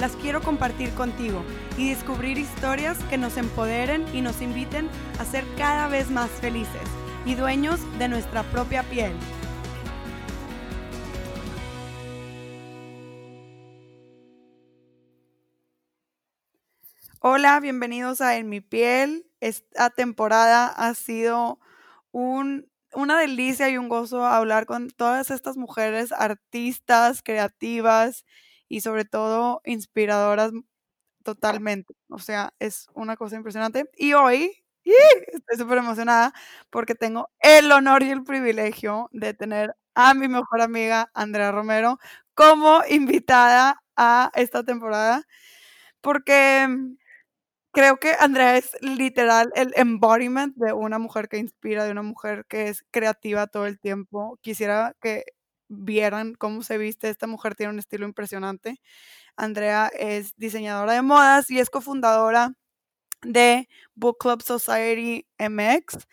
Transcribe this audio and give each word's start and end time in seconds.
las 0.00 0.16
quiero 0.16 0.40
compartir 0.40 0.90
contigo 0.94 1.44
y 1.76 1.90
descubrir 1.90 2.38
historias 2.38 2.96
que 3.10 3.18
nos 3.18 3.36
empoderen 3.36 4.06
y 4.14 4.22
nos 4.22 4.40
inviten 4.40 4.88
a 5.18 5.26
ser 5.26 5.44
cada 5.58 5.88
vez 5.88 6.10
más 6.10 6.30
felices 6.30 6.80
y 7.26 7.34
dueños 7.34 7.80
de 7.98 8.08
nuestra 8.08 8.42
propia 8.44 8.82
piel. 8.84 9.12
Hola, 17.20 17.60
bienvenidos 17.60 18.22
a 18.22 18.38
En 18.38 18.48
mi 18.48 18.62
piel. 18.62 19.26
Esta 19.40 19.90
temporada 19.90 20.66
ha 20.66 20.94
sido 20.94 21.60
un 22.10 22.70
una 22.92 23.20
delicia 23.20 23.68
y 23.68 23.76
un 23.76 23.88
gozo 23.88 24.26
hablar 24.26 24.66
con 24.66 24.90
todas 24.90 25.30
estas 25.30 25.56
mujeres 25.56 26.10
artistas, 26.10 27.22
creativas 27.22 28.24
y 28.70 28.82
sobre 28.82 29.04
todo 29.06 29.62
inspiradoras 29.66 30.52
totalmente. 31.24 31.94
O 32.10 32.18
sea, 32.20 32.54
es 32.60 32.88
una 32.94 33.16
cosa 33.16 33.36
impresionante. 33.36 33.90
Y 33.96 34.14
hoy 34.14 34.52
estoy 35.32 35.58
súper 35.58 35.78
emocionada 35.78 36.32
porque 36.70 36.94
tengo 36.94 37.30
el 37.40 37.72
honor 37.72 38.02
y 38.02 38.10
el 38.10 38.24
privilegio 38.24 39.08
de 39.12 39.34
tener 39.34 39.76
a 39.94 40.14
mi 40.14 40.28
mejor 40.28 40.62
amiga 40.62 41.10
Andrea 41.14 41.52
Romero 41.52 41.98
como 42.34 42.82
invitada 42.88 43.82
a 43.96 44.30
esta 44.34 44.64
temporada 44.64 45.26
porque 46.02 46.68
creo 47.72 47.98
que 47.98 48.12
Andrea 48.18 48.56
es 48.56 48.76
literal 48.82 49.52
el 49.54 49.72
embodiment 49.76 50.56
de 50.56 50.72
una 50.72 50.98
mujer 50.98 51.28
que 51.28 51.38
inspira, 51.38 51.84
de 51.84 51.92
una 51.92 52.02
mujer 52.02 52.44
que 52.48 52.68
es 52.68 52.84
creativa 52.90 53.46
todo 53.46 53.66
el 53.66 53.78
tiempo. 53.80 54.38
Quisiera 54.42 54.94
que 55.00 55.24
vieran 55.70 56.34
cómo 56.34 56.62
se 56.62 56.78
viste. 56.78 57.08
Esta 57.08 57.26
mujer 57.26 57.54
tiene 57.54 57.72
un 57.72 57.78
estilo 57.78 58.06
impresionante. 58.06 58.80
Andrea 59.36 59.90
es 59.98 60.36
diseñadora 60.36 60.92
de 60.94 61.02
modas 61.02 61.50
y 61.50 61.60
es 61.60 61.70
cofundadora 61.70 62.54
de 63.22 63.68
Book 63.94 64.18
Club 64.20 64.42
Society 64.42 65.26
MX. 65.38 66.06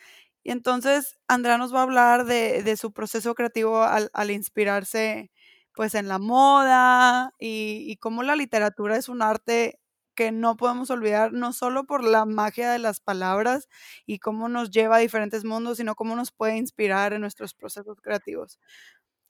Y 0.43 0.51
entonces 0.51 1.19
Andrea 1.27 1.57
nos 1.57 1.73
va 1.73 1.79
a 1.79 1.83
hablar 1.83 2.25
de, 2.25 2.77
su 2.77 2.93
proceso 2.93 3.35
creativo 3.35 3.83
al, 3.83 4.31
inspirarse 4.31 5.31
pues 5.73 5.95
en 5.95 6.07
la 6.07 6.19
moda 6.19 7.33
y, 7.39 7.85
y 7.87 7.97
cómo 7.97 8.23
la 8.23 8.35
literatura 8.35 8.97
es 8.97 9.09
un 9.09 9.21
arte 9.21 9.79
que 10.17 10.31
no 10.31 10.57
podemos 10.57 10.89
olvidar, 10.89 11.31
no 11.31 11.53
solo 11.53 11.85
por 11.85 12.03
la 12.03 12.25
magia 12.25 12.71
de 12.71 12.79
las 12.79 12.99
palabras 12.99 13.69
y 14.07 14.17
cómo 14.17 14.49
nos 14.49 14.71
lleva 14.71 14.95
a 14.97 14.99
diferentes 14.99 15.45
mundos, 15.45 15.77
sino 15.77 15.93
cómo 15.95 16.15
nos 16.15 16.31
puede 16.31 16.57
inspirar 16.57 17.13
en 17.13 17.21
nuestros 17.21 17.53
procesos 17.53 18.01
creativos. 18.01 18.59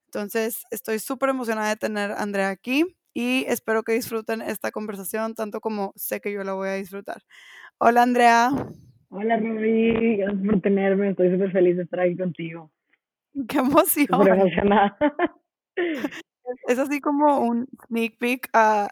Entonces, 0.07 0.63
estoy 0.71 0.99
súper 0.99 1.29
emocionada 1.29 1.69
de 1.69 1.75
tener 1.75 2.11
a 2.11 2.21
Andrea 2.21 2.49
aquí 2.49 2.85
y 3.13 3.45
espero 3.47 3.83
que 3.83 3.91
disfruten 3.93 4.41
esta 4.41 4.71
conversación 4.71 5.35
tanto 5.35 5.59
como 5.59 5.91
sé 5.95 6.21
que 6.21 6.31
yo 6.31 6.43
la 6.43 6.53
voy 6.53 6.69
a 6.69 6.73
disfrutar. 6.73 7.23
Hola, 7.77 8.03
Andrea. 8.03 8.51
Hola, 9.09 9.37
Ruby. 9.37 10.17
Gracias 10.17 10.45
por 10.45 10.61
tenerme. 10.61 11.09
Estoy 11.09 11.31
súper 11.31 11.51
feliz 11.51 11.77
de 11.77 11.83
estar 11.83 11.99
aquí 11.99 12.15
contigo. 12.15 12.71
Qué 13.49 13.57
emoción. 13.59 14.07
Súper 14.07 14.33
emocionada. 14.33 14.97
Es 16.65 16.79
así 16.79 17.01
como 17.01 17.39
un 17.39 17.67
sneak 17.87 18.17
peek 18.17 18.49
a 18.53 18.87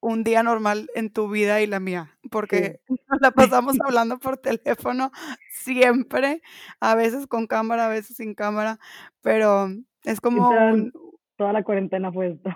un 0.00 0.24
día 0.24 0.42
normal 0.42 0.88
en 0.94 1.10
tu 1.10 1.30
vida 1.30 1.60
y 1.60 1.66
la 1.66 1.80
mía, 1.80 2.16
porque 2.30 2.80
nos 3.08 3.20
la 3.20 3.30
pasamos 3.30 3.76
hablando 3.84 4.18
por 4.18 4.38
teléfono 4.38 5.10
siempre, 5.50 6.42
a 6.80 6.94
veces 6.94 7.26
con 7.26 7.46
cámara, 7.46 7.86
a 7.86 7.88
veces 7.90 8.16
sin 8.16 8.34
cámara, 8.34 8.78
pero 9.20 9.68
es 10.04 10.20
como 10.20 10.50
un... 10.50 10.92
Toda 11.36 11.52
la 11.52 11.64
cuarentena 11.64 12.12
fue 12.12 12.28
esto. 12.28 12.50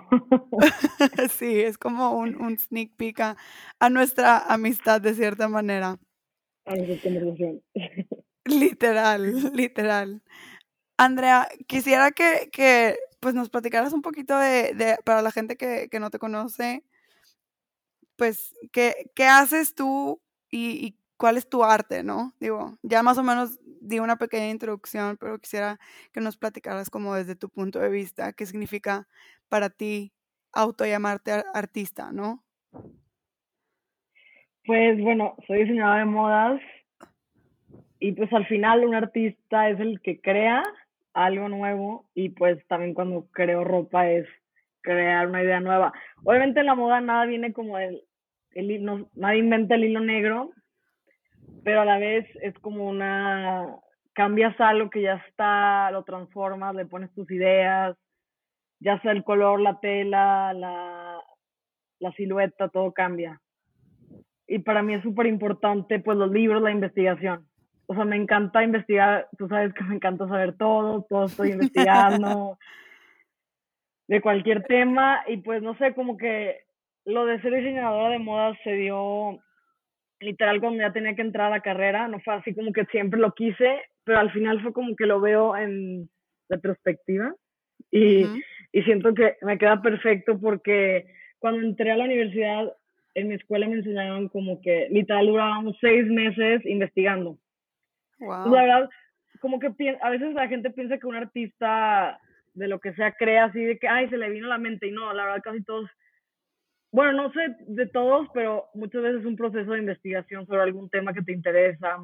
sí, 1.31 1.59
es 1.59 1.77
como 1.77 2.17
un, 2.17 2.41
un 2.41 2.57
sneak 2.57 2.95
peek 2.95 3.19
a, 3.19 3.89
nuestra 3.89 4.37
amistad 4.37 5.01
de 5.01 5.13
cierta 5.13 5.49
manera. 5.49 5.97
A 6.65 6.75
nuestra 6.75 7.01
conversación. 7.01 7.61
literal, 8.45 9.51
literal. 9.53 10.21
Andrea, 10.97 11.49
quisiera 11.67 12.11
que, 12.11 12.49
que 12.53 12.95
pues 13.19 13.35
nos 13.35 13.49
platicaras 13.49 13.91
un 13.91 14.01
poquito 14.01 14.37
de, 14.37 14.73
de 14.73 14.97
para 15.03 15.21
la 15.21 15.31
gente 15.31 15.57
que, 15.57 15.89
que 15.89 15.99
no 15.99 16.09
te 16.09 16.19
conoce, 16.19 16.83
pues, 18.15 18.53
¿qué, 18.71 19.11
qué 19.15 19.25
haces 19.25 19.73
tú 19.75 20.21
y, 20.51 20.97
cuál 21.19 21.35
es 21.35 21.49
tu 21.49 21.63
arte, 21.63 22.01
no? 22.01 22.33
Digo, 22.39 22.77
ya 22.81 23.03
más 23.03 23.17
o 23.17 23.23
menos 23.23 23.59
di 23.81 23.99
una 23.99 24.15
pequeña 24.15 24.49
introducción, 24.49 25.17
pero 25.19 25.37
quisiera 25.37 25.77
que 26.13 26.21
nos 26.21 26.37
platicaras 26.37 26.89
como 26.89 27.13
desde 27.13 27.35
tu 27.35 27.49
punto 27.49 27.79
de 27.79 27.89
vista, 27.89 28.31
qué 28.31 28.45
significa 28.45 29.05
para 29.49 29.69
ti 29.69 30.13
autollamarte 30.53 31.43
artista, 31.53 32.11
¿no? 32.13 32.43
Pues 34.65 35.01
bueno, 35.01 35.35
soy 35.45 35.59
diseñadora 35.59 35.99
de 35.99 36.05
modas 36.05 36.61
y 37.99 38.13
pues 38.13 38.31
al 38.31 38.47
final 38.47 38.85
un 38.85 38.95
artista 38.95 39.69
es 39.69 39.79
el 39.81 39.99
que 40.01 40.21
crea 40.21 40.63
algo 41.13 41.49
nuevo 41.49 42.05
y 42.13 42.29
pues 42.29 42.65
también 42.67 42.93
cuando 42.93 43.27
creo 43.31 43.65
ropa 43.65 44.09
es 44.09 44.25
crear 44.81 45.27
una 45.27 45.43
idea 45.43 45.59
nueva. 45.59 45.91
Obviamente 46.23 46.61
en 46.61 46.67
la 46.67 46.75
moda 46.75 47.01
nada 47.01 47.25
viene 47.25 47.51
como 47.51 47.77
del 47.77 48.03
el, 48.51 48.83
no, 48.83 49.09
nadie 49.13 49.39
inventa 49.39 49.75
el 49.75 49.83
hilo 49.83 49.99
negro, 49.99 50.51
pero 51.63 51.81
a 51.81 51.85
la 51.85 51.97
vez 51.97 52.25
es 52.41 52.57
como 52.59 52.87
una, 52.87 53.75
cambias 54.13 54.59
algo 54.59 54.89
que 54.89 55.01
ya 55.01 55.15
está, 55.27 55.91
lo 55.91 56.03
transformas, 56.03 56.75
le 56.75 56.85
pones 56.85 57.13
tus 57.13 57.29
ideas, 57.31 57.95
ya 58.79 58.99
sea 59.01 59.11
el 59.11 59.23
color, 59.23 59.59
la 59.59 59.79
tela, 59.79 60.53
la, 60.53 61.21
la 61.99 62.11
silueta, 62.13 62.69
todo 62.69 62.91
cambia. 62.93 63.41
Y 64.47 64.59
para 64.59 64.81
mí 64.81 64.93
es 64.95 65.03
súper 65.03 65.27
importante, 65.27 65.99
pues, 65.99 66.17
los 66.17 66.31
libros, 66.31 66.61
la 66.61 66.71
investigación. 66.71 67.47
O 67.85 67.95
sea, 67.95 68.05
me 68.05 68.15
encanta 68.15 68.63
investigar, 68.63 69.27
tú 69.37 69.47
sabes 69.47 69.73
que 69.73 69.83
me 69.83 69.95
encanta 69.95 70.27
saber 70.27 70.55
todo, 70.57 71.05
todo 71.09 71.25
estoy 71.25 71.51
investigando 71.51 72.57
de 74.07 74.21
cualquier 74.21 74.63
tema 74.63 75.23
y 75.27 75.37
pues 75.37 75.61
no 75.63 75.75
sé, 75.77 75.93
como 75.93 76.17
que 76.17 76.61
lo 77.05 77.25
de 77.25 77.41
ser 77.41 77.53
diseñadora 77.53 78.09
de 78.09 78.19
modas 78.19 78.57
se 78.63 78.73
dio 78.73 79.39
literal 80.19 80.59
cuando 80.59 80.79
ya 80.79 80.91
tenía 80.91 81.15
que 81.15 81.21
entrar 81.21 81.47
a 81.47 81.57
la 81.57 81.61
carrera, 81.61 82.07
no 82.07 82.19
fue 82.19 82.35
así 82.35 82.53
como 82.53 82.71
que 82.73 82.85
siempre 82.85 83.19
lo 83.19 83.33
quise, 83.33 83.81
pero 84.03 84.19
al 84.19 84.31
final 84.31 84.61
fue 84.61 84.73
como 84.73 84.95
que 84.95 85.05
lo 85.05 85.21
veo 85.21 85.55
en 85.55 86.09
retrospectiva 86.49 87.33
y, 87.91 88.25
y 88.71 88.81
siento 88.83 89.13
que 89.13 89.37
me 89.41 89.57
queda 89.57 89.81
perfecto 89.81 90.39
porque 90.39 91.07
cuando 91.39 91.61
entré 91.61 91.91
a 91.91 91.97
la 91.97 92.05
universidad, 92.05 92.73
en 93.15 93.27
mi 93.27 93.35
escuela 93.35 93.67
me 93.67 93.75
enseñaron 93.75 94.29
como 94.29 94.61
que 94.61 94.87
literal 94.91 95.27
durábamos 95.27 95.77
seis 95.79 96.05
meses 96.07 96.65
investigando. 96.65 97.37
Wow. 98.19 98.53
La 98.53 98.61
verdad, 98.61 98.89
como 99.39 99.59
que 99.59 99.71
a 100.01 100.09
veces 100.09 100.33
la 100.33 100.47
gente 100.47 100.69
piensa 100.69 100.97
que 100.97 101.07
un 101.07 101.15
artista 101.15 102.19
de 102.53 102.67
lo 102.67 102.79
que 102.79 102.93
sea 102.93 103.13
crea 103.13 103.45
así 103.45 103.63
de 103.63 103.77
que, 103.79 103.87
ay, 103.87 104.09
se 104.09 104.17
le 104.17 104.29
vino 104.29 104.47
a 104.47 104.49
la 104.49 104.57
mente 104.57 104.87
y 104.87 104.91
no, 104.91 105.13
la 105.13 105.25
verdad 105.25 105.41
casi 105.43 105.63
todos 105.63 105.89
bueno, 106.91 107.13
no 107.13 107.31
sé 107.31 107.39
de 107.67 107.85
todos, 107.87 108.27
pero 108.33 108.65
muchas 108.73 109.01
veces 109.01 109.21
es 109.21 109.25
un 109.25 109.35
proceso 109.35 109.71
de 109.71 109.79
investigación 109.79 110.45
sobre 110.47 110.61
algún 110.61 110.89
tema 110.89 111.13
que 111.13 111.21
te 111.21 111.33
interesa, 111.33 111.97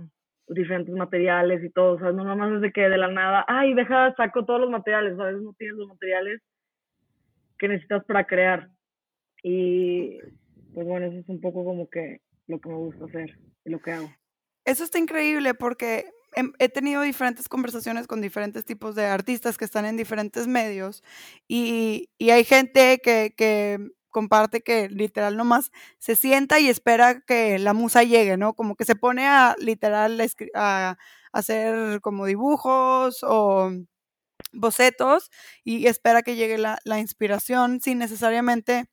diferentes 0.47 0.93
materiales 0.93 1.63
y 1.63 1.69
todo, 1.71 1.93
o 1.93 1.99
sea, 1.99 2.11
no 2.11 2.23
nada 2.23 2.35
más 2.35 2.53
es 2.53 2.61
de 2.61 2.71
que 2.71 2.87
de 2.87 2.97
la 2.97 3.07
nada, 3.07 3.43
ay, 3.47 3.73
deja, 3.73 4.13
saco 4.15 4.45
todos 4.45 4.61
los 4.61 4.69
materiales, 4.69 5.19
a 5.19 5.23
veces 5.23 5.41
no 5.41 5.53
tienes 5.53 5.75
los 5.77 5.87
materiales 5.87 6.41
que 7.57 7.67
necesitas 7.67 8.03
para 8.05 8.25
crear. 8.27 8.69
Y 9.41 10.19
pues 10.73 10.85
bueno, 10.85 11.07
eso 11.07 11.19
es 11.19 11.29
un 11.29 11.41
poco 11.41 11.63
como 11.63 11.89
que 11.89 12.21
lo 12.47 12.59
que 12.59 12.69
me 12.69 12.75
gusta 12.75 13.05
hacer 13.05 13.39
y 13.63 13.69
lo 13.69 13.79
que 13.79 13.91
hago. 13.91 14.09
Eso 14.65 14.83
está 14.83 14.99
increíble 14.99 15.53
porque 15.53 16.05
he 16.59 16.69
tenido 16.69 17.01
diferentes 17.01 17.47
conversaciones 17.47 18.07
con 18.07 18.21
diferentes 18.21 18.65
tipos 18.65 18.93
de 18.95 19.05
artistas 19.05 19.57
que 19.57 19.65
están 19.65 19.85
en 19.85 19.95
diferentes 19.95 20.47
medios 20.47 21.03
y, 21.47 22.09
y 22.17 22.31
hay 22.31 22.43
gente 22.43 22.99
que, 23.01 23.33
que 23.37 23.79
comparte 24.15 24.61
que 24.61 24.87
literal 24.87 25.35
nomás 25.35 25.71
se 25.99 26.15
sienta 26.15 26.57
y 26.61 26.69
espera 26.69 27.19
que 27.19 27.59
la 27.59 27.73
musa 27.73 28.03
llegue, 28.03 28.37
¿no? 28.37 28.53
Como 28.53 28.77
que 28.77 28.85
se 28.85 28.95
pone 28.95 29.27
a 29.27 29.57
literal 29.59 30.21
a, 30.55 30.97
hacer 31.33 31.99
como 31.99 32.25
dibujos 32.25 33.23
o 33.23 33.71
bocetos 34.53 35.31
y 35.65 35.87
espera 35.87 36.21
que 36.23 36.37
llegue 36.37 36.57
la, 36.57 36.99
inspiración 36.99 37.81
sin 37.81 37.99
necesariamente 37.99 38.85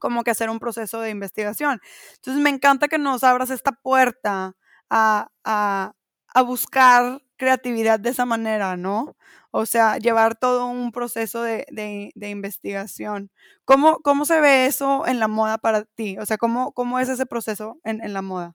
como 0.00 0.24
que 0.24 0.32
hacer 0.32 0.50
un 0.50 0.58
proceso 0.58 1.00
de 1.00 1.10
investigación. 1.10 1.80
Entonces 2.16 2.42
me 2.42 2.50
encanta 2.50 2.88
que 2.88 2.98
nos 2.98 3.22
abras 3.22 3.50
esta 3.50 3.70
puerta 3.70 4.56
a, 4.90 5.30
a, 5.44 5.92
a 6.34 6.42
buscar 6.42 7.22
creatividad 7.38 7.98
de 8.00 8.10
esa 8.10 8.26
manera, 8.26 8.76
¿no? 8.76 9.16
O 9.50 9.64
sea, 9.64 9.96
llevar 9.96 10.38
todo 10.38 10.66
un 10.66 10.92
proceso 10.92 11.42
de, 11.42 11.64
de, 11.70 12.28
investigación. 12.28 13.30
¿Cómo, 13.64 13.98
¿Cómo, 14.02 14.26
se 14.26 14.40
ve 14.40 14.66
eso 14.66 15.06
en 15.06 15.18
la 15.20 15.28
moda 15.28 15.56
para 15.56 15.84
ti? 15.84 16.18
O 16.18 16.26
sea, 16.26 16.36
¿cómo, 16.36 16.72
cómo 16.72 16.98
es 16.98 17.08
ese 17.08 17.24
proceso 17.24 17.78
en, 17.84 18.02
en 18.02 18.12
la 18.12 18.20
moda? 18.20 18.54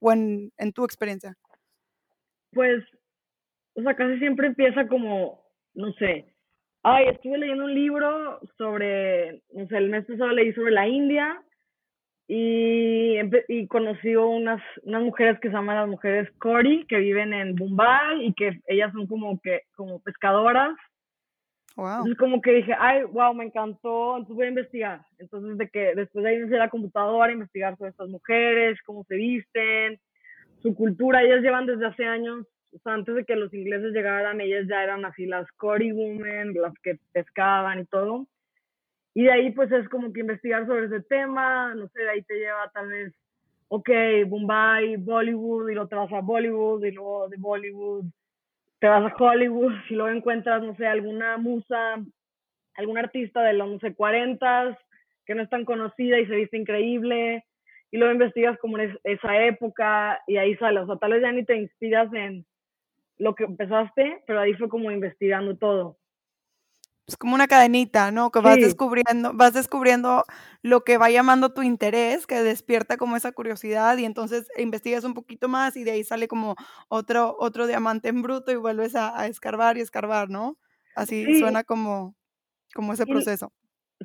O 0.00 0.10
en, 0.12 0.50
en, 0.58 0.72
tu 0.72 0.84
experiencia. 0.84 1.36
Pues, 2.52 2.82
o 3.74 3.82
sea, 3.82 3.94
casi 3.94 4.18
siempre 4.18 4.48
empieza 4.48 4.88
como, 4.88 5.44
no 5.74 5.92
sé, 5.94 6.34
ay, 6.82 7.06
estuve 7.08 7.38
leyendo 7.38 7.64
un 7.64 7.74
libro 7.74 8.40
sobre, 8.58 9.42
no 9.52 9.66
sé, 9.68 9.76
el 9.76 9.90
mes 9.90 10.04
pasado 10.06 10.30
leí 10.30 10.52
sobre 10.52 10.72
la 10.72 10.88
India 10.88 11.40
y, 12.26 13.18
y 13.48 13.66
conocí 13.66 14.16
unas, 14.16 14.62
unas 14.82 15.02
mujeres 15.02 15.38
que 15.40 15.48
se 15.48 15.54
llaman 15.54 15.76
las 15.76 15.88
mujeres 15.88 16.30
Cory, 16.38 16.86
que 16.88 16.98
viven 16.98 17.34
en 17.34 17.54
Bombay 17.54 18.26
y 18.26 18.32
que 18.32 18.60
ellas 18.66 18.92
son 18.92 19.06
como 19.06 19.38
que 19.40 19.62
como 19.74 20.00
pescadoras. 20.00 20.74
Wow. 21.76 21.88
Entonces 21.88 22.18
como 22.18 22.40
que 22.40 22.52
dije, 22.52 22.72
ay, 22.78 23.02
wow, 23.04 23.34
me 23.34 23.44
encantó, 23.44 24.16
entonces 24.16 24.36
voy 24.36 24.46
a 24.46 24.48
investigar. 24.48 25.00
Entonces 25.18 25.58
de 25.58 25.68
que 25.68 25.94
después 25.94 26.22
de 26.24 26.30
ahí 26.30 26.38
me 26.38 26.56
la 26.56 26.70
computadora 26.70 27.30
a 27.30 27.32
investigar 27.32 27.76
sobre 27.76 27.90
estas 27.90 28.08
mujeres, 28.08 28.78
cómo 28.86 29.04
se 29.04 29.16
visten, 29.16 29.98
su 30.62 30.74
cultura. 30.74 31.22
Ellas 31.22 31.42
llevan 31.42 31.66
desde 31.66 31.86
hace 31.86 32.06
años, 32.06 32.46
o 32.72 32.78
sea, 32.78 32.94
antes 32.94 33.14
de 33.14 33.24
que 33.24 33.36
los 33.36 33.52
ingleses 33.52 33.92
llegaran, 33.92 34.40
ellas 34.40 34.66
ya 34.68 34.82
eran 34.82 35.04
así 35.04 35.26
las 35.26 35.50
Cory 35.52 35.92
Women, 35.92 36.54
las 36.54 36.72
que 36.82 36.98
pescaban 37.12 37.80
y 37.80 37.84
todo. 37.84 38.26
Y 39.14 39.22
de 39.22 39.32
ahí 39.32 39.50
pues 39.52 39.70
es 39.70 39.88
como 39.88 40.12
que 40.12 40.20
investigar 40.20 40.66
sobre 40.66 40.86
ese 40.86 41.00
tema, 41.02 41.72
no 41.74 41.88
sé, 41.88 42.02
de 42.02 42.10
ahí 42.10 42.22
te 42.22 42.34
lleva 42.34 42.68
tal 42.74 42.88
vez, 42.88 43.14
ok, 43.68 43.88
Bombay, 44.26 44.96
Bollywood, 44.96 45.70
y 45.70 45.74
luego 45.74 45.88
te 45.88 45.94
vas 45.94 46.12
a 46.12 46.20
Bollywood, 46.20 46.84
y 46.84 46.90
luego 46.90 47.28
de 47.28 47.36
Bollywood 47.38 48.06
te 48.80 48.88
vas 48.88 49.10
a 49.10 49.14
Hollywood, 49.16 49.72
y 49.88 49.94
luego 49.94 50.10
encuentras, 50.10 50.62
no 50.64 50.74
sé, 50.74 50.86
alguna 50.86 51.36
musa, 51.38 51.96
algún 52.74 52.98
artista 52.98 53.40
de 53.42 53.52
los, 53.52 53.68
no 53.70 53.78
sé, 53.78 53.94
40 53.94 54.76
que 55.24 55.34
no 55.34 55.42
es 55.42 55.48
tan 55.48 55.64
conocida 55.64 56.18
y 56.18 56.26
se 56.26 56.34
viste 56.34 56.58
increíble, 56.58 57.44
y 57.92 57.96
luego 57.96 58.12
investigas 58.12 58.58
como 58.58 58.78
en 58.78 58.98
esa 59.04 59.44
época, 59.44 60.20
y 60.26 60.38
ahí 60.38 60.56
sale, 60.56 60.80
o 60.80 60.86
sea, 60.86 60.96
tal 60.96 61.12
vez 61.12 61.22
ya 61.22 61.30
ni 61.30 61.44
te 61.44 61.56
inspiras 61.56 62.12
en 62.12 62.44
lo 63.18 63.36
que 63.36 63.44
empezaste, 63.44 64.22
pero 64.26 64.40
ahí 64.40 64.54
fue 64.54 64.68
como 64.68 64.90
investigando 64.90 65.56
todo 65.56 65.98
es 67.06 67.16
como 67.16 67.34
una 67.34 67.46
cadenita, 67.46 68.10
¿no? 68.10 68.30
Que 68.30 68.40
vas 68.40 68.54
sí. 68.54 68.62
descubriendo, 68.62 69.32
vas 69.34 69.52
descubriendo 69.52 70.24
lo 70.62 70.80
que 70.80 70.96
va 70.96 71.10
llamando 71.10 71.52
tu 71.52 71.62
interés, 71.62 72.26
que 72.26 72.42
despierta 72.42 72.96
como 72.96 73.16
esa 73.16 73.32
curiosidad 73.32 73.98
y 73.98 74.04
entonces 74.04 74.48
investigas 74.56 75.04
un 75.04 75.14
poquito 75.14 75.48
más 75.48 75.76
y 75.76 75.84
de 75.84 75.92
ahí 75.92 76.04
sale 76.04 76.28
como 76.28 76.56
otro, 76.88 77.36
otro 77.38 77.66
diamante 77.66 78.08
en 78.08 78.22
bruto 78.22 78.52
y 78.52 78.56
vuelves 78.56 78.96
a, 78.96 79.18
a 79.18 79.26
escarbar 79.26 79.76
y 79.76 79.82
escarbar, 79.82 80.30
¿no? 80.30 80.56
Así 80.94 81.24
sí. 81.24 81.38
suena 81.40 81.64
como, 81.64 82.14
como 82.74 82.94
ese 82.94 83.04
y, 83.06 83.06
proceso. 83.06 83.52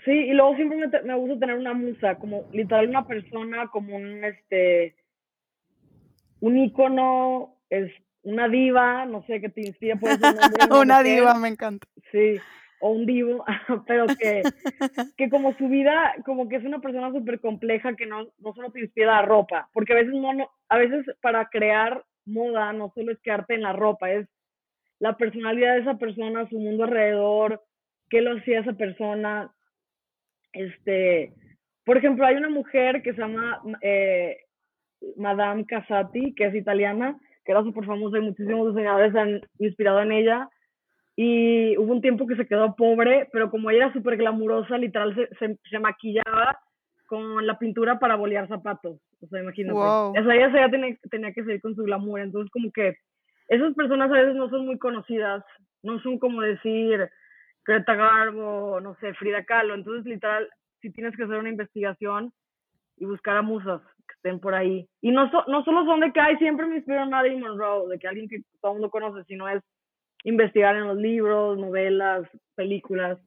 Sí, 0.04 0.12
y 0.12 0.34
luego 0.34 0.56
siempre 0.56 0.78
me, 0.78 1.02
me, 1.04 1.16
gusta 1.16 1.40
tener 1.40 1.58
una 1.58 1.74
musa, 1.74 2.16
como 2.16 2.46
literal 2.52 2.90
una 2.90 3.08
persona, 3.08 3.68
como 3.72 3.96
un, 3.96 4.24
este, 4.26 4.96
un 6.42 6.58
ícono, 6.58 7.56
es 7.70 7.92
una 8.24 8.50
diva, 8.50 9.06
no 9.06 9.24
sé, 9.26 9.40
que 9.40 9.50
te 9.50 9.62
inspira 9.62 9.96
por 9.96 10.10
ese 10.10 10.20
nombre. 10.20 10.80
una 10.82 11.02
diva, 11.02 11.34
me 11.36 11.48
encanta. 11.48 11.88
Sí, 12.12 12.38
o 12.82 12.92
un 12.92 13.06
divo, 13.06 13.44
pero 13.88 14.06
que, 14.08 14.42
que 15.18 15.30
como 15.30 15.54
su 15.58 15.68
vida, 15.68 16.16
como 16.26 16.48
que 16.48 16.58
es 16.58 16.66
una 16.66 16.80
persona 16.80 17.12
súper 17.12 17.40
compleja 17.40 17.96
que 17.96 18.06
no, 18.06 18.28
no 18.40 18.54
solo 18.54 18.72
te 18.72 18.82
inspira 18.82 19.22
la 19.22 19.22
ropa, 19.24 19.70
porque 19.74 19.94
a 19.94 19.98
veces, 19.98 20.14
no, 20.14 20.34
no, 20.34 20.50
a 20.70 20.78
veces 20.78 21.06
para 21.22 21.50
crear 21.50 22.04
moda 22.26 22.74
no 22.74 22.92
solo 22.94 23.12
es 23.12 23.20
quedarte 23.20 23.56
en 23.56 23.64
la 23.64 23.74
ropa, 23.74 24.12
es 24.12 24.28
la 25.00 25.18
personalidad 25.18 25.76
de 25.76 25.82
esa 25.82 25.98
persona, 25.98 26.48
su 26.50 26.60
mundo 26.60 26.84
alrededor, 26.84 27.62
qué 28.10 28.22
lo 28.22 28.38
hacía 28.38 28.60
esa 28.60 28.74
persona. 28.74 29.52
Este, 30.52 31.34
por 31.86 31.98
ejemplo, 31.98 32.26
hay 32.26 32.36
una 32.36 32.50
mujer 32.50 33.02
que 33.02 33.14
se 33.14 33.22
llama 33.22 33.62
eh, 33.82 34.38
Madame 35.16 35.66
Casati, 35.66 36.34
que 36.36 36.48
es 36.48 36.56
italiana, 36.56 37.18
que 37.46 37.54
era 37.54 37.64
súper 37.64 37.86
famosa 37.86 38.18
y 38.18 38.22
muchísimos 38.22 38.76
diseñadores 38.76 39.16
han 39.16 39.42
inspirado 39.58 40.02
en 40.02 40.12
ella 40.12 40.50
y 41.22 41.78
hubo 41.78 41.92
un 41.92 42.00
tiempo 42.00 42.26
que 42.26 42.38
se 42.38 42.48
quedó 42.48 42.78
pobre, 42.78 43.28
pero 43.34 43.52
como 43.52 43.70
ella 43.70 43.88
era 43.88 43.94
súper 43.94 44.16
glamurosa, 44.16 44.78
literal 44.78 45.14
se, 45.16 45.28
se, 45.36 45.60
se, 45.70 45.78
maquillaba 45.78 46.58
con 47.08 47.46
la 47.46 47.60
pintura 47.60 48.00
para 48.00 48.16
bolear 48.16 48.48
zapatos. 48.48 49.02
O 49.22 49.28
sea, 49.28 49.42
imagínate. 49.42 49.74
Wow. 49.74 50.12
O 50.12 50.14
sea, 50.14 50.34
ella 50.34 50.50
ya 50.54 50.70
tenía, 50.70 50.96
tenía 51.12 51.34
que 51.34 51.44
seguir 51.44 51.60
con 51.60 51.76
su 51.76 51.84
glamour. 51.84 52.22
Entonces, 52.22 52.50
como 52.52 52.72
que 52.72 52.96
esas 53.50 53.74
personas 53.74 54.10
a 54.10 54.14
veces 54.14 54.34
no 54.34 54.50
son 54.50 54.66
muy 54.66 54.78
conocidas, 54.78 55.44
no 55.84 56.00
son 56.00 56.20
como 56.20 56.40
decir 56.40 57.10
Greta 57.66 57.96
Garbo, 57.96 58.80
no 58.80 58.96
sé, 59.02 59.14
Frida 59.16 59.44
Kahlo. 59.44 59.74
Entonces, 59.74 60.06
literal, 60.06 60.48
si 60.82 60.90
tienes 60.90 61.18
que 61.18 61.24
hacer 61.24 61.36
una 61.36 61.50
investigación 61.50 62.32
y 62.96 63.04
buscar 63.04 63.36
a 63.36 63.42
musas 63.42 63.82
que 64.08 64.14
estén 64.16 64.40
por 64.40 64.56
ahí. 64.56 64.88
Y 65.02 65.12
no, 65.12 65.30
so, 65.32 65.44
no 65.48 65.66
solo 65.66 65.84
son 65.84 66.00
de 66.00 66.14
que, 66.14 66.22
ay, 66.22 66.38
siempre 66.38 66.66
me 66.66 66.78
inspiró 66.78 67.06
Marilyn 67.08 67.42
Monroe, 67.42 67.90
de 67.90 68.00
que 68.00 68.08
alguien 68.08 68.30
que 68.30 68.40
todo 68.62 68.72
el 68.72 68.76
mundo 68.78 68.90
conoce, 68.90 69.26
sino 69.26 69.50
es 69.50 69.62
investigar 70.24 70.76
en 70.76 70.88
los 70.88 70.98
libros, 70.98 71.58
novelas, 71.58 72.24
películas 72.56 73.18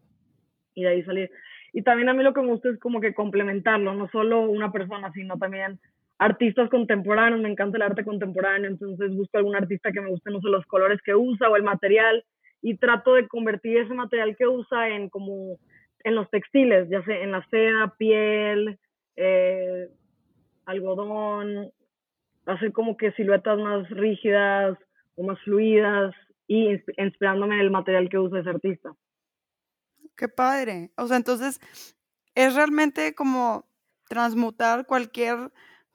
y 0.75 0.83
de 0.83 0.89
ahí 0.89 1.03
salir. 1.05 1.31
Y 1.73 1.83
también 1.83 2.09
a 2.09 2.15
mí 2.15 2.23
lo 2.23 2.35
que 2.35 2.43
me 2.43 2.49
gusta 2.49 2.69
es 2.69 2.79
como 2.79 3.01
que 3.01 3.15
complementarlo, 3.15 3.95
no 3.95 4.09
solo 4.11 4.43
una 4.43 4.71
persona, 4.73 5.11
sino 5.13 5.39
también 5.39 5.81
artistas 6.19 6.69
contemporáneos, 6.71 7.41
me 7.41 7.51
encanta 7.51 7.79
el 7.79 7.83
arte 7.83 8.05
contemporáneo, 8.05 8.71
entonces 8.71 9.15
busco 9.15 9.39
algún 9.39 9.57
artista 9.57 9.91
que 9.91 10.01
me 10.01 10.11
guste 10.11 10.31
no 10.31 10.41
solo 10.41 10.59
los 10.59 10.67
colores 10.67 11.01
que 11.03 11.15
usa 11.15 11.49
o 11.49 11.57
el 11.57 11.63
material 11.63 12.25
y 12.61 12.77
trato 12.77 13.15
de 13.15 13.27
convertir 13.27 13.79
ese 13.79 13.95
material 13.95 14.37
que 14.37 14.47
usa 14.47 14.89
en 14.89 15.09
como 15.09 15.59
en 16.05 16.15
los 16.15 16.31
textiles, 16.31 16.89
ya 16.91 17.03
sea 17.05 17.23
en 17.23 17.33
la 17.33 17.45
seda, 17.49 17.95
piel, 17.97 18.79
eh, 19.17 19.89
algodón, 20.67 21.71
hacer 22.47 22.73
como 22.73 22.97
que 22.97 23.13
siluetas 23.13 23.59
más 23.59 23.89
rígidas 23.91 24.79
o 25.17 25.23
más 25.23 25.41
fluidas, 25.41 26.15
y 26.53 26.85
inspirándome 26.99 27.55
en 27.55 27.63
el 27.63 27.71
material 27.71 28.11
que 28.11 28.19
usa 28.19 28.41
ese 28.41 28.51
artista. 28.51 28.95
Qué 30.17 30.29
padre. 30.29 30.93
O 30.97 31.07
sea, 31.07 31.17
entonces 31.17 31.61
es 32.35 32.55
realmente 32.55 33.15
como 33.15 33.67
transmutar 34.07 34.85
cualquier 34.85 35.51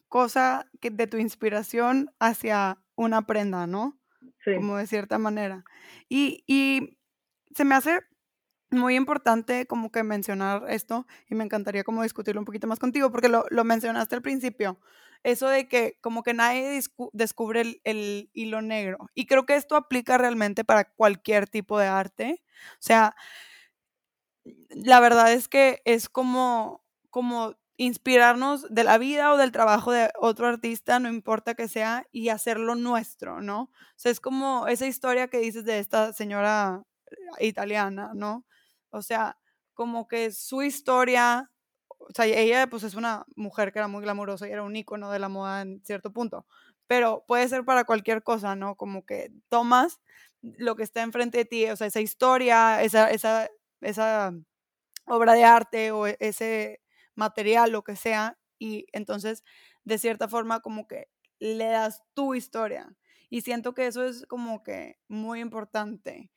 cosa 0.08 0.65
que 0.81 0.89
de 0.89 1.05
tu 1.05 1.17
inspiración 1.17 2.10
hacia 2.20 2.79
una 2.96 3.27
prenda, 3.27 3.67
¿no? 3.67 4.00
Sí. 4.43 4.55
Como 4.55 4.77
de 4.77 4.88
cierta 4.88 5.20
manera. 5.20 5.63
Y, 6.10 6.43
y 6.48 6.98
se 7.53 7.63
me 7.63 7.75
hace 7.75 8.00
muy 8.72 8.96
importante 8.96 9.67
como 9.67 9.91
que 9.91 10.01
mencionar 10.01 10.63
esto 10.70 11.05
y 11.29 11.36
me 11.36 11.43
encantaría 11.43 11.84
como 11.84 12.01
discutirlo 12.01 12.41
un 12.41 12.46
poquito 12.46 12.65
más 12.65 12.79
contigo 12.79 13.12
porque 13.12 13.29
lo, 13.29 13.46
lo 13.51 13.63
mencionaste 13.63 14.15
al 14.15 14.24
principio 14.24 14.79
eso 15.24 15.47
de 15.47 15.67
que 15.67 15.97
como 16.01 16.24
que 16.24 16.33
nadie 16.33 16.81
descubre 17.13 17.81
el, 17.83 18.29
hilo 18.33 18.62
negro. 18.62 19.09
Y 19.13 19.25
creo 19.25 19.45
que 19.45 19.55
esto 19.55 19.75
aplica 19.75 20.17
realmente 20.17 20.63
para 20.63 20.86
cualquier 20.93 21.47
tipo 21.47 21.79
de 21.79 21.88
arte. 21.88 22.43
O 22.74 22.81
sea, 22.81 23.15
la 24.69 25.00
verdad 25.00 25.33
es 25.33 25.47
que 25.47 25.81
es 25.86 26.09
como, 26.09 26.83
como 27.09 27.55
inspirarnos 27.77 28.74
de 28.74 28.83
la 28.83 28.97
vida 28.97 29.31
o 29.31 29.38
del 29.38 29.51
trabajo 29.51 29.91
de 29.91 30.09
otro 30.19 30.47
artista, 30.47 31.00
no 31.00 31.09
importa 31.09 31.53
que 31.55 31.67
sea, 31.67 32.07
y 32.12 32.29
hacerlo 32.29 32.75
nuestro, 32.75 33.41
¿no? 33.41 33.62
O 33.63 33.69
sea, 33.97 34.12
es 34.12 34.19
como 34.19 34.67
esa 34.67 34.88
historia 34.88 35.27
que 35.27 35.39
dices 35.39 35.65
de 35.65 35.79
esta 35.79 36.13
señora 36.13 36.83
italiana, 37.39 38.12
¿no? 38.15 38.45
O 38.89 39.01
sea, 39.01 39.38
como 39.74 40.07
que 40.07 40.31
su 40.31 40.63
historia 40.63 41.51
o 42.09 42.13
sea, 42.13 42.25
ella 42.25 42.67
pues 42.67 42.83
es 42.83 42.95
una 42.95 43.25
mujer 43.35 43.71
que 43.73 43.79
era 43.79 43.87
muy 43.87 44.01
glamurosa 44.01 44.47
y 44.47 44.51
era 44.51 44.63
un 44.63 44.75
icono 44.75 45.11
de 45.11 45.19
la 45.19 45.29
moda 45.29 45.61
en 45.61 45.81
cierto 45.83 46.11
punto, 46.13 46.45
pero 46.87 47.25
puede 47.27 47.47
ser 47.49 47.65
para 47.65 47.83
cualquier 47.83 48.23
cosa, 48.23 48.55
¿no? 48.55 48.75
Como 48.75 49.05
que 49.05 49.31
tomas 49.49 49.99
lo 50.41 50.75
que 50.75 50.83
está 50.83 51.01
enfrente 51.01 51.39
de 51.39 51.45
ti, 51.45 51.65
o 51.67 51.75
sea, 51.75 51.87
esa 51.87 52.01
historia, 52.01 52.81
esa, 52.83 53.11
esa, 53.11 53.49
esa 53.81 54.33
obra 55.05 55.33
de 55.33 55.43
arte 55.43 55.91
o 55.91 56.07
e, 56.07 56.17
ese 56.19 56.81
material, 57.15 57.71
lo 57.71 57.83
que 57.83 57.95
sea, 57.95 58.37
y 58.59 58.85
entonces 58.93 59.43
de 59.83 59.97
cierta 59.97 60.27
forma 60.27 60.61
como 60.61 60.87
que 60.87 61.09
le 61.39 61.65
das 61.67 62.03
tu 62.13 62.35
historia. 62.35 62.95
Y 63.29 63.41
siento 63.41 63.73
que 63.73 63.87
eso 63.87 64.05
es 64.05 64.25
como 64.27 64.63
que 64.63 64.97
muy 65.07 65.41
importante, 65.41 66.31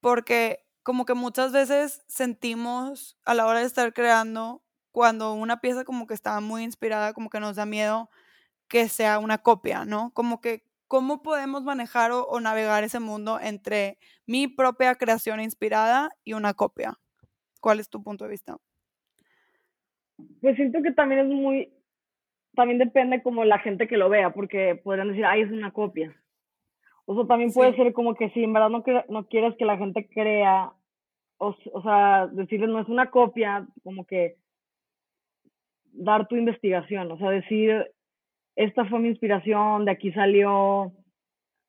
porque 0.00 0.64
como 0.82 1.04
que 1.04 1.14
muchas 1.14 1.52
veces 1.52 2.02
sentimos 2.08 3.18
a 3.24 3.34
la 3.34 3.46
hora 3.46 3.60
de 3.60 3.66
estar 3.66 3.92
creando 3.92 4.62
cuando 4.98 5.32
una 5.32 5.60
pieza 5.60 5.84
como 5.84 6.08
que 6.08 6.14
está 6.14 6.40
muy 6.40 6.64
inspirada, 6.64 7.12
como 7.12 7.30
que 7.30 7.38
nos 7.38 7.54
da 7.54 7.64
miedo 7.66 8.10
que 8.66 8.88
sea 8.88 9.20
una 9.20 9.38
copia, 9.38 9.84
¿no? 9.84 10.10
Como 10.12 10.40
que, 10.40 10.64
¿cómo 10.88 11.22
podemos 11.22 11.62
manejar 11.62 12.10
o, 12.10 12.24
o 12.24 12.40
navegar 12.40 12.82
ese 12.82 12.98
mundo 12.98 13.38
entre 13.40 13.96
mi 14.26 14.48
propia 14.48 14.96
creación 14.96 15.40
inspirada 15.40 16.10
y 16.24 16.32
una 16.32 16.52
copia? 16.52 16.94
¿Cuál 17.60 17.78
es 17.78 17.88
tu 17.88 18.02
punto 18.02 18.24
de 18.24 18.30
vista? 18.30 18.56
Pues 20.40 20.56
siento 20.56 20.82
que 20.82 20.90
también 20.90 21.20
es 21.20 21.28
muy, 21.28 21.72
también 22.56 22.80
depende 22.80 23.22
como 23.22 23.44
la 23.44 23.60
gente 23.60 23.86
que 23.86 23.98
lo 23.98 24.08
vea, 24.08 24.34
porque 24.34 24.80
podrían 24.82 25.10
decir, 25.10 25.26
ay, 25.26 25.42
es 25.42 25.52
una 25.52 25.70
copia. 25.70 26.20
O 27.04 27.14
sea, 27.14 27.24
también 27.28 27.52
puede 27.52 27.76
ser 27.76 27.92
como 27.92 28.16
que 28.16 28.30
si 28.30 28.42
en 28.42 28.52
verdad 28.52 28.68
no, 28.68 28.82
no 29.08 29.28
quieres 29.28 29.54
que 29.58 29.64
la 29.64 29.78
gente 29.78 30.08
crea, 30.08 30.72
o, 31.36 31.54
o 31.72 31.82
sea, 31.82 32.26
decirles 32.32 32.68
no 32.68 32.80
es 32.80 32.88
una 32.88 33.12
copia, 33.12 33.64
como 33.84 34.04
que 34.04 34.38
dar 35.92 36.28
tu 36.28 36.36
investigación, 36.36 37.10
o 37.10 37.18
sea, 37.18 37.30
decir, 37.30 37.86
esta 38.56 38.84
fue 38.86 39.00
mi 39.00 39.08
inspiración, 39.08 39.84
de 39.84 39.92
aquí 39.92 40.12
salió 40.12 40.92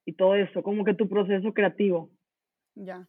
y 0.05 0.13
todo 0.13 0.35
eso, 0.35 0.63
como 0.63 0.83
que 0.83 0.93
tu 0.93 1.07
proceso 1.07 1.53
creativo. 1.53 2.09
Ya. 2.75 3.07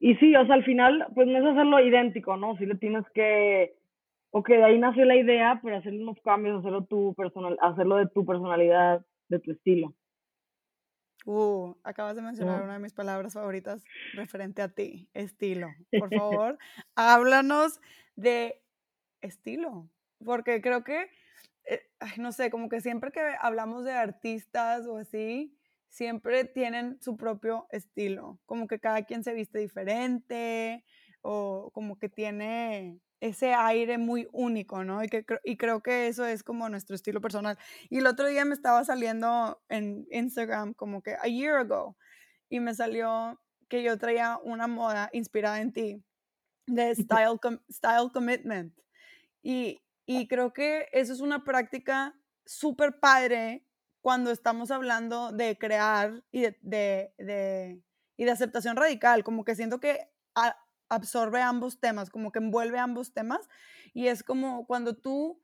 Y 0.00 0.16
sí, 0.16 0.34
o 0.36 0.44
sea, 0.46 0.54
al 0.54 0.64
final, 0.64 1.06
pues 1.14 1.26
no 1.26 1.38
es 1.38 1.44
hacerlo 1.44 1.80
idéntico, 1.80 2.36
¿no? 2.36 2.56
Sí 2.56 2.66
le 2.66 2.76
tienes 2.76 3.04
que, 3.14 3.76
ok, 4.30 4.48
de 4.48 4.64
ahí 4.64 4.78
nació 4.78 5.04
la 5.04 5.16
idea, 5.16 5.60
pero 5.62 5.76
hacer 5.76 5.92
unos 5.92 6.18
cambios, 6.22 6.60
hacerlo 6.60 6.84
tu 6.84 7.14
personal, 7.14 7.56
hacerlo 7.60 7.96
de 7.96 8.08
tu 8.08 8.24
personalidad, 8.24 9.04
de 9.28 9.38
tu 9.38 9.52
estilo. 9.52 9.94
Uh, 11.26 11.74
acabas 11.84 12.16
de 12.16 12.22
mencionar 12.22 12.62
una 12.62 12.74
de 12.74 12.80
mis 12.80 12.92
palabras 12.92 13.32
favoritas 13.32 13.82
referente 14.12 14.60
a 14.60 14.68
ti, 14.68 15.08
estilo. 15.14 15.68
Por 15.98 16.14
favor, 16.14 16.58
háblanos 16.96 17.80
de 18.14 18.62
estilo, 19.22 19.88
porque 20.24 20.60
creo 20.60 20.84
que, 20.84 21.10
eh, 21.66 21.82
no 22.16 22.32
sé, 22.32 22.50
como 22.50 22.68
que 22.68 22.80
siempre 22.80 23.12
que 23.12 23.20
hablamos 23.40 23.84
de 23.84 23.92
artistas 23.92 24.86
o 24.86 24.98
así, 24.98 25.56
siempre 25.88 26.44
tienen 26.44 27.00
su 27.00 27.16
propio 27.16 27.66
estilo, 27.70 28.40
como 28.46 28.66
que 28.66 28.80
cada 28.80 29.04
quien 29.04 29.22
se 29.22 29.32
viste 29.32 29.58
diferente 29.58 30.84
o 31.22 31.70
como 31.72 31.98
que 31.98 32.08
tiene 32.08 33.00
ese 33.20 33.54
aire 33.54 33.96
muy 33.96 34.28
único, 34.32 34.84
¿no? 34.84 35.02
Y, 35.02 35.08
que, 35.08 35.24
y 35.44 35.56
creo 35.56 35.82
que 35.82 36.08
eso 36.08 36.26
es 36.26 36.42
como 36.42 36.68
nuestro 36.68 36.94
estilo 36.94 37.20
personal. 37.20 37.58
Y 37.88 37.98
el 37.98 38.06
otro 38.06 38.26
día 38.26 38.44
me 38.44 38.54
estaba 38.54 38.84
saliendo 38.84 39.62
en 39.68 40.06
Instagram 40.10 40.74
como 40.74 41.02
que 41.02 41.14
a 41.14 41.26
year 41.28 41.56
ago 41.56 41.96
y 42.50 42.60
me 42.60 42.74
salió 42.74 43.40
que 43.68 43.82
yo 43.82 43.98
traía 43.98 44.38
una 44.42 44.66
moda 44.66 45.08
inspirada 45.12 45.60
en 45.60 45.72
ti 45.72 46.04
de 46.66 46.94
style, 46.96 47.38
style 47.70 48.10
commitment. 48.12 48.74
Y, 49.42 49.80
y 50.06 50.28
creo 50.28 50.52
que 50.52 50.88
eso 50.92 51.12
es 51.12 51.20
una 51.20 51.44
práctica 51.44 52.14
súper 52.44 53.00
padre 53.00 53.66
cuando 54.00 54.30
estamos 54.30 54.70
hablando 54.70 55.32
de 55.32 55.56
crear 55.56 56.22
y 56.30 56.42
de, 56.42 56.58
de, 56.60 57.82
y 58.16 58.24
de 58.24 58.30
aceptación 58.30 58.76
radical, 58.76 59.24
como 59.24 59.44
que 59.44 59.54
siento 59.54 59.80
que 59.80 60.10
absorbe 60.88 61.40
ambos 61.40 61.80
temas, 61.80 62.10
como 62.10 62.30
que 62.30 62.38
envuelve 62.38 62.78
ambos 62.78 63.14
temas 63.14 63.48
y 63.94 64.08
es 64.08 64.22
como 64.22 64.66
cuando 64.66 64.94
tú 64.94 65.40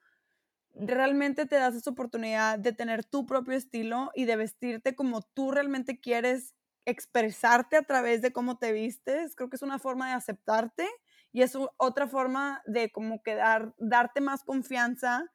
realmente 0.75 1.47
te 1.47 1.57
das 1.57 1.75
esa 1.75 1.91
oportunidad 1.91 2.59
de 2.59 2.73
tener 2.73 3.05
tu 3.05 3.27
propio 3.27 3.55
estilo 3.55 4.11
y 4.15 4.25
de 4.27 4.37
vestirte 4.37 4.95
como 4.95 5.23
tú 5.23 5.51
realmente 5.51 5.99
quieres 5.99 6.55
expresarte 6.85 7.77
a 7.77 7.83
través 7.83 8.23
de 8.23 8.33
cómo 8.33 8.59
te 8.59 8.73
vistes, 8.73 9.35
creo 9.37 9.49
que 9.49 9.57
es 9.57 9.63
una 9.63 9.79
forma 9.79 10.09
de 10.09 10.15
aceptarte 10.15 10.89
y 11.33 11.43
es 11.43 11.57
otra 11.77 12.07
forma 12.09 12.63
de 12.67 12.91
como 12.91 13.23
que 13.23 13.37
darte 13.79 14.21
más 14.21 14.45
confianza 14.45 15.31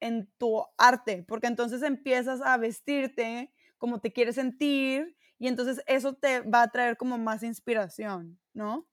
en 0.00 0.28
tu 0.38 0.64
arte, 0.76 1.24
porque 1.26 1.48
entonces 1.48 1.82
empiezas 1.82 2.40
a 2.40 2.56
vestirte 2.56 3.50
como 3.78 4.00
te 4.00 4.12
quieres 4.12 4.36
sentir 4.36 5.16
y 5.38 5.48
entonces 5.48 5.82
eso 5.86 6.14
te 6.14 6.40
va 6.40 6.62
a 6.62 6.68
traer 6.68 6.96
como 6.96 7.18
más 7.18 7.42
inspiración, 7.42 8.38
¿no? 8.54 8.86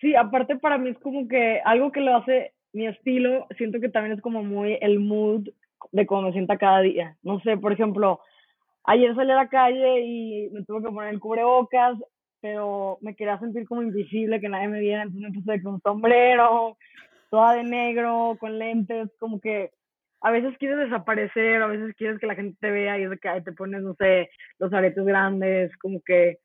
Sí, 0.00 0.14
aparte 0.14 0.56
para 0.56 0.78
mí 0.78 0.90
es 0.90 0.98
como 0.98 1.28
que 1.28 1.60
algo 1.64 1.92
que 1.92 2.00
lo 2.00 2.16
hace 2.16 2.52
mi 2.72 2.86
estilo, 2.86 3.46
siento 3.56 3.80
que 3.80 3.88
también 3.88 4.16
es 4.16 4.22
como 4.22 4.42
muy 4.42 4.78
el 4.80 4.98
mood 4.98 5.48
de 5.92 6.06
cómo 6.06 6.22
me 6.22 6.32
sienta 6.32 6.58
cada 6.58 6.80
día. 6.80 7.16
No 7.22 7.40
sé, 7.40 7.56
por 7.56 7.72
ejemplo, 7.72 8.20
ayer 8.84 9.14
salí 9.14 9.30
a 9.30 9.36
la 9.36 9.48
calle 9.48 10.00
y 10.00 10.50
me 10.50 10.64
tuve 10.64 10.82
que 10.82 10.92
poner 10.92 11.14
el 11.14 11.20
cubrebocas, 11.20 11.96
pero 12.44 12.98
me 13.00 13.16
quería 13.16 13.38
sentir 13.38 13.66
como 13.66 13.80
invisible, 13.80 14.38
que 14.38 14.50
nadie 14.50 14.68
me 14.68 14.80
viera, 14.80 15.04
entonces 15.04 15.30
me 15.30 15.40
puse 15.40 15.62
con 15.62 15.74
un 15.76 15.80
sombrero, 15.80 16.76
toda 17.30 17.54
de 17.54 17.64
negro, 17.64 18.36
con 18.38 18.58
lentes, 18.58 19.08
como 19.18 19.40
que 19.40 19.70
a 20.20 20.30
veces 20.30 20.54
quieres 20.58 20.76
desaparecer, 20.76 21.62
a 21.62 21.68
veces 21.68 21.94
quieres 21.96 22.20
que 22.20 22.26
la 22.26 22.34
gente 22.34 22.58
te 22.60 22.70
vea 22.70 22.98
y 22.98 23.04
es 23.04 23.08
de 23.08 23.16
que 23.16 23.40
te 23.40 23.52
pones, 23.52 23.80
no 23.80 23.94
sé, 23.94 24.28
los 24.58 24.70
aretes 24.74 25.02
grandes, 25.06 25.74
como 25.78 26.02
que, 26.02 26.36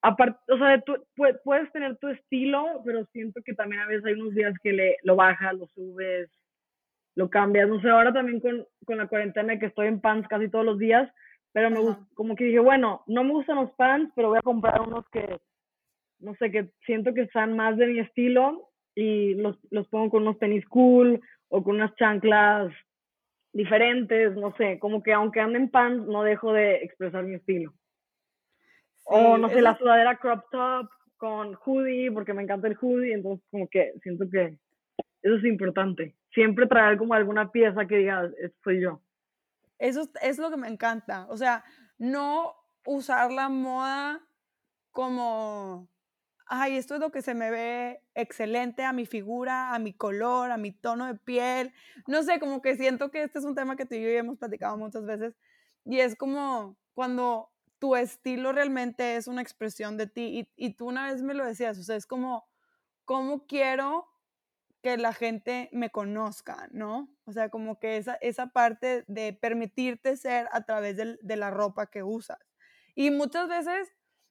aparte, 0.00 0.38
o 0.50 0.56
sea, 0.56 0.80
tú 0.80 0.96
puedes 1.14 1.70
tener 1.72 1.98
tu 1.98 2.08
estilo, 2.08 2.80
pero 2.82 3.04
siento 3.12 3.42
que 3.44 3.52
también 3.52 3.82
a 3.82 3.86
veces 3.86 4.06
hay 4.06 4.14
unos 4.14 4.34
días 4.34 4.54
que 4.62 4.72
le, 4.72 4.96
lo 5.02 5.14
bajas, 5.14 5.52
lo 5.52 5.66
subes, 5.74 6.30
lo 7.16 7.28
cambias, 7.28 7.68
no 7.68 7.82
sé, 7.82 7.90
ahora 7.90 8.14
también 8.14 8.40
con, 8.40 8.66
con 8.86 8.96
la 8.96 9.08
cuarentena 9.08 9.58
que 9.58 9.66
estoy 9.66 9.88
en 9.88 10.00
pants 10.00 10.26
casi 10.26 10.48
todos 10.48 10.64
los 10.64 10.78
días, 10.78 11.12
pero 11.54 11.70
me 11.70 11.78
gusta, 11.78 12.04
como 12.14 12.34
que 12.34 12.46
dije, 12.46 12.58
bueno, 12.58 13.04
no 13.06 13.22
me 13.22 13.30
gustan 13.30 13.56
los 13.56 13.70
pants, 13.76 14.12
pero 14.16 14.30
voy 14.30 14.38
a 14.38 14.42
comprar 14.42 14.80
unos 14.80 15.08
que, 15.10 15.38
no 16.18 16.34
sé, 16.34 16.50
que 16.50 16.68
siento 16.84 17.14
que 17.14 17.22
están 17.22 17.54
más 17.54 17.76
de 17.76 17.86
mi 17.86 18.00
estilo 18.00 18.72
y 18.96 19.34
los, 19.34 19.56
los 19.70 19.86
pongo 19.86 20.10
con 20.10 20.22
unos 20.22 20.38
tenis 20.40 20.66
cool 20.66 21.22
o 21.48 21.62
con 21.62 21.76
unas 21.76 21.94
chanclas 21.94 22.72
diferentes, 23.52 24.34
no 24.34 24.52
sé, 24.56 24.80
como 24.80 25.00
que 25.00 25.12
aunque 25.12 25.38
ande 25.38 25.60
en 25.60 25.70
pants, 25.70 26.08
no 26.08 26.24
dejo 26.24 26.52
de 26.52 26.82
expresar 26.82 27.22
mi 27.22 27.36
estilo. 27.36 27.72
o 29.04 29.38
no 29.38 29.48
sé, 29.48 29.62
la 29.62 29.78
sudadera 29.78 30.16
crop 30.16 30.50
top 30.50 30.90
con 31.18 31.56
hoodie, 31.64 32.10
porque 32.10 32.34
me 32.34 32.42
encanta 32.42 32.66
el 32.66 32.76
hoodie, 32.80 33.14
entonces 33.14 33.46
como 33.52 33.68
que 33.68 33.92
siento 34.02 34.28
que 34.28 34.58
eso 35.22 35.36
es 35.36 35.44
importante. 35.44 36.16
Siempre 36.32 36.66
traer 36.66 36.98
como 36.98 37.14
alguna 37.14 37.52
pieza 37.52 37.86
que 37.86 37.98
diga, 37.98 38.28
soy 38.64 38.80
yo. 38.80 39.00
Eso 39.78 40.08
es 40.22 40.38
lo 40.38 40.50
que 40.50 40.56
me 40.56 40.68
encanta. 40.68 41.26
O 41.28 41.36
sea, 41.36 41.64
no 41.98 42.54
usar 42.84 43.30
la 43.32 43.48
moda 43.48 44.20
como 44.90 45.88
ay, 46.46 46.76
esto 46.76 46.94
es 46.94 47.00
lo 47.00 47.10
que 47.10 47.22
se 47.22 47.34
me 47.34 47.50
ve 47.50 48.02
excelente 48.14 48.84
a 48.84 48.92
mi 48.92 49.06
figura, 49.06 49.74
a 49.74 49.78
mi 49.78 49.92
color, 49.92 50.50
a 50.50 50.56
mi 50.56 50.72
tono 50.72 51.06
de 51.06 51.14
piel. 51.14 51.72
No 52.06 52.22
sé, 52.22 52.38
como 52.38 52.60
que 52.62 52.76
siento 52.76 53.10
que 53.10 53.22
este 53.22 53.38
es 53.38 53.44
un 53.44 53.54
tema 53.54 53.76
que 53.76 53.86
tú 53.86 53.94
y 53.94 54.02
yo 54.02 54.08
hemos 54.08 54.38
platicado 54.38 54.76
muchas 54.76 55.04
veces 55.04 55.34
y 55.84 56.00
es 56.00 56.16
como 56.16 56.76
cuando 56.94 57.50
tu 57.78 57.96
estilo 57.96 58.52
realmente 58.52 59.16
es 59.16 59.26
una 59.26 59.42
expresión 59.42 59.96
de 59.96 60.06
ti 60.06 60.48
y, 60.56 60.66
y 60.66 60.74
tú 60.74 60.86
una 60.88 61.10
vez 61.10 61.22
me 61.22 61.34
lo 61.34 61.44
decías, 61.44 61.78
o 61.78 61.82
sea, 61.82 61.96
es 61.96 62.06
como, 62.06 62.46
¿cómo 63.04 63.46
quiero 63.46 64.06
que 64.84 64.96
la 64.98 65.12
gente 65.12 65.68
me 65.72 65.90
conozca, 65.90 66.68
¿no? 66.70 67.08
O 67.24 67.32
sea, 67.32 67.48
como 67.48 67.80
que 67.80 67.96
esa, 67.96 68.14
esa 68.20 68.48
parte 68.48 69.02
de 69.08 69.32
permitirte 69.32 70.16
ser 70.16 70.46
a 70.52 70.60
través 70.64 70.96
de, 70.96 71.18
de 71.20 71.36
la 71.36 71.50
ropa 71.50 71.90
que 71.90 72.04
usas. 72.04 72.38
Y 72.94 73.10
muchas 73.10 73.48
veces 73.48 73.90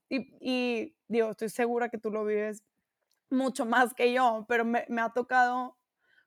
y, 0.10 0.96
digo, 1.08 1.32
estoy 1.32 1.50
segura 1.50 1.90
que 1.90 1.98
tú 1.98 2.12
lo 2.12 2.26
vives 2.26 2.64
mucho 3.30 3.66
más 3.66 3.94
que 3.94 4.14
yo, 4.14 4.46
pero 4.48 4.64
me, 4.66 4.86
me, 4.90 5.02
ha 5.02 5.10
tocado 5.10 5.78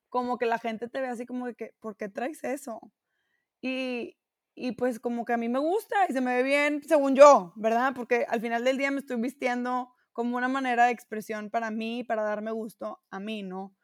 como 0.08 0.38
que 0.38 0.46
la 0.46 0.58
gente 0.58 0.88
te 0.88 1.00
ve 1.00 1.08
así 1.08 1.26
como 1.26 1.46
de 1.46 1.54
que, 1.54 1.74
¿por 1.80 1.96
qué 1.96 2.08
traes 2.08 2.42
eso? 2.42 2.80
Y, 3.60 4.16
y 4.54 4.72
pues 4.72 4.98
como 4.98 5.24
que 5.24 5.34
a 5.34 5.36
mí 5.36 5.48
me 5.48 5.58
gusta 5.58 5.96
y 6.08 6.12
se 6.12 6.20
me 6.20 6.34
ve 6.34 6.42
bien 6.42 6.82
según 6.82 7.14
yo, 7.14 7.52
¿verdad? 7.56 7.92
Porque 7.94 8.26
al 8.28 8.40
final 8.40 8.64
del 8.64 8.78
día 8.78 8.90
me 8.90 9.00
estoy 9.00 9.20
vistiendo 9.20 9.92
como 10.12 10.36
una 10.36 10.48
manera 10.48 10.86
de 10.86 10.92
expresión 10.92 11.50
para 11.50 11.70
mí, 11.70 12.02
para 12.02 12.22
darme 12.22 12.50
gusto 12.50 13.00
a 13.10 13.20
mí, 13.20 13.42
¿no? 13.42 13.76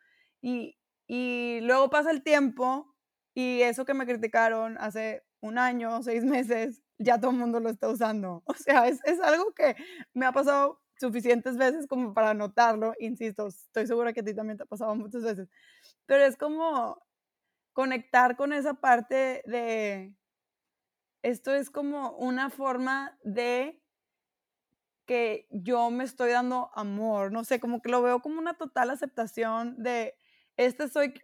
Y, 0.43 0.77
y 1.07 1.61
luego 1.63 1.89
pasa 1.91 2.11
el 2.11 2.23
tiempo 2.23 2.95
y 3.35 3.63
eso 3.63 3.85
que 3.87 3.95
me 3.95 4.07
criticaron 4.07 4.77
hace 4.79 5.25
un 5.41 5.59
año, 5.59 6.03
seis 6.03 6.25
meses, 6.25 6.83
ya 6.99 7.19
todo 7.19 7.31
el 7.31 7.39
mundo 7.39 7.61
lo 7.61 7.71
está 7.71 7.89
usando. 7.89 8.43
O 8.47 8.55
sea, 8.55 8.89
es, 8.89 9.01
es 9.05 9.21
algo 9.21 9.53
que 9.55 9.77
me 10.15 10.27
ha 10.27 10.33
pasado 10.33 10.81
suficientes 10.99 11.57
veces 11.57 11.87
como 11.89 12.15
para 12.15 12.35
notarlo, 12.35 12.95
insisto, 13.01 13.49
estoy 13.49 13.87
segura 13.87 14.13
que 14.13 14.21
a 14.21 14.25
ti 14.25 14.35
también 14.35 14.57
te 14.57 14.65
ha 14.65 14.67
pasado 14.67 14.95
muchas 14.95 15.23
veces, 15.23 15.49
pero 16.07 16.25
es 16.25 16.37
como 16.37 17.03
conectar 17.73 18.37
con 18.37 18.53
esa 18.53 18.75
parte 18.75 19.43
de, 19.47 20.15
esto 21.23 21.53
es 21.55 21.71
como 21.71 22.13
una 22.17 22.51
forma 22.51 23.19
de 23.25 23.81
que 25.07 25.49
yo 25.51 25.91
me 25.91 26.05
estoy 26.05 26.31
dando 26.31 26.71
amor, 26.75 27.33
no 27.33 27.45
sé, 27.45 27.59
como 27.59 27.83
que 27.83 27.91
lo 27.91 28.03
veo 28.03 28.21
como 28.21 28.39
una 28.39 28.55
total 28.55 28.91
aceptación 28.91 29.83
de, 29.83 30.15
este 30.67 30.89
soy 30.89 31.15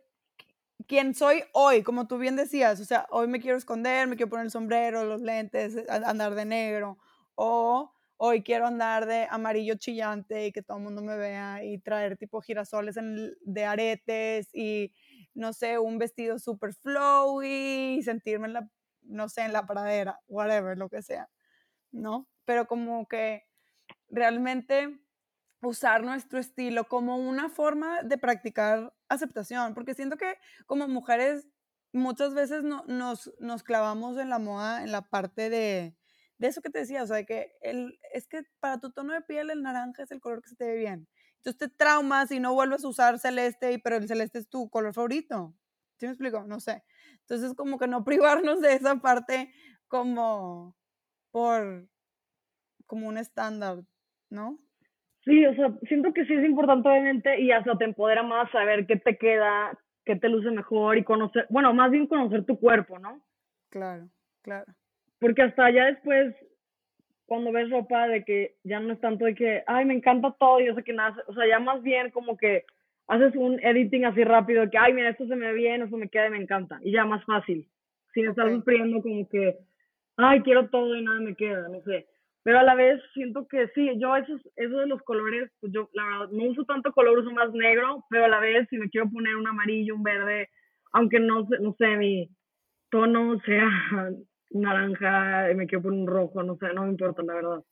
quien 0.87 1.15
soy 1.15 1.45
hoy, 1.53 1.83
como 1.83 2.07
tú 2.07 2.19
bien 2.19 2.37
decías, 2.37 2.81
o 2.81 2.85
sea, 2.85 3.07
hoy 3.11 3.29
me 3.29 3.41
quiero 3.41 3.59
esconder, 3.59 4.07
me 4.09 4.17
quiero 4.17 4.31
poner 4.31 4.47
el 4.47 4.51
sombrero, 4.51 5.05
los 5.05 5.21
lentes, 5.21 5.77
andar 5.89 6.35
de 6.35 6.45
negro, 6.47 6.99
o 7.35 7.93
hoy 8.17 8.43
quiero 8.43 8.67
andar 8.67 9.07
de 9.07 9.27
amarillo 9.31 9.75
chillante 9.75 10.47
y 10.47 10.53
que 10.53 10.63
todo 10.63 10.79
el 10.79 10.85
mundo 10.85 11.03
me 11.03 11.17
vea 11.17 11.63
y 11.63 11.79
traer 11.79 12.17
tipo 12.17 12.41
girasoles 12.41 12.97
de 13.43 13.65
aretes 13.65 14.49
y, 14.55 14.93
no 15.35 15.53
sé, 15.53 15.79
un 15.79 15.99
vestido 15.99 16.39
super 16.39 16.73
flowy 16.75 17.99
y 17.99 18.03
sentirme 18.03 18.47
en 18.47 18.53
la, 18.55 18.71
no 19.03 19.29
sé, 19.29 19.43
en 19.43 19.53
la 19.53 19.67
pradera, 19.67 20.21
whatever, 20.27 20.79
lo 20.79 20.89
que 20.89 21.03
sea, 21.03 21.29
¿no? 21.93 22.29
Pero 22.45 22.67
como 22.67 23.07
que 23.09 23.45
realmente 24.09 24.99
usar 25.61 26.03
nuestro 26.03 26.39
estilo 26.39 26.85
como 26.89 27.17
una 27.19 27.51
forma 27.51 28.03
de 28.03 28.17
practicar 28.17 28.95
aceptación, 29.09 29.75
porque 29.75 29.95
siento 29.95 30.17
que 30.17 30.37
como 30.67 30.89
mujeres 30.89 31.49
muchas 31.93 32.35
veces 32.35 32.65
no, 32.65 32.85
nos, 32.87 33.33
nos 33.41 33.63
clavamos 33.63 34.19
en 34.19 34.29
la 34.31 34.39
moda, 34.39 34.83
en 34.83 34.93
la 34.93 35.03
parte 35.03 35.51
de, 35.51 35.97
de 36.39 36.47
eso 36.49 36.63
que 36.63 36.71
te 36.71 36.81
decía, 36.81 37.03
o 37.03 37.07
sea, 37.07 37.25
que 37.25 37.53
el, 37.63 37.99
es 38.13 38.27
que 38.29 38.43
para 38.61 38.79
tu 38.79 38.93
tono 38.93 39.13
de 39.13 39.23
piel 39.23 39.51
el 39.51 39.63
naranja 39.63 40.03
es 40.03 40.11
el 40.11 40.21
color 40.21 40.43
que 40.43 40.51
se 40.51 40.57
te 40.57 40.67
ve 40.67 40.77
bien. 40.77 41.09
Entonces 41.39 41.59
te 41.59 41.69
traumas 41.69 42.31
y 42.31 42.41
no 42.41 42.55
vuelves 42.55 42.85
a 42.85 42.89
usar 42.89 43.19
celeste, 43.19 43.79
pero 43.83 43.97
el 43.97 44.09
celeste 44.09 44.39
es 44.41 44.49
tu 44.49 44.69
color 44.71 44.93
favorito. 44.93 45.55
¿Sí 45.99 46.07
me 46.07 46.13
explico? 46.13 46.45
No 46.45 46.61
sé. 46.61 46.85
Entonces 47.21 47.55
como 47.55 47.79
que 47.79 47.89
no 47.89 48.05
privarnos 48.05 48.61
de 48.61 48.75
esa 48.75 48.97
parte 48.97 49.53
como 49.89 50.77
por, 51.31 51.89
como 52.87 53.09
un 53.09 53.19
estándar, 53.19 53.85
¿no? 54.31 54.59
Sí, 55.29 55.45
o 55.45 55.55
sea, 55.55 55.75
siento 55.87 56.15
que 56.15 56.25
sí 56.25 56.33
es 56.33 56.45
importante 56.47 56.89
obviamente 56.89 57.39
y 57.39 57.53
hasta 57.53 57.77
te 57.77 57.85
empodera 57.85 58.23
más 58.23 58.51
saber 58.51 58.87
qué 58.87 58.97
te 58.97 59.19
queda, 59.19 59.79
qué 60.07 60.17
te 60.17 60.27
luce 60.27 60.51
mejor 60.51 60.97
y 60.97 61.05
conocer, 61.05 61.45
bueno, 61.51 61.75
más 61.75 61.91
bien 61.91 62.07
conocer 62.07 62.47
tu 62.47 62.59
cuerpo, 62.59 62.99
¿no? 62.99 63.21
Claro, 63.69 64.09
claro. 64.41 64.65
Porque 65.21 65.43
hasta 65.43 65.71
ya 65.71 65.85
después, 65.85 66.35
cuando 67.27 67.53
ves 67.53 67.69
ropa 67.69 68.09
de 68.09 68.25
que 68.25 68.55
ya 68.65 68.81
no 68.81 68.95
es 68.95 69.01
tanto 69.01 69.27
de 69.27 69.35
que, 69.35 69.65
ay, 69.67 69.85
me 69.85 69.93
encanta 69.93 70.35
todo, 70.39 70.61
y 70.61 70.67
yo 70.69 70.75
sé 70.75 70.83
que 70.83 70.95
nada, 70.95 71.15
o 71.27 71.35
sea, 71.35 71.47
ya 71.47 71.61
más 71.61 71.83
bien 71.83 72.11
como 72.11 72.39
que 72.39 72.65
haces 73.07 73.37
un 73.37 73.61
editing 73.63 74.07
así 74.07 74.25
rápido, 74.25 74.63
de 74.63 74.71
que, 74.71 74.79
ay, 74.79 74.95
mira, 74.95 75.11
esto 75.11 75.27
se 75.27 75.37
me 75.37 75.49
ve 75.49 75.53
bien, 75.53 75.83
esto 75.83 75.99
me 75.99 76.09
queda 76.09 76.29
y 76.29 76.31
me 76.31 76.41
encanta, 76.41 76.79
y 76.83 76.93
ya 76.93 77.05
más 77.05 77.23
fácil, 77.27 77.69
sin 78.15 78.29
estar 78.29 78.49
sufriendo 78.49 79.03
como 79.03 79.29
que, 79.29 79.59
ay, 80.17 80.41
quiero 80.41 80.71
todo 80.71 80.97
y 80.97 81.03
nada 81.03 81.21
me 81.21 81.35
queda, 81.35 81.69
no 81.69 81.83
sé 81.83 82.07
pero 82.49 82.61
a 82.61 82.63
la 82.63 82.75
vez 82.75 82.99
siento 83.13 83.47
que 83.47 83.69
sí, 83.75 83.91
yo 83.99 84.17
esos, 84.17 84.41
eso 84.57 84.79
de 84.79 84.87
los 84.87 85.03
colores, 85.03 85.51
pues 85.61 85.71
yo 85.71 85.91
la 85.93 86.03
verdad 86.07 86.29
no 86.31 86.45
uso 86.45 86.65
tanto 86.65 86.93
color, 86.93 87.19
uso 87.19 87.31
más 87.31 87.53
negro, 87.53 88.07
pero 88.09 88.25
a 88.25 88.29
la 88.29 88.41
vez 88.41 88.67
si 88.71 88.79
me 88.79 88.89
quiero 88.89 89.11
poner 89.11 89.37
un 89.37 89.47
amarillo, 89.47 89.95
un 89.95 90.03
verde, 90.03 90.49
aunque 90.93 91.21
no, 91.21 91.47
no 91.61 91.75
sé, 91.75 91.99
mi 91.99 92.31
tono 92.91 93.39
sea 93.41 93.69
naranja, 94.51 95.53
me 95.55 95.67
quiero 95.67 95.83
poner 95.83 96.01
un 96.01 96.07
rojo, 96.07 96.43
no 96.43 96.57
sé, 96.57 96.73
no 96.73 96.85
me 96.85 96.89
importa 96.89 97.23
la 97.23 97.35
verdad. 97.35 97.63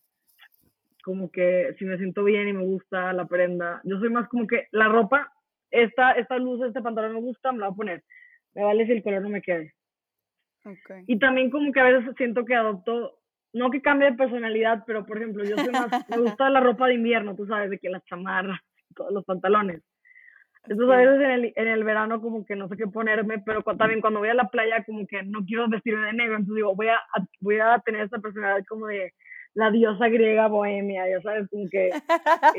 Como 1.02 1.30
que 1.30 1.74
si 1.78 1.86
me 1.86 1.96
siento 1.96 2.22
bien 2.22 2.46
y 2.46 2.52
me 2.52 2.64
gusta 2.64 3.14
la 3.14 3.24
prenda, 3.24 3.80
yo 3.82 3.98
soy 3.98 4.10
más 4.10 4.28
como 4.28 4.46
que 4.46 4.66
la 4.72 4.88
ropa, 4.88 5.32
esta, 5.70 6.12
esta 6.12 6.36
luz, 6.36 6.60
este 6.62 6.82
pantalón 6.82 7.14
me 7.14 7.20
gusta, 7.20 7.50
me 7.50 7.60
la 7.60 7.68
voy 7.68 7.72
a 7.72 7.76
poner. 7.76 8.04
Me 8.54 8.62
vale 8.62 8.84
si 8.84 8.92
el 8.92 9.02
color 9.02 9.22
no 9.22 9.30
me 9.30 9.40
quede. 9.40 9.72
Okay. 10.66 11.04
Y 11.06 11.18
también 11.18 11.48
como 11.48 11.72
que 11.72 11.80
a 11.80 11.84
veces 11.84 12.14
siento 12.18 12.44
que 12.44 12.54
adopto 12.54 13.20
no 13.56 13.70
que 13.70 13.80
cambie 13.80 14.10
de 14.10 14.16
personalidad, 14.16 14.84
pero 14.86 15.06
por 15.06 15.16
ejemplo, 15.16 15.42
yo 15.42 15.56
soy 15.56 15.72
más, 15.72 15.88
me 16.08 16.18
gusta 16.18 16.50
la 16.50 16.60
ropa 16.60 16.86
de 16.86 16.94
invierno, 16.94 17.34
tú 17.34 17.46
sabes, 17.46 17.70
de 17.70 17.78
que 17.78 17.88
las 17.88 18.04
chamarras, 18.04 18.60
los 19.10 19.24
pantalones. 19.24 19.82
Entonces 20.68 20.94
a 20.94 20.98
veces 20.98 21.20
en 21.20 21.30
el, 21.30 21.52
en 21.54 21.68
el 21.68 21.84
verano 21.84 22.20
como 22.20 22.44
que 22.44 22.56
no 22.56 22.68
sé 22.68 22.76
qué 22.76 22.86
ponerme, 22.86 23.38
pero 23.38 23.62
también 23.62 24.00
cuando 24.00 24.20
voy 24.20 24.28
a 24.28 24.34
la 24.34 24.48
playa 24.48 24.84
como 24.84 25.06
que 25.06 25.22
no 25.22 25.44
quiero 25.44 25.68
vestirme 25.68 26.06
de 26.06 26.12
negro, 26.12 26.36
entonces 26.36 26.56
digo, 26.56 26.74
voy 26.74 26.88
a, 26.88 27.00
voy 27.40 27.58
a 27.60 27.78
tener 27.84 28.02
esta 28.02 28.18
personalidad 28.18 28.64
como 28.68 28.88
de 28.88 29.14
la 29.54 29.70
diosa 29.70 30.08
griega 30.08 30.48
bohemia, 30.48 31.08
ya 31.08 31.22
sabes, 31.22 31.48
como 31.48 31.64
que, 31.70 31.90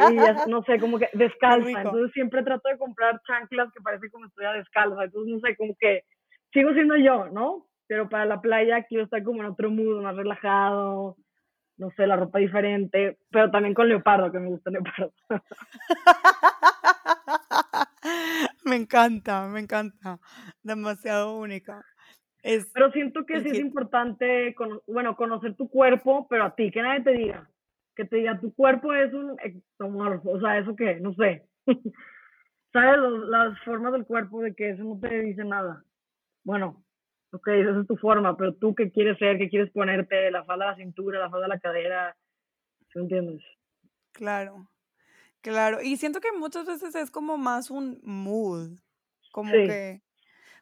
y 0.09 0.15
ya, 0.15 0.45
no 0.47 0.63
sé, 0.63 0.79
como 0.79 0.97
que 0.97 1.09
descalza, 1.13 1.69
entonces 1.69 2.11
siempre 2.13 2.41
trato 2.43 2.69
de 2.69 2.77
comprar 2.77 3.21
chanclas 3.27 3.71
que 3.71 3.81
parece 3.83 4.09
como 4.09 4.25
estoy 4.25 4.45
descalza, 4.57 5.03
entonces 5.03 5.33
no 5.33 5.39
sé, 5.41 5.55
como 5.57 5.75
que 5.79 6.03
sigo 6.53 6.73
siendo 6.73 6.95
yo, 6.95 7.27
¿no? 7.29 7.66
Pero 7.87 8.09
para 8.09 8.25
la 8.25 8.41
playa 8.41 8.83
quiero 8.83 9.05
estar 9.05 9.23
como 9.23 9.41
en 9.41 9.49
otro 9.49 9.71
mood, 9.71 10.01
más 10.01 10.15
relajado, 10.15 11.17
no 11.77 11.91
sé, 11.91 12.07
la 12.07 12.15
ropa 12.15 12.39
diferente, 12.39 13.17
pero 13.29 13.51
también 13.51 13.73
con 13.73 13.87
leopardo, 13.87 14.31
que 14.31 14.39
me 14.39 14.49
gusta 14.49 14.71
leopardo. 14.71 15.13
me 18.65 18.75
encanta, 18.75 19.47
me 19.47 19.59
encanta, 19.59 20.19
demasiado 20.63 21.37
única. 21.37 21.83
Es, 22.43 22.71
pero 22.73 22.91
siento 22.91 23.25
que 23.25 23.41
sí 23.41 23.49
es 23.49 23.59
importante, 23.59 24.55
bueno, 24.87 25.15
conocer 25.15 25.55
tu 25.55 25.69
cuerpo, 25.69 26.27
pero 26.29 26.45
a 26.45 26.55
ti, 26.55 26.71
que 26.71 26.81
nadie 26.81 27.03
te 27.03 27.11
diga, 27.11 27.49
que 27.95 28.05
te 28.05 28.17
diga, 28.17 28.39
tu 28.39 28.53
cuerpo 28.53 28.93
es 28.93 29.13
un 29.13 29.37
ectomorfo, 29.43 30.31
o 30.31 30.39
sea, 30.39 30.57
¿eso 30.57 30.75
qué? 30.75 30.99
No 30.99 31.13
sé. 31.13 31.45
¿Sabes? 32.73 32.99
las 33.29 33.59
formas 33.63 33.93
del 33.93 34.05
cuerpo 34.05 34.41
de 34.41 34.53
que 34.53 34.69
eso 34.69 34.83
no 34.83 34.99
te 34.99 35.21
dice 35.21 35.43
nada. 35.43 35.83
Bueno, 36.43 36.83
ok, 37.31 37.47
esa 37.47 37.81
es 37.81 37.87
tu 37.87 37.97
forma, 37.97 38.37
pero 38.37 38.53
tú 38.55 38.73
qué 38.75 38.91
quieres 38.91 39.17
ser, 39.17 39.37
qué 39.37 39.49
quieres 39.49 39.71
ponerte, 39.71 40.31
la 40.31 40.43
falda 40.45 40.65
a 40.65 40.71
la 40.71 40.77
cintura, 40.77 41.19
la 41.19 41.29
falda 41.29 41.45
a 41.45 41.49
la 41.49 41.59
cadera, 41.59 42.17
¿sí 42.91 42.99
entiendes? 42.99 43.43
Claro, 44.13 44.69
claro. 45.41 45.81
Y 45.81 45.97
siento 45.97 46.21
que 46.21 46.31
muchas 46.31 46.65
veces 46.65 46.95
es 46.95 47.11
como 47.11 47.37
más 47.37 47.69
un 47.69 47.99
mood, 48.03 48.79
como 49.31 49.51
que, 49.51 50.01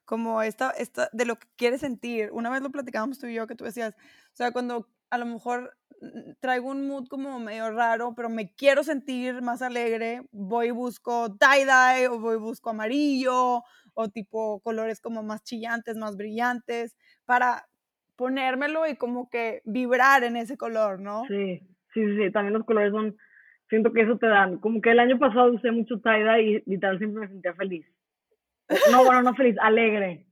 como 0.05 0.41
esta, 0.41 0.71
esta, 0.71 1.09
de 1.13 1.25
lo 1.25 1.37
que 1.37 1.47
quieres 1.55 1.81
sentir. 1.81 2.29
Una 2.31 2.49
vez 2.49 2.61
lo 2.61 2.71
platicábamos 2.71 3.19
tú 3.19 3.27
y 3.27 3.35
yo, 3.35 3.47
que 3.47 3.55
tú 3.55 3.63
decías, 3.63 3.95
o 3.95 4.35
sea, 4.35 4.51
cuando 4.51 4.89
a 5.11 5.17
lo 5.17 5.25
mejor 5.25 5.77
mm, 6.01 6.31
traigo 6.39 6.69
un 6.69 6.87
mood 6.87 7.07
como 7.07 7.39
medio 7.39 7.71
raro, 7.71 8.13
pero 8.15 8.29
me 8.29 8.53
quiero 8.53 8.83
sentir 8.83 9.41
más 9.41 9.61
alegre, 9.61 10.23
voy 10.31 10.67
y 10.67 10.71
busco 10.71 11.37
tie-dye 11.37 12.07
o 12.09 12.19
voy 12.19 12.35
y 12.35 12.39
busco 12.39 12.71
amarillo 12.71 13.63
o 13.95 14.09
tipo 14.09 14.59
colores 14.59 15.01
como 15.01 15.23
más 15.23 15.43
chillantes, 15.43 15.97
más 15.97 16.15
brillantes, 16.15 16.95
para 17.25 17.65
ponérmelo 18.15 18.87
y 18.87 18.95
como 18.95 19.29
que 19.29 19.61
vibrar 19.65 20.23
en 20.23 20.37
ese 20.37 20.57
color, 20.57 20.99
¿no? 20.99 21.23
Sí, 21.27 21.61
sí, 21.93 22.01
sí, 22.17 22.31
también 22.31 22.53
los 22.53 22.65
colores 22.65 22.91
son, 22.91 23.17
siento 23.69 23.91
que 23.91 24.01
eso 24.01 24.17
te 24.17 24.27
dan, 24.27 24.59
como 24.59 24.81
que 24.81 24.91
el 24.91 24.99
año 24.99 25.17
pasado 25.17 25.51
usé 25.53 25.71
mucho 25.71 25.99
taida 25.99 26.39
y 26.39 26.61
literal 26.65 26.99
siempre 26.99 27.21
me 27.21 27.27
sentía 27.27 27.53
feliz. 27.55 27.85
No, 28.91 29.03
bueno, 29.03 29.21
no 29.23 29.33
feliz, 29.35 29.55
alegre. 29.61 30.27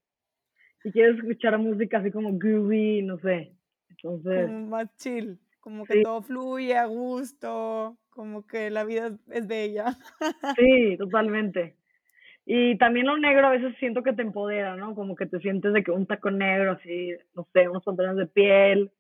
Y 0.83 0.91
quieres 0.91 1.17
escuchar 1.17 1.57
música 1.57 1.99
así 1.99 2.11
como 2.11 2.37
groovy, 2.37 3.01
no 3.03 3.17
sé. 3.19 3.55
Entonces. 3.89 4.45
Como 4.47 4.67
más 4.67 4.95
chill, 4.97 5.39
como 5.59 5.85
que 5.85 6.01
todo 6.01 6.21
fluye 6.21 6.75
a 6.75 6.85
gusto, 6.85 7.97
como 8.09 8.45
que 8.45 8.69
la 8.69 8.83
vida 8.83 9.17
es 9.29 9.47
bella. 9.47 9.97
Sí, 10.57 10.97
totalmente. 10.97 11.77
Y 12.45 12.77
también 12.77 13.05
lo 13.05 13.17
negro 13.17 13.47
a 13.47 13.51
veces 13.51 13.75
siento 13.79 14.03
que 14.03 14.13
te 14.13 14.21
empodera, 14.21 14.75
¿no? 14.75 14.95
Como 14.95 15.15
que 15.15 15.25
te 15.25 15.39
sientes 15.39 15.71
de 15.73 15.83
que 15.83 15.91
un 15.91 16.05
taco 16.05 16.29
negro, 16.29 16.73
así, 16.73 17.15
no 17.35 17.47
sé, 17.53 17.69
unos 17.69 17.83
pantalones 17.83 18.17
de 18.17 18.27
piel. 18.27 18.91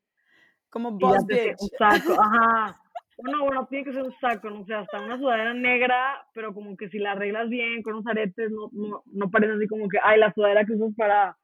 Como 0.69 0.91
boss 0.91 1.25
bitch. 1.27 1.59
Un 1.59 1.69
saco, 1.77 2.13
ajá. 2.21 2.79
No, 3.17 3.45
bueno, 3.45 3.67
tiene 3.67 3.85
que 3.85 3.93
ser 3.93 4.03
un 4.03 4.15
saco, 4.19 4.49
no 4.49 4.65
sé, 4.65 4.73
hasta 4.73 4.99
una 4.99 5.17
sudadera 5.17 5.53
negra, 5.53 6.25
pero 6.33 6.53
como 6.53 6.75
que 6.75 6.89
si 6.89 6.97
la 6.97 7.11
arreglas 7.11 7.49
bien, 7.49 7.83
con 7.83 7.93
unos 7.93 8.07
aretes, 8.07 8.49
no, 8.49 8.69
no, 8.71 9.03
no 9.05 9.29
parece 9.29 9.53
así 9.53 9.67
como 9.67 9.87
que, 9.87 9.99
ay, 10.01 10.19
la 10.19 10.33
sudadera 10.33 10.65
que 10.65 10.73
usas 10.73 10.95
para, 10.95 11.37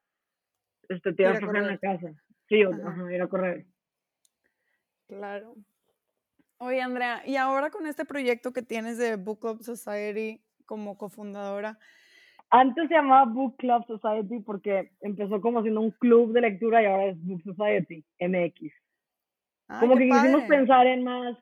este, 0.87 1.13
tirar 1.13 1.41
en 1.43 1.67
la 1.67 1.77
casa. 1.77 2.11
Sí, 2.47 2.63
ajá, 2.63 3.13
ir 3.13 3.21
a 3.21 3.27
correr. 3.27 3.65
Claro. 5.07 5.55
Oye, 6.57 6.81
Andrea, 6.81 7.21
y 7.25 7.35
ahora 7.35 7.69
con 7.69 7.85
este 7.87 8.05
proyecto 8.05 8.51
que 8.51 8.61
tienes 8.61 8.97
de 8.97 9.15
Book 9.15 9.39
Club 9.39 9.63
Society, 9.63 10.41
como 10.69 10.95
cofundadora? 10.99 11.79
Antes 12.51 12.87
se 12.87 12.93
llamaba 12.93 13.25
Book 13.25 13.57
Club 13.57 13.85
Society 13.87 14.39
porque 14.41 14.91
empezó 15.01 15.41
como 15.41 15.63
siendo 15.63 15.81
un 15.81 15.89
club 15.89 16.31
de 16.31 16.41
lectura 16.41 16.83
y 16.83 16.85
ahora 16.85 17.05
es 17.07 17.17
Book 17.25 17.41
Society 17.43 18.05
MX. 18.19 18.71
como 19.79 19.97
que 19.97 20.07
quisimos 20.07 20.43
pensar 20.43 20.85
en 20.85 21.03
más, 21.03 21.35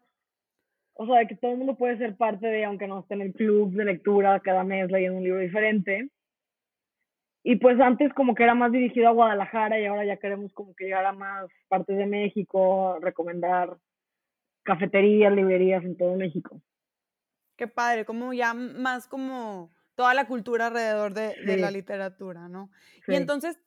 o 0.94 1.06
sea, 1.06 1.26
que 1.28 1.36
todo 1.36 1.52
el 1.52 1.58
mundo 1.58 1.76
puede 1.76 1.98
ser 1.98 2.16
parte 2.16 2.48
de, 2.48 2.64
aunque 2.64 2.88
no 2.88 3.00
esté 3.00 3.16
en 3.16 3.22
el 3.22 3.34
club 3.34 3.74
de 3.74 3.84
lectura 3.84 4.40
cada 4.40 4.64
mes 4.64 4.90
leyendo 4.90 5.18
un 5.18 5.24
libro 5.26 5.42
diferente. 5.42 6.10
Y 7.44 7.58
pues 7.58 7.80
antes 7.82 8.14
como 8.14 8.34
que 8.34 8.44
era 8.44 8.56
más 8.56 8.72
dirigido 8.72 9.10
a 9.10 9.12
Guadalajara 9.12 9.80
y 9.80 9.86
ahora 9.86 10.06
ya 10.06 10.18
queremos 10.18 10.54
como 10.54 10.74
que 10.74 10.86
llegar 10.86 11.06
a 11.06 11.12
más 11.12 11.50
partes 11.68 11.98
de 11.98 12.06
México, 12.06 12.98
recomendar 13.02 13.78
cafeterías, 14.64 15.34
librerías 15.34 15.84
en 15.84 15.98
todo 15.98 16.16
México. 16.16 16.62
Qué 17.58 17.68
padre, 17.68 18.06
como 18.06 18.34
ya 18.34 18.54
más 18.54 19.08
como 19.08 19.72
toda 19.96 20.14
la 20.14 20.28
cultura 20.28 20.68
alrededor 20.68 21.14
de, 21.14 21.58
la 21.58 21.72
literatura, 21.72 22.48
¿no? 22.48 22.70
Y 23.08 23.16
entonces, 23.16 23.60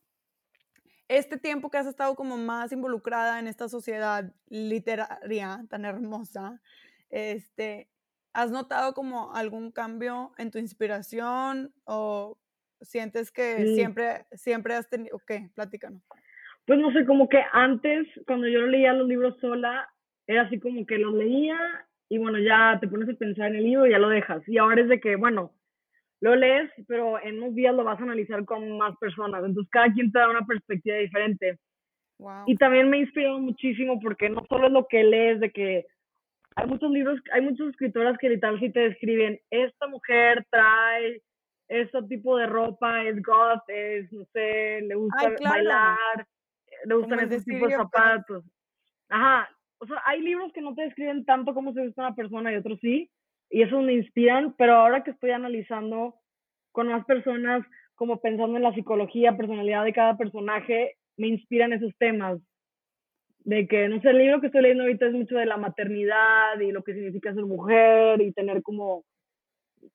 este 1.09 1.37
tiempo 1.39 1.71
que 1.71 1.79
has 1.79 1.87
estado 1.87 2.15
como 2.15 2.37
más 2.37 2.71
involucrada 2.71 3.41
en 3.41 3.49
esta 3.49 3.69
sociedad 3.69 4.33
literaria 4.49 5.65
tan 5.69 5.85
hermosa, 5.85 6.63
este, 7.11 7.91
¿has 8.33 8.53
notado 8.53 8.95
como 8.95 9.35
algún 9.35 9.73
cambio 9.73 10.33
en 10.39 10.53
tu 10.53 10.59
inspiración 10.59 11.75
o 11.85 12.39
sientes 12.81 13.31
que 13.31 13.67
siempre, 13.75 14.27
siempre 14.33 14.75
has 14.75 14.89
tenido, 14.89 15.17
ok, 15.17 15.53
platícanos. 15.55 16.03
Pues 16.67 16.79
no 16.79 16.93
sé, 16.93 17.05
como 17.05 17.29
que 17.29 17.43
antes, 17.53 18.07
cuando 18.27 18.47
yo 18.47 18.61
leía 18.67 18.93
los 18.93 19.09
libros 19.09 19.37
sola, 19.41 19.89
era 20.27 20.43
así 20.43 20.61
como 20.61 20.87
que 20.87 20.99
los 20.99 21.15
leía 21.15 21.59
y 22.11 22.19
bueno, 22.19 22.39
ya 22.41 22.77
te 22.81 22.89
pones 22.89 23.09
a 23.09 23.13
pensar 23.13 23.47
en 23.47 23.57
el 23.57 23.65
libro 23.65 23.87
y 23.87 23.93
ya 23.93 23.99
lo 23.99 24.09
dejas. 24.09 24.43
Y 24.49 24.59
ahora 24.59 24.83
es 24.83 24.89
de 24.89 25.01
que, 25.01 25.15
bueno, 25.15 25.53
lo 26.21 26.35
lees, 26.35 26.69
pero 26.89 27.23
en 27.23 27.41
unos 27.41 27.55
días 27.55 27.73
lo 27.73 27.85
vas 27.85 28.01
a 28.01 28.03
analizar 28.03 28.45
con 28.45 28.77
más 28.77 28.97
personas. 28.99 29.45
Entonces 29.45 29.71
cada 29.71 29.93
quien 29.93 30.11
te 30.11 30.19
da 30.19 30.29
una 30.29 30.45
perspectiva 30.45 30.97
diferente. 30.97 31.59
Y 32.47 32.57
también 32.57 32.91
me 32.91 32.97
ha 32.97 33.01
inspirado 33.01 33.39
muchísimo 33.39 34.01
porque 34.01 34.29
no 34.29 34.45
solo 34.49 34.67
es 34.67 34.73
lo 34.73 34.87
que 34.89 35.05
lees, 35.05 35.39
de 35.39 35.53
que 35.53 35.87
hay 36.57 36.67
muchos 36.67 36.91
libros, 36.91 37.21
hay 37.33 37.43
muchas 37.43 37.69
escritoras 37.69 38.19
que 38.19 38.29
literal 38.29 38.59
sí 38.59 38.71
te 38.73 38.81
describen, 38.81 39.41
esta 39.49 39.87
mujer 39.87 40.45
trae 40.51 41.23
este 41.69 42.03
tipo 42.09 42.37
de 42.37 42.47
ropa, 42.47 43.05
es 43.05 43.23
goth, 43.23 43.63
es, 43.69 44.13
no 44.13 44.25
sé, 44.33 44.83
le 44.83 44.97
gusta 44.97 45.33
bailar, 45.43 46.27
le 46.85 46.95
gustan 46.97 47.21
ese 47.21 47.41
tipo 47.43 47.69
de 47.69 47.77
zapatos. 47.77 48.45
Ajá, 49.09 49.49
o 49.81 49.87
sea, 49.87 50.03
hay 50.05 50.21
libros 50.21 50.53
que 50.53 50.61
no 50.61 50.75
te 50.75 50.83
describen 50.83 51.25
tanto 51.25 51.55
cómo 51.55 51.73
se 51.73 51.83
viste 51.83 52.01
una 52.01 52.15
persona 52.15 52.53
y 52.53 52.57
otros 52.57 52.79
sí, 52.81 53.11
y 53.49 53.63
eso 53.63 53.81
me 53.81 53.95
inspiran, 53.95 54.55
pero 54.57 54.75
ahora 54.75 55.03
que 55.03 55.11
estoy 55.11 55.31
analizando 55.31 56.15
con 56.71 56.89
más 56.89 57.05
personas, 57.07 57.67
como 57.95 58.21
pensando 58.21 58.57
en 58.57 58.63
la 58.63 58.75
psicología, 58.75 59.37
personalidad 59.37 59.85
de 59.85 59.93
cada 59.93 60.17
personaje, 60.17 60.97
me 61.17 61.29
inspiran 61.29 61.73
esos 61.73 61.93
temas. 61.99 62.41
De 63.41 63.67
que, 63.67 63.89
no 63.89 64.01
sé, 64.03 64.11
el 64.11 64.19
libro 64.19 64.41
que 64.41 64.49
estoy 64.49 64.63
leyendo 64.63 64.85
ahorita 64.85 65.07
es 65.07 65.15
mucho 65.15 65.37
de 65.37 65.47
la 65.47 65.57
maternidad 65.57 66.61
y 66.61 66.73
lo 66.73 66.85
que 66.85 66.93
significa 66.93 67.33
ser 67.33 67.47
mujer 67.47 68.21
y 68.21 68.33
tener 68.33 68.63
como 68.63 69.05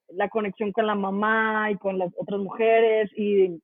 la 0.09 0.29
conexión 0.29 0.71
con 0.71 0.87
la 0.87 0.95
mamá 0.95 1.69
y 1.69 1.75
con 1.77 1.99
las 1.99 2.11
otras 2.17 2.41
mujeres 2.41 3.11
y, 3.15 3.61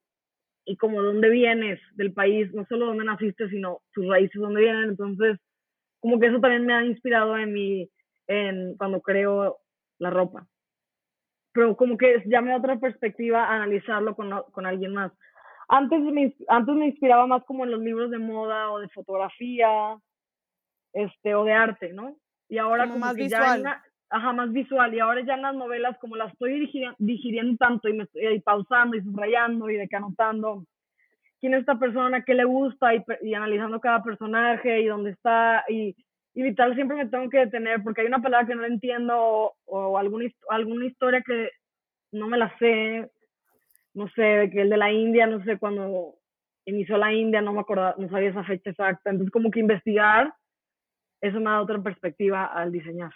y 0.66 0.78
como 0.78 1.02
dónde 1.02 1.30
vienes 1.32 1.80
del 1.96 2.14
país, 2.14 2.54
no 2.54 2.64
solo 2.68 2.86
dónde 2.86 3.06
naciste, 3.06 3.50
sino 3.50 3.80
tus 3.92 4.08
raíces, 4.08 4.40
dónde 4.40 4.62
vienen. 4.62 4.90
Entonces, 4.90 5.40
como 6.02 6.20
que 6.20 6.28
eso 6.28 6.40
también 6.40 6.66
me 6.66 6.74
ha 6.74 6.84
inspirado 6.84 7.38
en 7.38 7.54
mi, 7.54 7.90
en 8.28 8.76
cuando 8.76 9.02
creo 9.02 9.60
la 10.00 10.10
ropa. 10.10 10.46
Pero 11.54 11.78
como 11.78 11.98
que 11.98 12.24
ya 12.26 12.42
me 12.42 12.52
da 12.52 12.58
otra 12.58 12.80
perspectiva 12.80 13.50
analizarlo 13.50 14.16
con, 14.16 14.30
con 14.52 14.66
alguien 14.66 14.94
más. 14.94 15.12
Antes 15.70 16.02
me, 16.02 16.36
antes 16.50 16.76
me 16.76 16.88
inspiraba 16.88 17.28
más 17.28 17.44
como 17.46 17.64
en 17.64 17.72
los 17.72 17.82
libros 17.82 18.12
de 18.12 18.20
moda 18.20 18.72
o 18.72 18.80
de 18.80 18.90
fotografía, 18.90 19.98
este, 20.94 21.36
o 21.36 21.44
de 21.46 21.54
arte, 21.54 21.94
¿no? 21.94 22.18
Y 22.50 22.58
ahora 22.58 22.88
como, 22.88 23.00
más 23.00 23.16
visual. 23.16 23.64
Ya 23.64 23.82
ajá, 24.12 24.34
más 24.34 24.52
visual. 24.52 24.94
Y 24.94 25.00
ahora 25.00 25.22
ya 25.22 25.36
en 25.36 25.42
las 25.42 25.56
novelas, 25.56 25.98
como 26.00 26.16
las 26.16 26.32
estoy 26.34 26.70
digiriendo, 27.00 27.58
tanto 27.58 27.88
y 27.88 27.94
me 27.94 28.04
estoy 28.04 28.40
pausando 28.42 28.98
y 28.98 29.02
subrayando 29.02 29.70
y 29.70 29.78
de 29.78 29.88
que 29.88 29.96
anotando 29.96 30.66
quién 31.42 31.56
es 31.56 31.62
esta 31.62 31.78
persona, 31.78 32.24
qué 32.24 32.34
le 32.34 32.46
gusta 32.46 32.96
y, 32.96 33.04
y 33.24 33.34
analizando 33.34 33.82
cada 33.82 34.02
personaje 34.02 34.80
y 34.80 34.86
dónde 34.86 35.12
está 35.12 35.66
y, 35.68 35.96
y 36.34 36.44
vital 36.44 36.76
siempre 36.76 36.96
me 36.96 37.08
tengo 37.08 37.30
que 37.30 37.40
detener 37.40 37.84
porque 37.84 38.02
hay 38.02 38.08
una 38.08 38.22
palabra 38.22 38.48
que 38.48 38.56
no 38.56 38.64
entiendo 38.64 39.54
o, 39.66 39.98
alguna, 39.98 40.30
alguna 40.50 40.86
historia 40.86 41.22
que 41.22 41.50
no 42.14 42.28
me 42.28 42.38
la 42.38 42.56
sé, 42.58 43.10
no 43.94 44.08
sé, 44.10 44.50
que 44.52 44.62
el 44.62 44.70
de 44.70 44.78
la 44.78 44.92
India, 44.92 45.28
no 45.28 45.44
sé, 45.44 45.58
cuando 45.58 46.16
inició 46.66 46.98
la 46.98 47.12
India, 47.12 47.42
no 47.42 47.54
me 47.54 47.62
acordaba, 47.62 47.96
no 47.98 48.10
sabía 48.10 48.30
esa 48.30 48.44
fecha 48.44 48.70
exacta. 48.70 49.10
Entonces 49.10 49.32
como 49.32 49.50
que 49.50 49.60
investigar, 49.60 50.34
eso 51.22 51.40
me 51.40 51.46
da 51.46 51.62
otra 51.62 51.82
perspectiva 51.82 52.46
al 52.46 52.72
diseñar. 52.72 53.12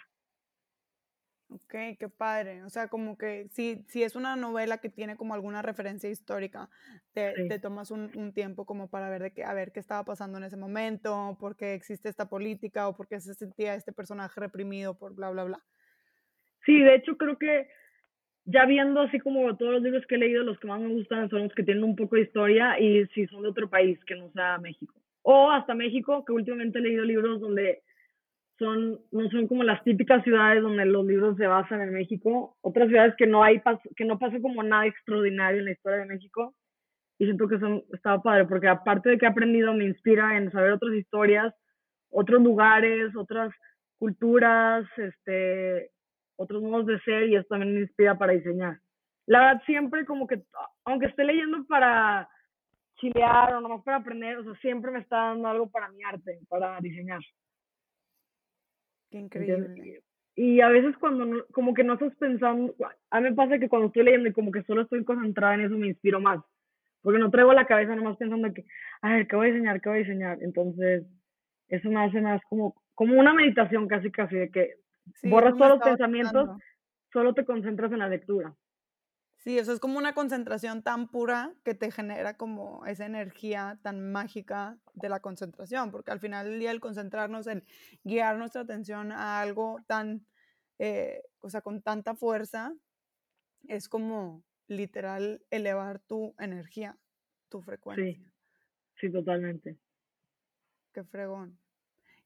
Ok, 1.48 1.74
qué 1.98 2.08
padre. 2.08 2.64
O 2.64 2.70
sea, 2.70 2.88
como 2.88 3.16
que 3.16 3.46
si, 3.50 3.84
si 3.86 4.02
es 4.02 4.16
una 4.16 4.34
novela 4.34 4.78
que 4.78 4.88
tiene 4.88 5.16
como 5.16 5.34
alguna 5.34 5.62
referencia 5.62 6.10
histórica, 6.10 6.68
te, 7.12 7.34
te 7.48 7.58
tomas 7.60 7.92
un, 7.92 8.10
un, 8.16 8.32
tiempo 8.32 8.66
como 8.66 8.90
para 8.90 9.08
ver 9.08 9.22
de 9.22 9.32
qué, 9.32 9.44
a 9.44 9.54
ver 9.54 9.70
qué 9.70 9.78
estaba 9.78 10.04
pasando 10.04 10.38
en 10.38 10.44
ese 10.44 10.56
momento, 10.56 11.36
por 11.38 11.56
qué 11.56 11.74
existe 11.74 12.08
esta 12.08 12.28
política 12.28 12.88
o 12.88 12.96
por 12.96 13.06
qué 13.06 13.20
se 13.20 13.34
sentía 13.34 13.74
este 13.74 13.92
personaje 13.92 14.40
reprimido 14.40 14.98
por 14.98 15.14
bla, 15.14 15.30
bla, 15.30 15.44
bla. 15.44 15.58
Sí, 16.64 16.80
de 16.80 16.96
hecho 16.96 17.16
creo 17.16 17.38
que 17.38 17.68
ya 18.44 18.64
viendo 18.66 19.00
así 19.00 19.20
como 19.20 19.56
todos 19.56 19.74
los 19.74 19.82
libros 19.82 20.04
que 20.06 20.16
he 20.16 20.18
leído, 20.18 20.42
los 20.42 20.58
que 20.58 20.66
más 20.66 20.80
me 20.80 20.88
gustan 20.88 21.30
son 21.30 21.44
los 21.44 21.54
que 21.54 21.62
tienen 21.62 21.84
un 21.84 21.94
poco 21.94 22.16
de 22.16 22.22
historia 22.22 22.78
y 22.80 23.06
si 23.08 23.26
son 23.28 23.42
de 23.42 23.48
otro 23.48 23.70
país 23.70 23.98
que 24.04 24.16
no 24.16 24.30
sea 24.32 24.58
México. 24.58 24.94
O 25.22 25.50
hasta 25.50 25.74
México, 25.74 26.24
que 26.24 26.32
últimamente 26.32 26.78
he 26.78 26.82
leído 26.82 27.04
libros 27.04 27.40
donde 27.40 27.82
son, 28.58 29.00
no 29.10 29.28
son 29.30 29.46
como 29.46 29.62
las 29.62 29.82
típicas 29.84 30.22
ciudades 30.24 30.62
donde 30.62 30.84
los 30.86 31.04
libros 31.04 31.36
se 31.36 31.46
basan 31.46 31.82
en 31.82 31.92
México, 31.92 32.56
otras 32.62 32.88
ciudades 32.88 33.14
que 33.16 33.26
no 33.26 33.42
hay, 33.42 33.60
que 33.96 34.04
no 34.04 34.18
pasa 34.18 34.40
como 34.40 34.62
nada 34.62 34.86
extraordinario 34.86 35.60
en 35.60 35.66
la 35.66 35.72
historia 35.72 35.98
de 35.98 36.06
México. 36.06 36.54
Y 37.18 37.24
siento 37.24 37.48
que 37.48 37.58
son, 37.58 37.82
estaba 37.92 38.22
padre, 38.22 38.44
porque 38.44 38.68
aparte 38.68 39.10
de 39.10 39.18
que 39.18 39.24
he 39.24 39.28
aprendido, 39.28 39.72
me 39.72 39.86
inspira 39.86 40.36
en 40.36 40.50
saber 40.52 40.72
otras 40.72 40.94
historias, 40.94 41.54
otros 42.10 42.42
lugares, 42.42 43.14
otras 43.16 43.52
culturas, 43.98 44.86
este, 44.98 45.90
otros 46.36 46.62
modos 46.62 46.86
de 46.86 47.00
ser, 47.00 47.28
y 47.28 47.36
eso 47.36 47.46
también 47.48 47.74
me 47.74 47.80
inspira 47.80 48.18
para 48.18 48.32
diseñar. 48.32 48.78
La 49.26 49.40
verdad, 49.40 49.62
siempre 49.64 50.04
como 50.04 50.26
que, 50.26 50.42
aunque 50.84 51.06
esté 51.06 51.24
leyendo 51.24 51.64
para 51.66 52.28
chilear 52.96 53.54
o 53.54 53.60
nomás 53.60 53.82
para 53.82 53.98
aprender, 53.98 54.38
o 54.38 54.44
sea, 54.44 54.54
siempre 54.60 54.90
me 54.90 55.00
está 55.00 55.16
dando 55.16 55.48
algo 55.48 55.70
para 55.70 55.88
mi 55.88 56.02
arte, 56.04 56.38
para 56.48 56.78
diseñar. 56.80 57.20
Qué 59.10 59.18
increíble. 59.18 60.02
Y 60.34 60.60
a 60.60 60.68
veces 60.68 60.94
cuando 60.98 61.46
como 61.52 61.72
que 61.72 61.82
no 61.82 61.94
estás 61.94 62.14
pensando, 62.16 62.74
a 63.10 63.20
mí 63.20 63.30
me 63.30 63.34
pasa 63.34 63.58
que 63.58 63.68
cuando 63.68 63.86
estoy 63.86 64.04
leyendo 64.04 64.28
y 64.28 64.32
como 64.32 64.52
que 64.52 64.62
solo 64.64 64.82
estoy 64.82 65.02
concentrada 65.02 65.54
en 65.54 65.62
eso 65.62 65.78
me 65.78 65.86
inspiro 65.86 66.20
más, 66.20 66.40
porque 67.00 67.18
no 67.18 67.30
traigo 67.30 67.54
la 67.54 67.66
cabeza 67.66 67.96
nomás 67.96 68.18
pensando 68.18 68.52
que, 68.52 68.66
a 69.00 69.14
ver, 69.14 69.26
¿qué 69.26 69.36
voy 69.36 69.48
a 69.48 69.52
diseñar? 69.52 69.80
¿Qué 69.80 69.88
voy 69.88 69.98
a 69.98 70.02
diseñar? 70.02 70.38
Entonces, 70.42 71.06
eso 71.68 71.88
me 71.88 72.04
hace 72.04 72.20
más 72.20 72.42
como, 72.50 72.74
como 72.94 73.18
una 73.18 73.32
meditación 73.32 73.88
casi 73.88 74.10
casi, 74.10 74.36
de 74.36 74.50
que 74.50 74.74
borras 75.22 75.56
todos 75.56 75.78
los 75.78 75.82
pensamientos, 75.82 76.50
solo 77.12 77.32
te 77.32 77.46
concentras 77.46 77.90
en 77.92 78.00
la 78.00 78.08
lectura. 78.08 78.54
Sí, 79.46 79.60
eso 79.60 79.72
es 79.72 79.78
como 79.78 79.96
una 79.96 80.12
concentración 80.12 80.82
tan 80.82 81.06
pura 81.06 81.54
que 81.62 81.76
te 81.76 81.92
genera 81.92 82.36
como 82.36 82.84
esa 82.84 83.06
energía 83.06 83.78
tan 83.80 84.10
mágica 84.10 84.76
de 84.94 85.08
la 85.08 85.20
concentración, 85.20 85.92
porque 85.92 86.10
al 86.10 86.18
final 86.18 86.50
del 86.50 86.58
día 86.58 86.72
el 86.72 86.80
concentrarnos, 86.80 87.46
el 87.46 87.62
guiar 88.02 88.38
nuestra 88.38 88.62
atención 88.62 89.12
a 89.12 89.40
algo 89.40 89.78
tan, 89.86 90.26
eh, 90.80 91.22
o 91.38 91.48
sea, 91.48 91.60
con 91.60 91.80
tanta 91.80 92.16
fuerza, 92.16 92.74
es 93.68 93.88
como 93.88 94.42
literal 94.66 95.40
elevar 95.50 96.00
tu 96.00 96.34
energía, 96.40 96.98
tu 97.48 97.62
frecuencia. 97.62 98.16
Sí, 98.16 98.26
sí, 99.00 99.12
totalmente. 99.12 99.76
Qué 100.92 101.04
fregón. 101.04 101.56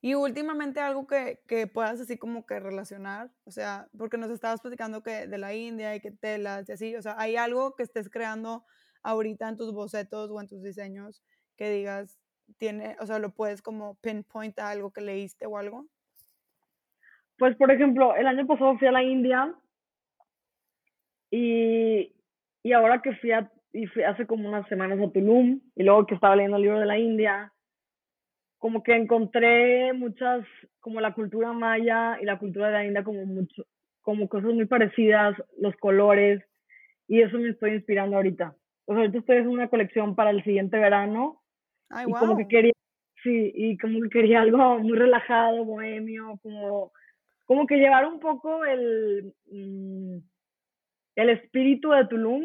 Y 0.02 0.14
últimamente 0.14 0.80
algo 0.80 1.06
que, 1.06 1.40
que, 1.46 1.66
puedas 1.66 2.00
así 2.00 2.16
como 2.16 2.46
que 2.46 2.58
relacionar, 2.58 3.30
o 3.44 3.50
sea, 3.50 3.86
porque 3.98 4.16
nos 4.16 4.30
estabas 4.30 4.62
platicando 4.62 5.02
que 5.02 5.26
de 5.26 5.38
la 5.38 5.54
India 5.54 5.94
y 5.94 6.00
que 6.00 6.10
telas 6.10 6.68
y 6.68 6.72
así, 6.72 6.96
o 6.96 7.02
sea, 7.02 7.16
¿hay 7.18 7.36
algo 7.36 7.76
que 7.76 7.82
estés 7.82 8.08
creando 8.08 8.64
ahorita 9.02 9.48
en 9.48 9.56
tus 9.56 9.74
bocetos 9.74 10.30
o 10.30 10.40
en 10.40 10.48
tus 10.48 10.62
diseños 10.62 11.22
que 11.56 11.70
digas, 11.70 12.18
tiene, 12.58 12.96
o 13.00 13.06
sea, 13.06 13.18
lo 13.18 13.30
puedes 13.30 13.60
como 13.60 13.96
pinpoint 14.00 14.58
a 14.58 14.70
algo 14.70 14.90
que 14.90 15.02
leíste 15.02 15.46
o 15.46 15.58
algo? 15.58 15.86
Pues, 17.38 17.56
por 17.56 17.70
ejemplo, 17.70 18.14
el 18.16 18.26
año 18.26 18.46
pasado 18.46 18.78
fui 18.78 18.88
a 18.88 18.92
la 18.92 19.02
India 19.02 19.54
y, 21.30 22.14
y 22.62 22.72
ahora 22.72 23.00
que 23.02 23.14
fui, 23.16 23.32
a, 23.32 23.50
y 23.72 23.86
fui 23.86 24.02
hace 24.02 24.26
como 24.26 24.48
unas 24.48 24.68
semanas 24.68 24.98
a 25.00 25.10
Tulum 25.10 25.60
y 25.76 25.82
luego 25.82 26.06
que 26.06 26.14
estaba 26.14 26.36
leyendo 26.36 26.56
el 26.56 26.62
libro 26.62 26.80
de 26.80 26.86
la 26.86 26.98
India, 26.98 27.52
como 28.60 28.82
que 28.82 28.94
encontré 28.94 29.92
muchas, 29.94 30.46
como 30.80 31.00
la 31.00 31.14
cultura 31.14 31.52
maya 31.52 32.18
y 32.20 32.26
la 32.26 32.38
cultura 32.38 32.66
de 32.66 32.72
la 32.74 32.84
India 32.84 33.02
como 33.02 33.24
mucho, 33.24 33.64
como 34.02 34.28
cosas 34.28 34.52
muy 34.52 34.66
parecidas, 34.66 35.34
los 35.58 35.74
colores, 35.76 36.44
y 37.08 37.22
eso 37.22 37.38
me 37.38 37.48
estoy 37.48 37.72
inspirando 37.72 38.16
ahorita. 38.16 38.54
O 38.84 38.92
sea, 38.92 39.00
ahorita 39.00 39.18
estoy 39.18 39.36
haciendo 39.36 39.54
una 39.54 39.70
colección 39.70 40.14
para 40.14 40.30
el 40.30 40.44
siguiente 40.44 40.78
verano. 40.78 41.40
Ay, 41.88 42.06
y 42.06 42.12
como 42.12 42.36
que 42.36 42.48
quería, 42.48 42.72
sí, 43.22 43.50
y 43.54 43.78
como 43.78 44.02
que 44.02 44.10
quería 44.10 44.42
algo 44.42 44.78
muy 44.78 44.96
relajado, 44.96 45.64
bohemio, 45.64 46.38
como, 46.42 46.92
como 47.46 47.66
que 47.66 47.78
llevar 47.78 48.06
un 48.06 48.20
poco 48.20 48.66
el, 48.66 49.32
mm, 49.50 50.18
el 51.16 51.30
espíritu 51.30 51.92
de 51.92 52.06
Tulum, 52.08 52.44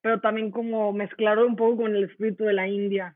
pero 0.00 0.22
también 0.22 0.50
como 0.50 0.90
mezclarlo 0.94 1.46
un 1.46 1.56
poco 1.56 1.82
con 1.82 1.94
el 1.94 2.04
espíritu 2.04 2.44
de 2.44 2.54
la 2.54 2.66
India 2.66 3.14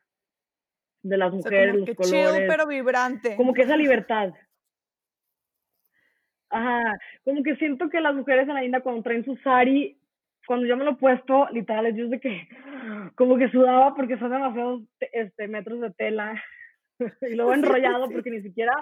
de 1.03 1.17
las 1.17 1.33
mujeres, 1.33 1.75
los 1.75 1.97
colores. 1.97 2.45
pero 2.49 2.67
vibrante. 2.67 3.37
Como 3.37 3.55
que 3.55 3.63
esa 3.63 3.77
libertad. 3.77 4.33
Ajá, 6.51 6.99
como 7.25 7.43
que 7.43 7.57
siento 7.57 7.91
que 7.91 8.01
las 8.01 8.15
mujeres 8.15 8.49
en 8.49 8.55
la 8.55 8.65
India 8.65 8.81
cuando 8.81 9.03
traen 9.03 9.25
su 9.25 9.37
sari, 9.37 10.01
cuando 10.47 10.67
yo 10.67 10.77
me 10.77 10.85
lo 10.85 10.93
he 10.93 10.97
puesto, 10.97 11.47
literal, 11.51 11.87
es 11.87 12.11
de 12.11 12.21
que 12.21 12.49
como 13.17 13.37
que 13.37 13.51
sudaba 13.51 13.95
porque 13.95 14.19
son 14.19 14.31
demasiados 14.31 14.83
este, 15.13 15.49
metros 15.49 15.81
de 15.81 15.91
tela 15.91 16.43
y 17.31 17.35
luego 17.35 17.53
enrollado 17.55 18.09
porque 18.11 18.31
ni 18.31 18.43
siquiera 18.43 18.73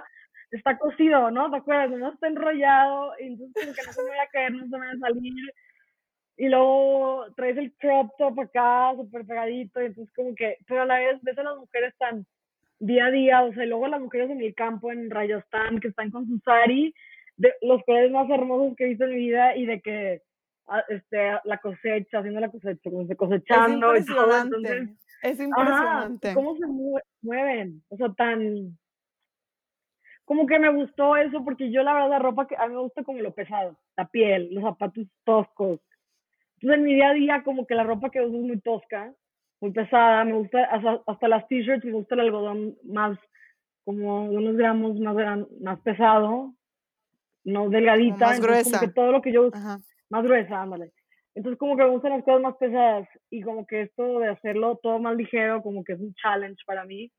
está 0.52 0.78
cosido, 0.78 1.30
¿no? 1.30 1.50
¿Te 1.50 1.56
acuerdas? 1.56 1.90
No 1.90 2.12
está 2.12 2.28
enrollado 2.28 3.12
y 3.18 3.26
entonces 3.26 3.52
como 3.64 3.74
que 3.74 3.82
no 3.84 3.92
se 3.92 4.02
me 4.02 4.10
vaya 4.10 4.22
a 4.22 4.28
caer, 4.28 4.52
no 4.52 4.64
se 4.64 4.70
me 4.70 4.78
vaya 4.78 4.92
a 4.92 5.08
salir 5.08 5.34
y 6.36 6.48
luego 6.48 7.26
traes 7.34 7.56
el 7.56 7.72
crop 7.74 8.10
top 8.18 8.40
acá, 8.40 8.92
súper 8.94 9.26
pegadito, 9.26 9.82
y 9.82 9.86
entonces 9.86 10.14
como 10.14 10.34
que, 10.34 10.58
pero 10.66 10.82
a 10.82 10.86
la 10.86 10.98
vez 10.98 11.22
ves 11.22 11.38
a 11.38 11.42
las 11.42 11.56
mujeres 11.56 11.94
tan 11.98 12.26
día 12.78 13.06
a 13.06 13.10
día, 13.10 13.42
o 13.42 13.52
sea, 13.54 13.64
y 13.64 13.68
luego 13.68 13.88
las 13.88 14.00
mujeres 14.00 14.30
en 14.30 14.42
el 14.42 14.54
campo 14.54 14.92
en 14.92 15.10
Rajasthan 15.10 15.80
que 15.80 15.88
están 15.88 16.10
con 16.10 16.26
su 16.26 16.38
sari, 16.40 16.94
de 17.36 17.54
los 17.62 17.82
colores 17.84 18.10
más 18.10 18.28
hermosos 18.28 18.76
que 18.76 18.84
he 18.84 18.88
visto 18.88 19.04
en 19.04 19.10
mi 19.10 19.16
vida 19.16 19.56
y 19.56 19.66
de 19.66 19.80
que 19.80 20.22
ah, 20.68 20.84
este, 20.88 21.38
la 21.44 21.58
cosecha, 21.58 22.18
haciendo 22.18 22.40
la 22.40 22.50
cosecha, 22.50 22.90
como 22.90 23.06
se 23.06 23.16
cosechando 23.16 23.94
es 23.94 24.08
impresionante. 24.08 24.94
es 25.22 25.40
impresionante. 25.40 26.34
¿Cómo 26.34 26.56
se 26.56 26.66
mueven? 27.22 27.82
O 27.88 27.96
sea, 27.96 28.12
tan... 28.12 28.76
Como 30.24 30.46
que 30.46 30.58
me 30.58 30.70
gustó 30.70 31.16
eso 31.16 31.44
porque 31.44 31.70
yo 31.70 31.82
la 31.84 31.92
verdad 31.94 32.10
la 32.10 32.18
ropa 32.18 32.48
que 32.48 32.56
a 32.56 32.66
mí 32.66 32.74
me 32.74 32.80
gusta 32.80 33.04
como 33.04 33.20
lo 33.20 33.32
pesado, 33.32 33.78
la 33.96 34.08
piel, 34.08 34.52
los 34.52 34.64
zapatos 34.64 35.06
toscos, 35.24 35.78
Entonces 36.56 36.78
en 36.78 36.84
mi 36.84 36.94
día 36.94 37.10
a 37.10 37.14
día 37.14 37.42
como 37.42 37.66
que 37.66 37.74
la 37.74 37.84
ropa 37.84 38.10
que 38.10 38.20
uso 38.20 38.36
es 38.36 38.42
muy 38.42 38.60
tosca, 38.60 39.12
muy 39.60 39.72
pesada, 39.72 40.24
me 40.24 40.34
gusta 40.34 40.64
hasta, 40.64 41.02
hasta 41.06 41.28
las 41.28 41.46
t-shirts, 41.48 41.84
me 41.84 41.92
gusta 41.92 42.14
el 42.14 42.22
algodón 42.22 42.76
más 42.84 43.18
como 43.84 44.28
de 44.30 44.36
unos 44.36 44.56
gramos 44.56 44.98
más, 44.98 45.16
más 45.60 45.80
pesado, 45.80 46.52
no 47.44 47.68
delgadita, 47.68 48.26
más 48.26 48.40
gruesa. 48.40 48.78
Como 48.78 48.80
que 48.80 48.94
todo 48.94 49.12
lo 49.12 49.22
que 49.22 49.32
yo 49.32 49.46
uso, 49.46 49.58
más 50.10 50.24
gruesa, 50.24 50.62
ándale. 50.62 50.92
Entonces 51.34 51.58
como 51.58 51.76
que 51.76 51.84
me 51.84 51.90
gustan 51.90 52.12
las 52.12 52.24
cosas 52.24 52.40
más 52.40 52.56
pesadas 52.56 53.08
y 53.30 53.42
como 53.42 53.66
que 53.66 53.82
esto 53.82 54.18
de 54.18 54.28
hacerlo 54.28 54.80
todo 54.82 54.98
más 54.98 55.16
ligero, 55.16 55.62
como 55.62 55.84
que 55.84 55.92
es 55.92 56.00
un 56.00 56.14
challenge 56.14 56.62
para 56.66 56.84
mí. 56.84 57.12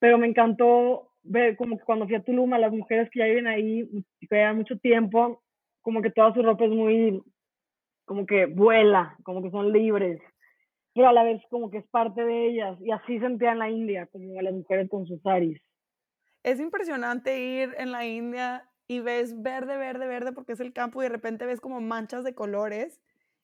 Pero 0.00 0.18
me 0.18 0.26
encantó 0.26 1.12
ver 1.22 1.56
como 1.56 1.78
que 1.78 1.84
cuando 1.84 2.06
fui 2.06 2.16
a 2.16 2.22
Tulum, 2.22 2.52
a 2.52 2.58
las 2.58 2.72
mujeres 2.72 3.08
que 3.10 3.20
ya 3.20 3.26
viven 3.26 3.46
ahí, 3.46 3.88
que 4.20 4.36
llevan 4.36 4.56
mucho 4.56 4.78
tiempo, 4.78 5.42
como 5.82 6.02
que 6.02 6.10
toda 6.10 6.34
su 6.34 6.42
ropa 6.42 6.64
es 6.64 6.70
muy, 6.70 7.22
como 8.08 8.26
que 8.26 8.46
vuela, 8.46 9.16
como 9.22 9.40
que 9.42 9.50
son 9.50 9.72
libres, 9.72 10.20
pero 10.94 11.08
a 11.08 11.12
la 11.12 11.22
vez 11.22 11.40
como 11.48 11.70
que 11.70 11.78
es 11.78 11.86
parte 11.88 12.24
de 12.24 12.48
ellas. 12.48 12.76
Y 12.80 12.90
así 12.90 13.20
sentía 13.20 13.52
en 13.52 13.60
la 13.60 13.70
India, 13.70 14.08
como 14.10 14.40
las 14.42 14.52
mujeres 14.52 14.88
con 14.90 15.06
sus 15.06 15.22
saris. 15.22 15.60
Es 16.42 16.58
impresionante 16.58 17.38
ir 17.38 17.74
en 17.78 17.92
la 17.92 18.04
India 18.06 18.68
y 18.88 18.98
ves 18.98 19.40
verde, 19.40 19.76
verde, 19.76 20.08
verde, 20.08 20.32
porque 20.32 20.54
es 20.54 20.60
el 20.60 20.72
campo 20.72 21.00
y 21.00 21.04
de 21.04 21.10
repente 21.10 21.46
ves 21.46 21.60
como 21.60 21.80
manchas 21.80 22.24
de 22.24 22.34
colores 22.34 23.00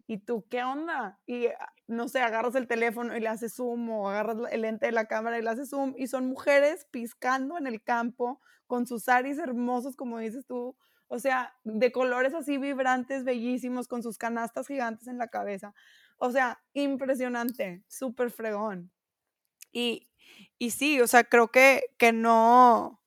¿Y 0.06 0.18
tú 0.18 0.46
qué 0.50 0.62
onda? 0.62 1.18
Y 1.26 1.46
ah, 1.46 1.72
no 1.86 2.08
sé, 2.08 2.20
agarras 2.20 2.54
el 2.56 2.68
teléfono 2.68 3.16
y 3.16 3.20
le 3.20 3.28
haces 3.28 3.54
zoom 3.54 3.88
o 3.90 4.10
agarras 4.10 4.36
el 4.50 4.62
lente 4.62 4.86
de 4.86 4.92
la 4.92 5.06
cámara 5.06 5.38
y 5.38 5.42
le 5.42 5.48
haces 5.48 5.70
zoom 5.70 5.94
y 5.96 6.08
son 6.08 6.26
mujeres 6.28 6.86
piscando 6.90 7.56
en 7.56 7.66
el 7.66 7.82
campo 7.82 8.40
con 8.66 8.86
sus 8.86 9.04
saris 9.04 9.38
hermosos, 9.38 9.96
como 9.96 10.18
dices 10.18 10.46
tú, 10.46 10.76
o 11.08 11.18
sea, 11.18 11.54
de 11.64 11.92
colores 11.92 12.34
así 12.34 12.58
vibrantes, 12.58 13.24
bellísimos, 13.24 13.88
con 13.88 14.02
sus 14.02 14.18
canastas 14.18 14.66
gigantes 14.66 15.06
en 15.08 15.18
la 15.18 15.28
cabeza. 15.28 15.74
O 16.16 16.30
sea, 16.30 16.62
impresionante, 16.72 17.82
súper 17.88 18.30
fregón. 18.30 18.90
Y, 19.72 20.08
y 20.58 20.70
sí, 20.70 21.00
o 21.00 21.06
sea, 21.06 21.24
creo 21.24 21.48
que, 21.48 21.82
que 21.98 22.12
no, 22.12 23.02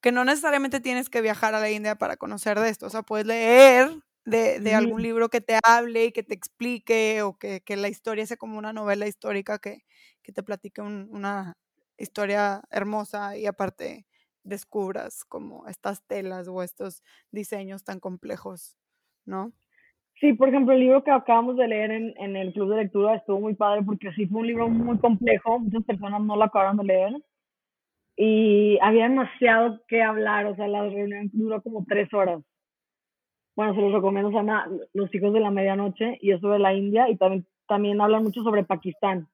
que 0.00 0.12
no 0.12 0.24
necesariamente 0.24 0.80
tienes 0.80 1.10
que 1.10 1.20
viajar 1.20 1.54
a 1.54 1.60
la 1.60 1.70
India 1.70 1.96
para 1.96 2.16
conocer 2.16 2.58
de 2.58 2.68
esto. 2.68 2.86
O 2.86 2.90
sea, 2.90 3.02
puedes 3.02 3.26
leer 3.26 3.90
de, 4.24 4.74
algún 4.74 5.02
libro 5.02 5.28
que 5.28 5.40
te 5.40 5.58
hable 5.62 6.06
y 6.06 6.12
que 6.12 6.22
te 6.22 6.34
explique 6.34 7.22
o 7.22 7.38
que, 7.38 7.62
la 7.68 7.88
historia 7.88 8.26
sea 8.26 8.36
como 8.36 8.58
una 8.58 8.72
novela 8.72 9.06
histórica 9.06 9.58
que, 9.58 9.84
te 10.22 10.42
platique 10.42 10.82
una 10.82 11.56
historia 11.96 12.62
hermosa 12.70 13.38
y 13.38 13.46
aparte 13.46 14.07
descubras 14.48 15.24
como 15.24 15.66
estas 15.66 16.06
telas 16.06 16.48
o 16.48 16.62
estos 16.62 17.02
diseños 17.30 17.84
tan 17.84 18.00
complejos, 18.00 18.76
¿no? 19.24 19.52
Sí, 20.20 20.32
por 20.32 20.48
ejemplo, 20.48 20.74
el 20.74 20.80
libro 20.80 21.04
que 21.04 21.12
acabamos 21.12 21.56
de 21.56 21.68
leer 21.68 21.92
en, 21.92 22.14
en 22.16 22.36
el 22.36 22.52
club 22.52 22.70
de 22.70 22.82
lectura 22.82 23.14
estuvo 23.14 23.40
muy 23.40 23.54
padre 23.54 23.82
porque 23.84 24.12
sí 24.12 24.26
fue 24.26 24.40
un 24.40 24.46
libro 24.48 24.68
muy 24.68 24.98
complejo, 24.98 25.60
muchas 25.60 25.84
personas 25.84 26.22
no 26.22 26.36
lo 26.36 26.44
acabaron 26.44 26.76
de 26.78 26.84
leer 26.84 27.12
y 28.16 28.78
había 28.82 29.04
demasiado 29.04 29.80
que 29.86 30.02
hablar, 30.02 30.46
o 30.46 30.56
sea, 30.56 30.66
la 30.66 30.82
reunión 30.88 31.30
duró 31.32 31.62
como 31.62 31.84
tres 31.88 32.12
horas 32.12 32.42
bueno, 33.58 33.74
se 33.74 33.80
los 33.80 33.92
recomiendo, 33.92 34.30
se 34.30 34.36
llama 34.36 34.68
Los 34.92 35.12
hijos 35.12 35.32
de 35.32 35.40
la 35.40 35.50
medianoche 35.50 36.16
y 36.20 36.30
es 36.30 36.40
sobre 36.40 36.60
la 36.60 36.74
India 36.74 37.10
y 37.10 37.16
también, 37.16 37.44
también 37.66 38.00
hablan 38.00 38.22
mucho 38.22 38.44
sobre 38.44 38.62
Pakistán. 38.62 39.26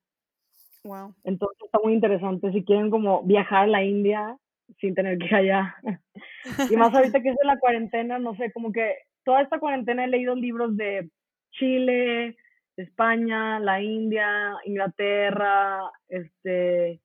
Wow. 0.83 1.12
Entonces 1.24 1.59
está 1.62 1.79
muy 1.85 1.92
interesante 1.92 2.50
si 2.50 2.64
quieren 2.64 2.88
como 2.90 3.22
viajar 3.24 3.64
a 3.64 3.66
la 3.66 3.85
India 3.85 4.38
sin 4.81 4.94
tener 4.94 5.18
que 5.18 5.27
ir 5.27 5.35
allá. 5.35 5.77
y 6.70 6.77
más 6.77 6.94
ahorita 6.94 7.20
que 7.20 7.31
es 7.31 7.37
de 7.37 7.46
la 7.46 7.59
cuarentena, 7.59 8.18
no 8.18 8.37
sé, 8.37 8.53
como 8.53 8.72
que 8.72 8.96
toda 9.24 9.42
esta 9.42 9.59
cuarentena 9.59 10.05
he 10.05 10.09
leído 10.09 10.35
libros 10.35 10.77
de 10.77 11.11
Chile, 11.53 12.37
España, 12.77 13.61
la 13.61 13.81
India, 13.81 14.55
Inglaterra, 14.64 15.90
este, 16.09 17.00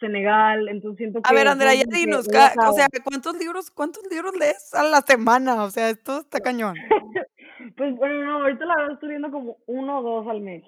Senegal, 0.00 0.68
entonces 0.68 0.98
siento 0.98 1.22
que... 1.22 1.30
A 1.30 1.34
ver, 1.34 1.48
Andrea, 1.48 1.74
ya 1.74 1.84
dinos, 1.84 2.26
o 2.28 2.72
sea, 2.72 2.88
¿cuántos 3.04 3.36
libros, 3.38 3.70
¿cuántos 3.70 4.02
libros 4.10 4.34
lees 4.36 4.74
a 4.74 4.82
la 4.82 5.00
semana? 5.02 5.62
O 5.62 5.70
sea, 5.70 5.90
esto 5.90 6.20
está 6.20 6.40
cañón. 6.40 6.74
pues 7.76 7.94
bueno, 7.96 8.24
no, 8.24 8.42
ahorita 8.42 8.64
la 8.64 8.76
verdad 8.76 8.94
estoy 8.94 9.08
leyendo 9.10 9.30
como 9.30 9.56
uno 9.66 10.00
o 10.00 10.02
dos 10.02 10.28
al 10.28 10.40
mes. 10.40 10.64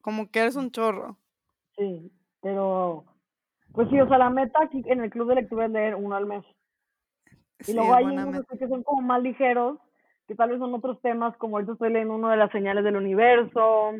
Como 0.00 0.30
que 0.30 0.40
eres 0.40 0.56
un 0.56 0.70
chorro. 0.70 1.18
Sí, 1.76 2.10
pero... 2.40 3.04
Pues 3.72 3.88
sí, 3.90 4.00
o 4.00 4.08
sea, 4.08 4.18
la 4.18 4.30
meta 4.30 4.58
aquí 4.62 4.82
en 4.86 5.02
el 5.02 5.10
club 5.10 5.28
de 5.28 5.36
lectura 5.36 5.66
es 5.66 5.70
leer 5.70 5.94
uno 5.94 6.16
al 6.16 6.26
mes. 6.26 6.44
Y 7.66 7.74
luego 7.74 7.94
hay 7.94 8.04
unos 8.04 8.46
que 8.46 8.68
son 8.68 8.82
como 8.82 9.02
más 9.02 9.22
ligeros, 9.22 9.78
que 10.26 10.34
tal 10.34 10.50
vez 10.50 10.58
son 10.58 10.74
otros 10.74 11.00
temas, 11.00 11.36
como 11.36 11.56
ahorita 11.56 11.72
estoy 11.72 11.92
leyendo 11.92 12.14
uno 12.14 12.28
de 12.28 12.36
las 12.36 12.50
señales 12.52 12.84
del 12.84 12.96
universo, 12.96 13.94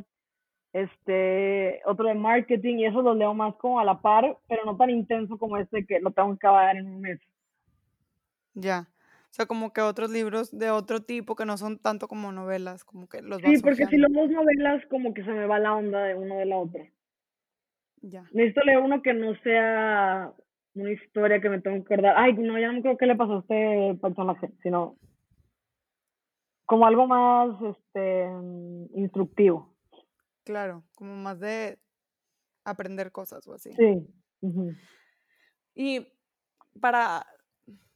este, 0.73 1.81
otro 1.87 2.07
de 2.07 2.15
marketing, 2.15 2.77
y 2.79 2.87
eso 2.87 3.03
lo 3.03 3.15
leo 3.15 3.35
más 3.35 3.55
como 3.57 3.81
a 3.81 3.85
la 3.85 4.01
par, 4.01 4.37
pero 4.49 4.65
no 4.65 4.77
tan 4.77 4.91
intenso 4.91 5.39
como 5.39 5.57
este 5.57 5.87
que 5.87 6.01
lo 6.01 6.11
tengo 6.13 6.31
que 6.31 6.47
acabar 6.47 6.77
en 6.77 6.87
un 6.87 7.01
mes. 7.01 7.21
Ya. 8.55 8.89
O 9.31 9.35
sea, 9.39 9.47
como 9.47 9.73
que 9.73 9.81
otros 9.81 10.11
libros 10.11 10.57
de 10.57 10.71
otro 10.71 11.03
tipo 11.03 11.37
que 11.37 11.45
no 11.45 11.59
son 11.59 11.79
tanto 11.79 12.09
como 12.09 12.33
novelas, 12.33 12.85
como 12.85 13.09
que 13.09 13.23
los 13.23 13.41
Sí, 13.43 13.59
porque 13.63 13.87
si 13.87 13.97
los 13.97 14.13
dos 14.13 14.31
novelas, 14.31 14.85
como 14.87 15.13
que 15.13 15.25
se 15.25 15.31
me 15.33 15.47
va 15.47 15.59
la 15.59 15.75
onda 15.75 16.03
de 16.05 16.15
uno 16.15 16.37
de 16.37 16.47
la 16.47 16.57
otra. 16.57 16.85
Ya. 18.03 18.23
Necesito 18.33 18.61
leer 18.63 18.79
uno 18.79 19.03
que 19.03 19.13
no 19.15 19.35
sea 19.43 20.33
una 20.75 20.93
historia 20.93 21.41
que 21.41 21.49
me 21.49 21.61
tengo 21.61 21.85
que 21.85 21.95
acordar. 21.95 22.15
Ay, 22.17 22.35
no, 22.35 22.59
ya 22.59 22.73
no 22.73 22.83
creo 22.83 22.97
que 22.97 23.07
le 23.07 23.17
pasó 23.17 23.37
a 23.37 23.41
este 23.41 23.99
personaje, 24.01 24.51
sino 24.63 24.97
como 26.67 26.87
algo 26.87 27.07
más 27.07 27.57
este 27.63 28.29
instructivo. 28.95 29.75
Claro, 30.45 30.85
como 30.95 31.17
más 31.17 31.41
de 31.41 31.79
aprender 32.65 33.11
cosas 33.11 33.47
o 33.49 33.55
así. 33.55 33.73
Sí. 33.73 34.07
Y 35.75 36.07
para, 36.81 37.27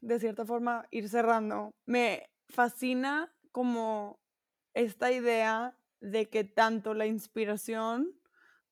de 0.01 0.19
cierta 0.19 0.45
forma, 0.45 0.87
ir 0.91 1.09
cerrando, 1.09 1.71
me 1.87 2.31
fascina 2.49 3.33
como 3.53 4.19
esta 4.75 5.13
idea 5.13 5.77
de 6.01 6.29
que 6.29 6.45
tanto 6.45 6.95
la 6.95 7.07
inspiración 7.07 8.13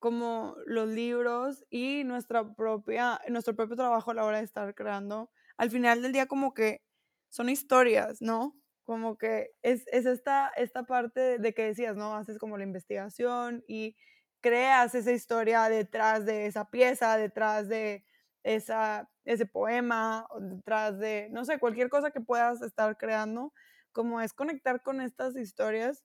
como 0.01 0.57
los 0.67 0.89
libros 0.89 1.65
y 1.71 2.05
nuestra 2.05 2.55
propia, 2.55 3.21
nuestro 3.29 3.55
propio 3.57 3.77
trabajo 3.77 4.11
a 4.11 4.15
la 4.15 4.25
hora 4.25 4.39
de 4.39 4.45
estar 4.45 4.75
creando, 4.75 5.31
al 5.57 5.71
final 5.71 6.03
del 6.03 6.13
día 6.13 6.27
como 6.27 6.55
que 6.55 6.83
son 7.31 7.49
historias, 7.49 8.21
¿no? 8.23 8.61
como 8.91 9.17
que 9.19 9.53
es, 9.63 9.87
esta, 9.87 10.49
esta 10.57 10.83
parte 10.83 11.39
de 11.39 11.55
que 11.55 11.63
decías, 11.63 11.95
¿no? 11.97 12.17
Haces 12.17 12.39
como 12.39 12.59
la 12.59 12.65
investigación 12.65 13.63
y 13.69 13.97
creas 14.41 14.97
esa 14.97 15.13
historia 15.13 15.69
detrás 15.69 16.27
de 16.27 16.47
esa 16.47 16.71
pieza, 16.71 17.17
detrás 17.17 17.69
de 17.69 18.05
esa, 18.43 19.09
ese 19.25 19.47
poema, 19.47 20.27
detrás 20.41 20.99
de, 20.99 21.29
no 21.31 21.45
sé, 21.45 21.61
cualquier 21.61 21.89
cosa 21.89 22.11
que 22.11 22.21
puedas 22.21 22.63
estar 22.63 22.97
creando, 22.97 23.53
como 23.93 24.21
es 24.21 24.33
conectar 24.33 24.83
con 24.83 25.01
estas 25.01 25.37
historias 25.37 26.03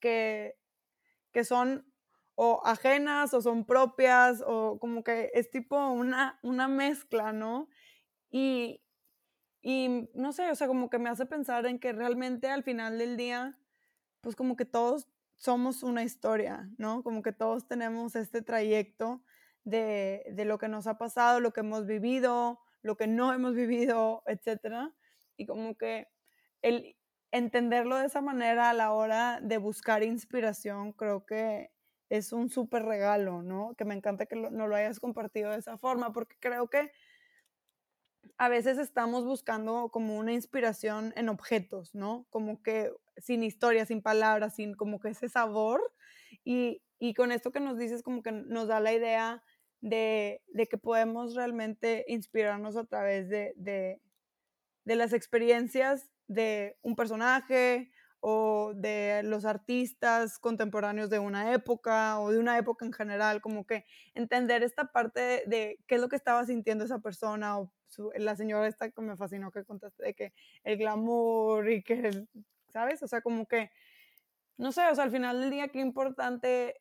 que, 0.00 0.56
que 1.32 1.44
son 1.44 1.93
o 2.34 2.60
ajenas 2.64 3.32
o 3.34 3.40
son 3.40 3.64
propias 3.64 4.42
o 4.46 4.78
como 4.78 5.04
que 5.04 5.30
es 5.34 5.50
tipo 5.50 5.76
una, 5.90 6.38
una 6.42 6.68
mezcla, 6.68 7.32
¿no? 7.32 7.68
Y, 8.30 8.82
y 9.62 10.08
no 10.14 10.32
sé, 10.32 10.50
o 10.50 10.54
sea, 10.54 10.66
como 10.66 10.90
que 10.90 10.98
me 10.98 11.10
hace 11.10 11.26
pensar 11.26 11.66
en 11.66 11.78
que 11.78 11.92
realmente 11.92 12.48
al 12.50 12.64
final 12.64 12.98
del 12.98 13.16
día, 13.16 13.58
pues 14.20 14.36
como 14.36 14.56
que 14.56 14.64
todos 14.64 15.08
somos 15.36 15.82
una 15.82 16.02
historia, 16.02 16.68
¿no? 16.78 17.02
Como 17.02 17.22
que 17.22 17.32
todos 17.32 17.68
tenemos 17.68 18.16
este 18.16 18.42
trayecto 18.42 19.22
de, 19.64 20.24
de 20.32 20.44
lo 20.44 20.58
que 20.58 20.68
nos 20.68 20.86
ha 20.86 20.98
pasado, 20.98 21.40
lo 21.40 21.52
que 21.52 21.60
hemos 21.60 21.86
vivido, 21.86 22.60
lo 22.82 22.96
que 22.96 23.06
no 23.06 23.32
hemos 23.32 23.54
vivido, 23.54 24.22
etcétera. 24.26 24.94
Y 25.36 25.46
como 25.46 25.76
que 25.76 26.08
el 26.62 26.96
entenderlo 27.32 27.96
de 27.96 28.06
esa 28.06 28.20
manera 28.20 28.70
a 28.70 28.74
la 28.74 28.92
hora 28.92 29.40
de 29.42 29.58
buscar 29.58 30.02
inspiración, 30.02 30.92
creo 30.92 31.26
que 31.26 31.73
es 32.08 32.32
un 32.32 32.50
súper 32.50 32.84
regalo, 32.84 33.42
¿no? 33.42 33.74
Que 33.76 33.84
me 33.84 33.94
encanta 33.94 34.26
que 34.26 34.36
no 34.36 34.66
lo 34.66 34.76
hayas 34.76 35.00
compartido 35.00 35.50
de 35.50 35.58
esa 35.58 35.78
forma, 35.78 36.12
porque 36.12 36.36
creo 36.40 36.68
que 36.68 36.92
a 38.36 38.48
veces 38.48 38.78
estamos 38.78 39.24
buscando 39.24 39.90
como 39.90 40.16
una 40.18 40.32
inspiración 40.32 41.12
en 41.16 41.28
objetos, 41.28 41.94
¿no? 41.94 42.26
Como 42.30 42.62
que 42.62 42.92
sin 43.16 43.42
historia, 43.42 43.86
sin 43.86 44.02
palabras, 44.02 44.56
sin 44.56 44.74
como 44.74 44.98
que 45.00 45.10
ese 45.10 45.28
sabor. 45.28 45.80
Y, 46.44 46.82
con 47.16 47.32
esto 47.32 47.52
que 47.52 47.60
nos 47.60 47.78
dices, 47.78 48.02
como 48.02 48.22
que 48.22 48.32
nos 48.32 48.68
da 48.68 48.80
la 48.80 48.92
idea 48.92 49.42
de, 49.80 50.42
que 50.70 50.78
podemos 50.78 51.34
realmente 51.34 52.04
inspirarnos 52.08 52.76
a 52.76 52.86
través 52.86 53.28
de, 53.28 53.52
de, 53.56 54.00
de 54.84 54.96
las 54.96 55.12
experiencias 55.12 56.10
de 56.28 56.78
un 56.80 56.96
personaje 56.96 57.90
o 58.26 58.72
de 58.74 59.22
los 59.22 59.44
artistas 59.44 60.38
contemporáneos 60.38 61.10
de 61.10 61.18
una 61.18 61.52
época 61.52 62.18
o 62.20 62.30
de 62.30 62.38
una 62.38 62.56
época 62.56 62.86
en 62.86 62.92
general, 62.94 63.42
como 63.42 63.66
que 63.66 63.84
entender 64.14 64.62
esta 64.62 64.92
parte 64.92 65.42
de, 65.46 65.78
qué 65.86 65.96
es 65.96 66.00
lo 66.00 66.08
que 66.08 66.16
estaba 66.16 66.42
sintiendo 66.46 66.86
esa 66.86 67.00
persona 67.00 67.58
o 67.58 67.70
la 68.16 68.34
señora 68.34 68.66
esta 68.66 68.90
que 68.90 69.02
me 69.02 69.14
fascinó 69.18 69.50
que 69.50 69.66
contaste 69.66 70.02
de 70.02 70.14
que 70.14 70.32
el 70.62 70.78
glamour 70.78 71.70
y 71.70 71.82
que, 71.82 72.24
¿sabes? 72.72 73.02
O 73.02 73.08
sea, 73.08 73.20
como 73.20 73.44
que 73.44 73.70
no 74.56 74.72
sé, 74.72 74.88
o 74.88 74.94
sea, 74.94 75.04
al 75.04 75.10
final 75.10 75.42
del 75.42 75.50
día, 75.50 75.68
qué 75.68 75.80
importante 75.80 76.80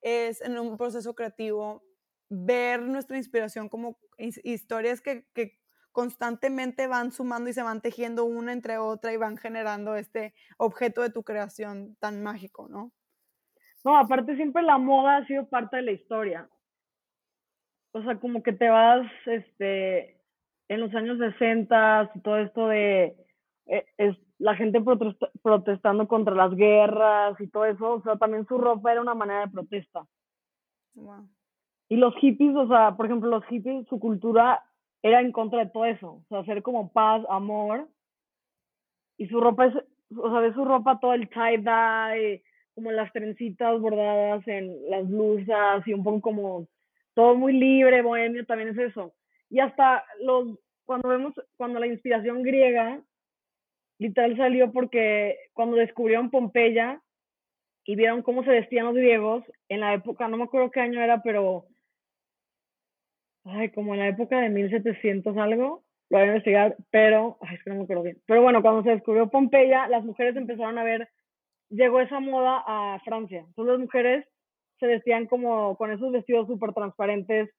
es 0.00 0.40
en 0.40 0.58
un 0.58 0.78
proceso 0.78 1.14
creativo 1.14 1.84
ver 2.30 2.80
nuestra 2.80 3.18
inspiración 3.18 3.68
como 3.68 3.98
historias 4.16 5.02
que, 5.02 5.26
que 5.34 5.60
constantemente 5.98 6.86
van 6.86 7.10
sumando 7.10 7.50
y 7.50 7.52
se 7.52 7.64
van 7.64 7.80
tejiendo 7.80 8.24
una 8.24 8.52
entre 8.52 8.78
otra 8.78 9.12
y 9.12 9.16
van 9.16 9.36
generando 9.36 9.96
este 9.96 10.32
objeto 10.56 11.02
de 11.02 11.10
tu 11.10 11.24
creación 11.24 11.96
tan 11.98 12.22
mágico, 12.22 12.68
¿no? 12.68 12.92
No, 13.84 13.98
aparte 13.98 14.36
siempre 14.36 14.62
la 14.62 14.78
moda 14.78 15.16
ha 15.16 15.26
sido 15.26 15.48
parte 15.48 15.78
de 15.78 15.82
la 15.82 15.90
historia. 15.90 16.48
O 17.90 18.00
sea, 18.04 18.20
como 18.20 18.44
que 18.44 18.52
te 18.52 18.68
vas, 18.68 19.10
este, 19.26 20.20
en 20.68 20.80
los 20.82 20.94
años 20.94 21.18
60 21.18 22.12
y 22.14 22.20
todo 22.20 22.38
esto 22.38 22.68
de 22.68 23.16
eh, 23.66 23.84
es, 23.96 24.16
la 24.38 24.54
gente 24.54 24.80
protestando 25.42 26.06
contra 26.06 26.36
las 26.36 26.54
guerras 26.54 27.40
y 27.40 27.48
todo 27.48 27.64
eso, 27.64 27.94
o 27.94 28.02
sea, 28.02 28.14
también 28.18 28.46
su 28.46 28.56
ropa 28.56 28.92
era 28.92 29.00
una 29.00 29.14
manera 29.14 29.46
de 29.46 29.50
protesta. 29.50 30.06
Y 31.88 31.96
los 31.96 32.14
hippies, 32.20 32.54
o 32.54 32.68
sea, 32.68 32.96
por 32.96 33.06
ejemplo, 33.06 33.28
los 33.28 33.44
hippies, 33.46 33.84
su 33.88 33.98
cultura 33.98 34.62
era 35.02 35.20
en 35.20 35.32
contra 35.32 35.64
de 35.64 35.70
todo 35.70 35.84
eso, 35.84 36.08
o 36.08 36.24
sea, 36.28 36.40
hacer 36.40 36.62
como 36.62 36.92
paz, 36.92 37.24
amor. 37.28 37.88
Y 39.16 39.28
su 39.28 39.40
ropa 39.40 39.66
es, 39.66 39.74
o 40.16 40.30
sea, 40.30 40.40
de 40.40 40.52
su 40.54 40.64
ropa 40.64 41.00
todo 41.00 41.14
el 41.14 41.28
tie-dye, 41.28 42.42
como 42.74 42.92
las 42.92 43.12
trencitas 43.12 43.80
bordadas 43.80 44.46
en 44.46 44.90
las 44.90 45.08
blusas 45.08 45.86
y 45.86 45.92
un 45.92 46.04
poco 46.04 46.20
como 46.20 46.68
todo 47.14 47.34
muy 47.34 47.52
libre, 47.52 48.02
bohemio, 48.02 48.46
también 48.46 48.70
es 48.70 48.78
eso. 48.78 49.12
Y 49.50 49.58
hasta 49.60 50.04
los, 50.20 50.58
cuando 50.84 51.08
vemos, 51.08 51.34
cuando 51.56 51.80
la 51.80 51.86
inspiración 51.88 52.42
griega, 52.42 53.02
literal 53.98 54.36
salió 54.36 54.72
porque 54.72 55.36
cuando 55.52 55.76
descubrieron 55.76 56.30
Pompeya 56.30 57.02
y 57.84 57.96
vieron 57.96 58.22
cómo 58.22 58.44
se 58.44 58.50
vestían 58.50 58.86
los 58.86 58.94
griegos, 58.94 59.42
en 59.68 59.80
la 59.80 59.94
época, 59.94 60.28
no 60.28 60.36
me 60.36 60.44
acuerdo 60.44 60.70
qué 60.70 60.80
año 60.80 61.00
era, 61.02 61.22
pero, 61.22 61.66
ay, 63.48 63.70
como 63.70 63.94
en 63.94 64.00
la 64.00 64.08
época 64.08 64.40
de 64.40 64.48
1700 64.48 65.36
algo, 65.36 65.84
lo 66.10 66.18
voy 66.18 66.26
a 66.26 66.26
investigar, 66.26 66.76
pero, 66.90 67.38
ay, 67.42 67.56
es 67.56 67.64
que 67.64 67.70
no 67.70 67.76
me 67.76 67.82
acuerdo 67.82 68.02
bien. 68.02 68.18
Pero 68.26 68.42
bueno, 68.42 68.62
cuando 68.62 68.82
se 68.82 68.90
descubrió 68.90 69.28
Pompeya, 69.28 69.88
las 69.88 70.04
mujeres 70.04 70.36
empezaron 70.36 70.78
a 70.78 70.84
ver, 70.84 71.08
llegó 71.70 72.00
esa 72.00 72.20
moda 72.20 72.62
a 72.66 72.98
Francia. 73.04 73.44
Entonces 73.46 73.72
las 73.72 73.80
mujeres 73.80 74.26
se 74.80 74.86
vestían 74.86 75.26
como 75.26 75.76
con 75.76 75.90
esos 75.90 76.12
vestidos 76.12 76.46
súper 76.46 76.72
transparentes, 76.72 77.50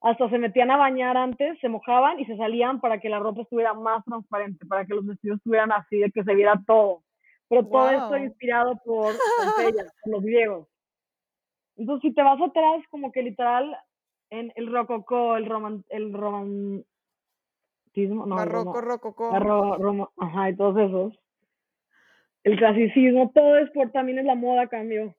hasta 0.00 0.28
se 0.30 0.38
metían 0.38 0.70
a 0.70 0.76
bañar 0.76 1.16
antes, 1.16 1.58
se 1.60 1.68
mojaban 1.68 2.18
y 2.18 2.24
se 2.24 2.36
salían 2.36 2.80
para 2.80 2.98
que 2.98 3.08
la 3.08 3.20
ropa 3.20 3.42
estuviera 3.42 3.72
más 3.72 4.04
transparente, 4.04 4.66
para 4.66 4.84
que 4.84 4.94
los 4.94 5.06
vestidos 5.06 5.36
estuvieran 5.36 5.70
así, 5.70 5.98
de 5.98 6.10
que 6.10 6.24
se 6.24 6.34
viera 6.34 6.60
todo. 6.66 7.02
Pero 7.48 7.66
todo 7.66 7.90
esto 7.90 8.16
inspirado 8.16 8.80
por 8.84 9.14
Pompeya, 9.56 9.84
por 10.02 10.12
los 10.12 10.22
griegos. 10.22 10.68
Entonces, 11.76 12.10
si 12.10 12.14
te 12.14 12.22
vas 12.22 12.40
atrás, 12.40 12.82
como 12.90 13.12
que 13.12 13.22
literal, 13.22 13.76
en 14.32 14.50
el 14.56 14.66
rococó, 14.72 15.36
el 15.36 15.44
roman, 15.44 15.84
el 15.90 16.10
romantismo, 16.14 16.86
no, 18.26 18.34
barroco, 18.34 18.80
rococó. 18.80 19.30
ajá, 20.18 20.50
y 20.50 20.56
todos 20.56 20.78
esos. 20.78 21.20
El 22.42 22.56
clasicismo, 22.56 23.30
todo 23.34 23.58
es 23.58 23.70
por, 23.72 23.92
también 23.92 24.18
es 24.18 24.24
la 24.24 24.34
moda 24.34 24.68
cambió. 24.68 25.14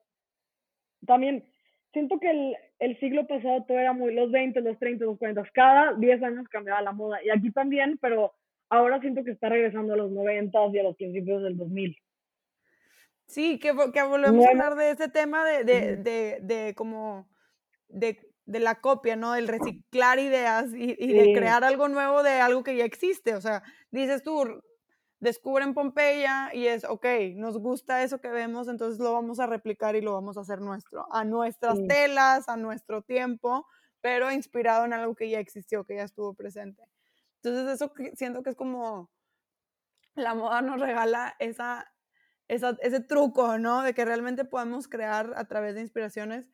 También, 1.06 1.44
siento 1.92 2.18
que 2.18 2.28
el, 2.28 2.56
el 2.80 2.98
siglo 2.98 3.24
pasado 3.28 3.64
todo 3.64 3.78
era 3.78 3.92
muy, 3.92 4.12
los 4.12 4.32
20, 4.32 4.60
los 4.62 4.78
30, 4.80 5.04
los 5.04 5.18
40, 5.18 5.48
cada 5.54 5.94
10 5.94 6.22
años 6.24 6.48
cambiaba 6.48 6.82
la 6.82 6.92
moda. 6.92 7.22
Y 7.24 7.30
aquí 7.30 7.52
también, 7.52 7.98
pero 8.02 8.32
ahora 8.68 9.00
siento 9.00 9.22
que 9.22 9.30
está 9.30 9.48
regresando 9.48 9.94
a 9.94 9.96
los 9.96 10.10
90 10.10 10.58
y 10.72 10.78
a 10.80 10.82
los 10.82 10.96
principios 10.96 11.40
del 11.44 11.56
2000. 11.56 11.96
Sí, 13.26 13.60
que, 13.60 13.72
que 13.92 14.02
volvemos 14.02 14.44
a 14.44 14.50
hablar 14.50 14.74
de 14.74 14.90
ese 14.90 15.08
tema 15.08 15.44
de, 15.44 15.62
de, 15.62 15.96
de, 15.98 16.38
de 16.42 16.74
como 16.74 17.28
de, 17.88 18.18
de, 18.44 18.60
la 18.60 18.80
copia, 18.80 19.16
¿no? 19.16 19.34
El 19.34 19.48
reciclar 19.48 20.18
ideas 20.18 20.72
y, 20.74 20.96
y 20.98 21.12
de 21.12 21.32
crear 21.32 21.64
algo 21.64 21.88
nuevo 21.88 22.22
de 22.22 22.40
algo 22.40 22.62
que 22.62 22.76
ya 22.76 22.84
existe. 22.84 23.34
O 23.34 23.40
sea, 23.40 23.62
dices 23.90 24.22
tú, 24.22 24.60
descubren 25.24 25.74
Pompeya 25.74 26.50
y 26.54 26.66
es, 26.66 26.84
ok, 26.84 27.06
nos 27.34 27.58
gusta 27.58 28.02
eso 28.02 28.20
que 28.20 28.28
vemos, 28.28 28.68
entonces 28.68 29.00
lo 29.00 29.12
vamos 29.12 29.40
a 29.40 29.46
replicar 29.46 29.96
y 29.96 30.02
lo 30.02 30.12
vamos 30.12 30.36
a 30.36 30.42
hacer 30.42 30.60
nuestro, 30.60 31.06
a 31.12 31.24
nuestras 31.24 31.78
telas, 31.88 32.48
a 32.48 32.56
nuestro 32.56 33.02
tiempo, 33.02 33.66
pero 34.00 34.30
inspirado 34.30 34.84
en 34.84 34.92
algo 34.92 35.14
que 35.14 35.30
ya 35.30 35.40
existió, 35.40 35.84
que 35.84 35.96
ya 35.96 36.02
estuvo 36.02 36.34
presente. 36.34 36.84
Entonces 37.42 37.74
eso 37.74 37.92
siento 38.14 38.42
que 38.42 38.50
es 38.50 38.56
como, 38.56 39.10
la 40.14 40.34
moda 40.34 40.60
nos 40.60 40.78
regala 40.78 41.34
esa, 41.38 41.90
esa, 42.46 42.76
ese 42.82 43.00
truco, 43.00 43.58
¿no? 43.58 43.82
De 43.82 43.94
que 43.94 44.04
realmente 44.04 44.44
podemos 44.44 44.88
crear 44.88 45.32
a 45.36 45.46
través 45.46 45.74
de 45.74 45.80
inspiraciones 45.80 46.50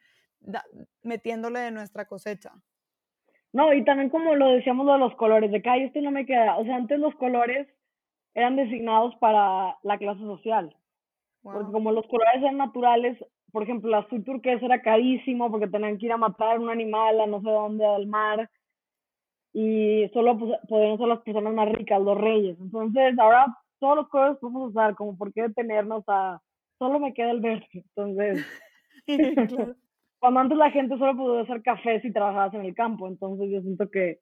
metiéndole 1.03 1.61
de 1.61 1.71
nuestra 1.71 2.07
cosecha. 2.07 2.53
No, 3.53 3.73
y 3.73 3.85
también 3.85 4.11
como 4.11 4.35
lo 4.35 4.49
decíamos 4.49 4.87
de 4.87 4.99
los 4.99 5.15
colores, 5.17 5.51
de 5.51 5.61
que, 5.61 5.69
ay, 5.69 5.83
esto 5.85 6.01
no 6.01 6.11
me 6.11 6.27
queda, 6.27 6.57
o 6.57 6.65
sea, 6.65 6.77
antes 6.77 6.99
los 6.99 7.15
colores 7.17 7.67
eran 8.35 8.57
designados 8.57 9.15
para 9.17 9.77
la 9.83 9.99
clase 9.99 10.21
social. 10.21 10.77
Porque 11.43 11.73
como 11.73 11.91
los 11.91 12.07
colores 12.07 12.37
eran 12.37 12.59
naturales, 12.59 13.19
por 13.51 13.63
ejemplo, 13.63 13.89
el 13.89 14.05
azul 14.05 14.25
turquesa 14.25 14.65
era 14.67 14.83
carísimo 14.83 15.51
porque 15.51 15.67
tenían 15.67 15.99
que 15.99 16.07
ir 16.07 16.13
a 16.13 16.17
matar 16.17 16.59
un 16.59 16.71
animal 16.71 17.21
a 17.21 17.27
no 17.27 17.41
sé 17.41 17.51
dónde, 17.51 17.85
al 17.85 18.07
mar. 18.07 18.51
Y 19.53 20.09
solo 20.13 20.39
pues, 20.39 20.53
podían 20.69 20.99
ser 20.99 21.09
las 21.09 21.23
personas 21.23 21.55
más 21.55 21.69
ricas, 21.73 22.01
los 22.01 22.19
reyes. 22.19 22.57
Entonces, 22.61 23.19
ahora 23.19 23.47
todos 23.81 23.97
los 23.97 24.09
colores 24.09 24.39
podemos 24.39 24.71
usar, 24.71 24.95
como 24.95 25.17
por 25.17 25.33
qué 25.33 25.43
detenernos 25.43 26.05
a 26.07 26.41
solo 26.79 27.01
me 27.01 27.15
queda 27.15 27.31
el 27.31 27.41
verde. 27.41 27.67
Entonces, 27.73 28.47
cuando 30.21 30.41
antes 30.41 30.59
la 30.59 30.71
gente 30.71 30.97
solo 30.99 31.17
podía 31.17 31.43
hacer 31.43 31.63
café 31.63 32.01
si 32.01 32.13
trabajabas 32.13 32.55
en 32.55 32.65
el 32.65 32.75
campo. 32.75 33.09
Entonces, 33.09 33.51
yo 33.51 33.61
siento 33.63 33.91
que 33.91 34.21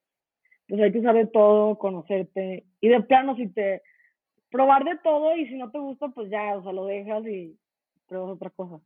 pues 0.69 0.81
hay 0.81 0.93
que 0.93 1.03
saber 1.03 1.31
todo, 1.33 1.77
conocerte. 1.79 2.65
Y 2.81 2.89
de 2.89 3.03
plano, 3.03 3.35
si 3.37 3.49
te 3.49 3.83
probar 4.51 4.85
de 4.85 4.97
todo 5.03 5.37
y 5.37 5.47
si 5.49 5.57
no 5.57 5.71
te 5.71 5.79
gusta, 5.79 6.09
pues 6.09 6.31
ya, 6.31 6.57
o 6.57 6.63
sea, 6.63 6.73
lo 6.73 6.87
dejas 6.87 7.27
y 7.27 7.59
pruebas 8.07 8.31
otra 8.31 8.51
cosa. 8.51 8.81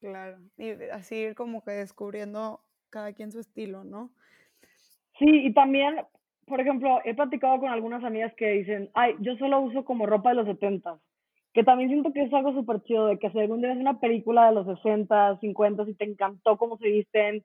Claro, 0.00 0.38
y 0.56 0.70
así 0.92 1.16
ir 1.16 1.34
como 1.34 1.64
que 1.64 1.72
descubriendo 1.72 2.60
cada 2.90 3.12
quien 3.12 3.32
su 3.32 3.40
estilo, 3.40 3.82
¿no? 3.82 4.10
Sí, 5.18 5.26
y 5.26 5.52
también, 5.52 5.96
por 6.46 6.60
ejemplo, 6.60 7.00
he 7.04 7.14
platicado 7.14 7.58
con 7.58 7.70
algunas 7.70 8.04
amigas 8.04 8.32
que 8.36 8.50
dicen, 8.52 8.90
ay, 8.94 9.16
yo 9.20 9.36
solo 9.36 9.60
uso 9.60 9.84
como 9.84 10.06
ropa 10.06 10.30
de 10.30 10.36
los 10.36 10.46
70 10.46 11.00
que 11.52 11.64
también 11.64 11.90
siento 11.90 12.12
que 12.12 12.22
es 12.22 12.32
algo 12.32 12.52
súper 12.52 12.82
chido, 12.82 13.06
de 13.06 13.18
que 13.18 13.30
si 13.30 13.38
algún 13.38 13.60
día 13.60 13.70
ves 13.70 13.78
una 13.78 14.00
película 14.00 14.46
de 14.46 14.54
los 14.54 14.66
60, 14.66 15.38
50 15.40 15.84
y 15.88 15.94
te 15.94 16.04
encantó 16.04 16.56
cómo 16.56 16.76
se 16.78 16.88
visten 16.88 17.44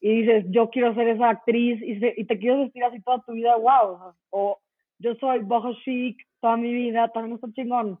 y 0.00 0.22
dices, 0.22 0.44
yo 0.48 0.70
quiero 0.70 0.94
ser 0.94 1.08
esa 1.08 1.30
actriz 1.30 1.80
y, 1.82 1.98
y 2.20 2.24
te 2.24 2.38
quiero 2.38 2.60
vestir 2.60 2.84
así 2.84 3.00
toda 3.00 3.22
tu 3.22 3.32
vida, 3.32 3.56
wow, 3.56 4.14
o 4.30 4.58
yo 4.98 5.14
soy 5.16 5.40
boho 5.40 5.74
chic, 5.84 6.26
toda 6.40 6.56
mi 6.56 6.72
vida, 6.72 7.08
también 7.08 7.34
está 7.34 7.48
chingón. 7.52 7.98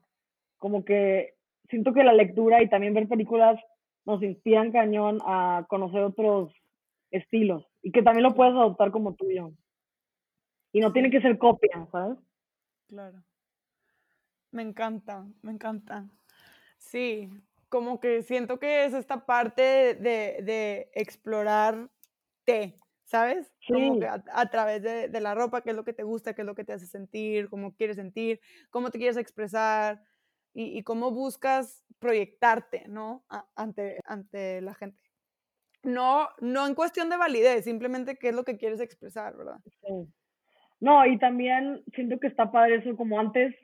Como 0.58 0.84
que 0.84 1.34
siento 1.68 1.92
que 1.92 2.04
la 2.04 2.12
lectura 2.12 2.62
y 2.62 2.68
también 2.68 2.94
ver 2.94 3.08
películas 3.08 3.60
nos 4.04 4.22
inspiran 4.22 4.72
cañón 4.72 5.18
a 5.24 5.66
conocer 5.68 6.02
otros 6.02 6.52
estilos 7.10 7.64
y 7.82 7.92
que 7.92 8.02
también 8.02 8.24
lo 8.24 8.34
puedes 8.34 8.54
adoptar 8.54 8.90
como 8.90 9.14
tuyo. 9.14 9.52
Y 10.72 10.80
no 10.80 10.92
tiene 10.92 11.10
que 11.10 11.20
ser 11.20 11.38
copia, 11.38 11.86
¿sabes? 11.92 12.18
Claro. 12.88 13.22
Me 14.50 14.62
encanta, 14.62 15.26
me 15.42 15.52
encanta. 15.52 16.08
Sí, 16.78 17.30
como 17.68 18.00
que 18.00 18.22
siento 18.22 18.58
que 18.58 18.84
es 18.84 18.94
esta 18.94 19.26
parte 19.26 19.62
de, 19.94 20.38
de 20.42 20.90
explorarte, 20.94 22.80
¿sabes? 23.04 23.52
Como 23.66 24.00
que 24.00 24.06
a, 24.06 24.50
través 24.50 24.82
de, 24.82 25.08
de, 25.08 25.20
la 25.20 25.34
ropa, 25.34 25.62
qué 25.62 25.70
es 25.70 25.76
lo 25.76 25.84
que 25.84 25.92
te 25.92 26.02
gusta, 26.02 26.34
qué 26.34 26.42
es 26.42 26.46
lo 26.46 26.54
que 26.54 26.64
te 26.64 26.72
hace 26.72 26.86
sentir, 26.86 27.48
cómo 27.48 27.74
quieres 27.74 27.96
sentir, 27.96 28.40
cómo 28.70 28.90
te 28.90 28.98
quieres 28.98 29.16
expresar 29.16 30.02
y, 30.54 30.78
y 30.78 30.82
cómo 30.82 31.10
buscas 31.10 31.84
proyectarte, 31.98 32.84
¿no? 32.88 33.24
ante, 33.54 33.98
ante 34.04 34.60
la 34.60 34.74
gente. 34.74 34.98
No, 35.82 36.28
no 36.40 36.66
en 36.66 36.74
cuestión 36.74 37.08
de 37.08 37.16
validez, 37.16 37.64
simplemente 37.64 38.16
qué 38.16 38.28
es 38.28 38.34
lo 38.34 38.44
que 38.44 38.56
quieres 38.56 38.80
expresar, 38.80 39.36
¿verdad? 39.36 39.60
No, 40.80 41.06
y 41.06 41.18
también 41.18 41.82
siento 41.94 42.18
que 42.18 42.26
está 42.28 42.50
padre 42.50 42.76
eso, 42.76 42.96
como 42.96 43.18
antes, 43.18 43.54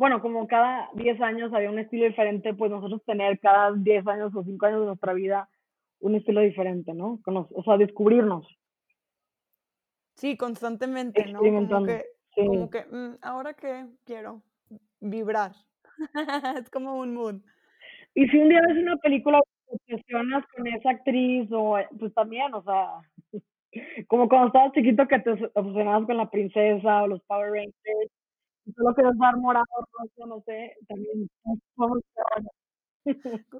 bueno, 0.00 0.22
como 0.22 0.46
cada 0.46 0.88
10 0.94 1.20
años 1.20 1.52
había 1.52 1.68
un 1.68 1.78
estilo 1.78 2.06
diferente, 2.06 2.54
pues 2.54 2.70
nosotros 2.70 3.04
tener 3.04 3.38
cada 3.38 3.72
10 3.72 4.06
años 4.06 4.34
o 4.34 4.42
5 4.42 4.64
años 4.64 4.80
de 4.80 4.86
nuestra 4.86 5.12
vida 5.12 5.50
un 5.98 6.14
estilo 6.14 6.40
diferente, 6.40 6.94
¿no? 6.94 7.20
O 7.26 7.62
sea, 7.62 7.76
descubrirnos. 7.76 8.46
Sí, 10.14 10.38
constantemente, 10.38 11.26
¿no? 11.26 11.40
Como 11.40 11.84
que, 11.84 12.06
como 12.34 12.70
que 12.70 12.86
mm, 12.90 13.18
ahora 13.20 13.52
que 13.52 13.88
quiero 14.06 14.40
vibrar. 15.00 15.52
es 16.58 16.70
como 16.70 16.98
un 16.98 17.12
mood. 17.12 17.42
Y 18.14 18.26
si 18.28 18.38
un 18.38 18.48
día 18.48 18.62
ves 18.66 18.78
una 18.78 18.96
película 18.96 19.38
te 19.66 19.96
obsesionas 19.96 20.46
con 20.56 20.66
esa 20.66 20.92
actriz 20.92 21.46
o 21.52 21.76
pues 21.98 22.14
también, 22.14 22.54
o 22.54 22.62
sea, 22.62 23.02
como 24.08 24.30
cuando 24.30 24.46
estabas 24.46 24.72
chiquito 24.72 25.06
que 25.06 25.18
te 25.18 25.32
obsesionabas 25.52 26.06
con 26.06 26.16
la 26.16 26.30
princesa 26.30 27.02
o 27.02 27.06
los 27.06 27.20
Power 27.24 27.50
Rangers, 27.50 28.10
solo 28.76 28.94
morado, 29.38 29.64
no 30.26 30.40
sé, 30.46 30.74
también 30.88 31.28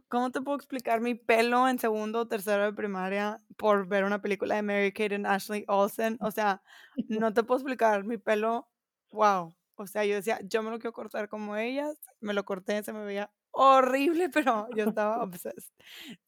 ¿Cómo 0.08 0.30
te 0.30 0.40
puedo 0.42 0.56
explicar 0.56 1.00
mi 1.00 1.14
pelo 1.14 1.68
en 1.68 1.78
segundo 1.78 2.20
o 2.20 2.28
tercero 2.28 2.64
de 2.64 2.72
primaria 2.72 3.40
por 3.56 3.86
ver 3.86 4.04
una 4.04 4.20
película 4.20 4.54
de 4.56 4.62
Mary 4.62 4.92
Kate 4.92 5.14
and 5.14 5.26
Ashley 5.26 5.64
Olsen? 5.68 6.18
O 6.20 6.30
sea, 6.30 6.62
no 7.08 7.32
te 7.32 7.42
puedo 7.42 7.58
explicar 7.58 8.04
mi 8.04 8.18
pelo, 8.18 8.68
wow. 9.12 9.54
O 9.76 9.86
sea, 9.86 10.04
yo 10.04 10.14
decía, 10.14 10.38
yo 10.44 10.62
me 10.62 10.70
lo 10.70 10.78
quiero 10.78 10.92
cortar 10.92 11.28
como 11.28 11.56
ellas, 11.56 11.96
me 12.20 12.34
lo 12.34 12.44
corté, 12.44 12.82
se 12.82 12.92
me 12.92 13.04
veía 13.04 13.30
horrible, 13.52 14.28
pero 14.30 14.68
yo 14.76 14.84
estaba 14.84 15.22
obsessed. 15.22 15.72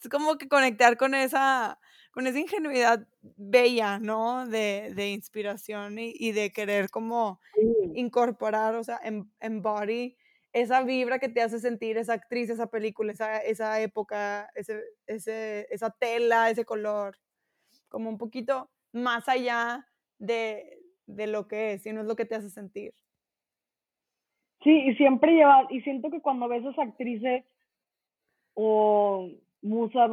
Es 0.00 0.08
como 0.08 0.36
que 0.38 0.48
conectar 0.48 0.96
con 0.96 1.14
esa, 1.14 1.78
con 2.12 2.26
esa 2.26 2.38
ingenuidad 2.38 3.06
bella, 3.20 3.98
¿no? 3.98 4.46
De, 4.46 4.92
de 4.94 5.10
inspiración 5.10 5.98
y, 5.98 6.14
y, 6.14 6.32
de 6.32 6.52
querer 6.52 6.90
como 6.90 7.40
incorporar, 7.94 8.74
o 8.74 8.84
sea, 8.84 9.00
en, 9.02 9.30
embody 9.40 10.16
esa 10.52 10.82
vibra 10.82 11.18
que 11.18 11.28
te 11.28 11.40
hace 11.40 11.58
sentir 11.60 11.96
esa 11.96 12.12
actriz, 12.14 12.50
esa 12.50 12.66
película, 12.66 13.12
esa, 13.12 13.38
esa 13.38 13.80
época, 13.80 14.50
ese, 14.54 14.82
ese, 15.06 15.66
esa 15.70 15.90
tela, 15.90 16.50
ese 16.50 16.64
color, 16.64 17.18
como 17.88 18.10
un 18.10 18.18
poquito 18.18 18.70
más 18.92 19.28
allá 19.28 19.88
de, 20.18 20.78
de 21.06 21.26
lo 21.26 21.48
que 21.48 21.72
es, 21.72 21.86
y 21.86 21.92
no 21.92 22.02
es 22.02 22.06
lo 22.06 22.16
que 22.16 22.26
te 22.26 22.34
hace 22.34 22.50
sentir. 22.50 22.94
Sí, 24.62 24.70
y 24.70 24.94
siempre 24.94 25.34
lleva, 25.34 25.66
y 25.70 25.80
siento 25.80 26.10
que 26.10 26.20
cuando 26.20 26.48
ves 26.48 26.64
a 26.64 26.70
esas 26.70 26.88
actrices 26.88 27.44
o 28.54 29.28
musas 29.60 30.10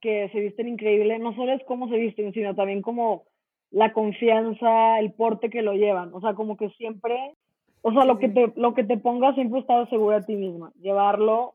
que 0.00 0.28
se 0.30 0.40
visten 0.40 0.68
increíble, 0.68 1.18
no 1.18 1.34
solo 1.34 1.52
es 1.52 1.62
cómo 1.64 1.88
se 1.88 1.96
visten, 1.96 2.32
sino 2.32 2.54
también 2.54 2.82
como 2.82 3.24
la 3.70 3.92
confianza, 3.92 4.98
el 4.98 5.12
porte 5.12 5.50
que 5.50 5.62
lo 5.62 5.72
llevan. 5.72 6.12
O 6.14 6.20
sea, 6.20 6.34
como 6.34 6.56
que 6.56 6.68
siempre, 6.70 7.34
o 7.82 7.92
sea, 7.92 8.04
lo 8.04 8.18
que 8.18 8.28
te, 8.28 8.52
lo 8.56 8.74
que 8.74 8.84
te 8.84 8.98
pongas 8.98 9.34
siempre 9.34 9.60
estar 9.60 9.88
segura 9.88 10.20
de 10.20 10.26
ti 10.26 10.36
misma. 10.36 10.72
Llevarlo 10.80 11.54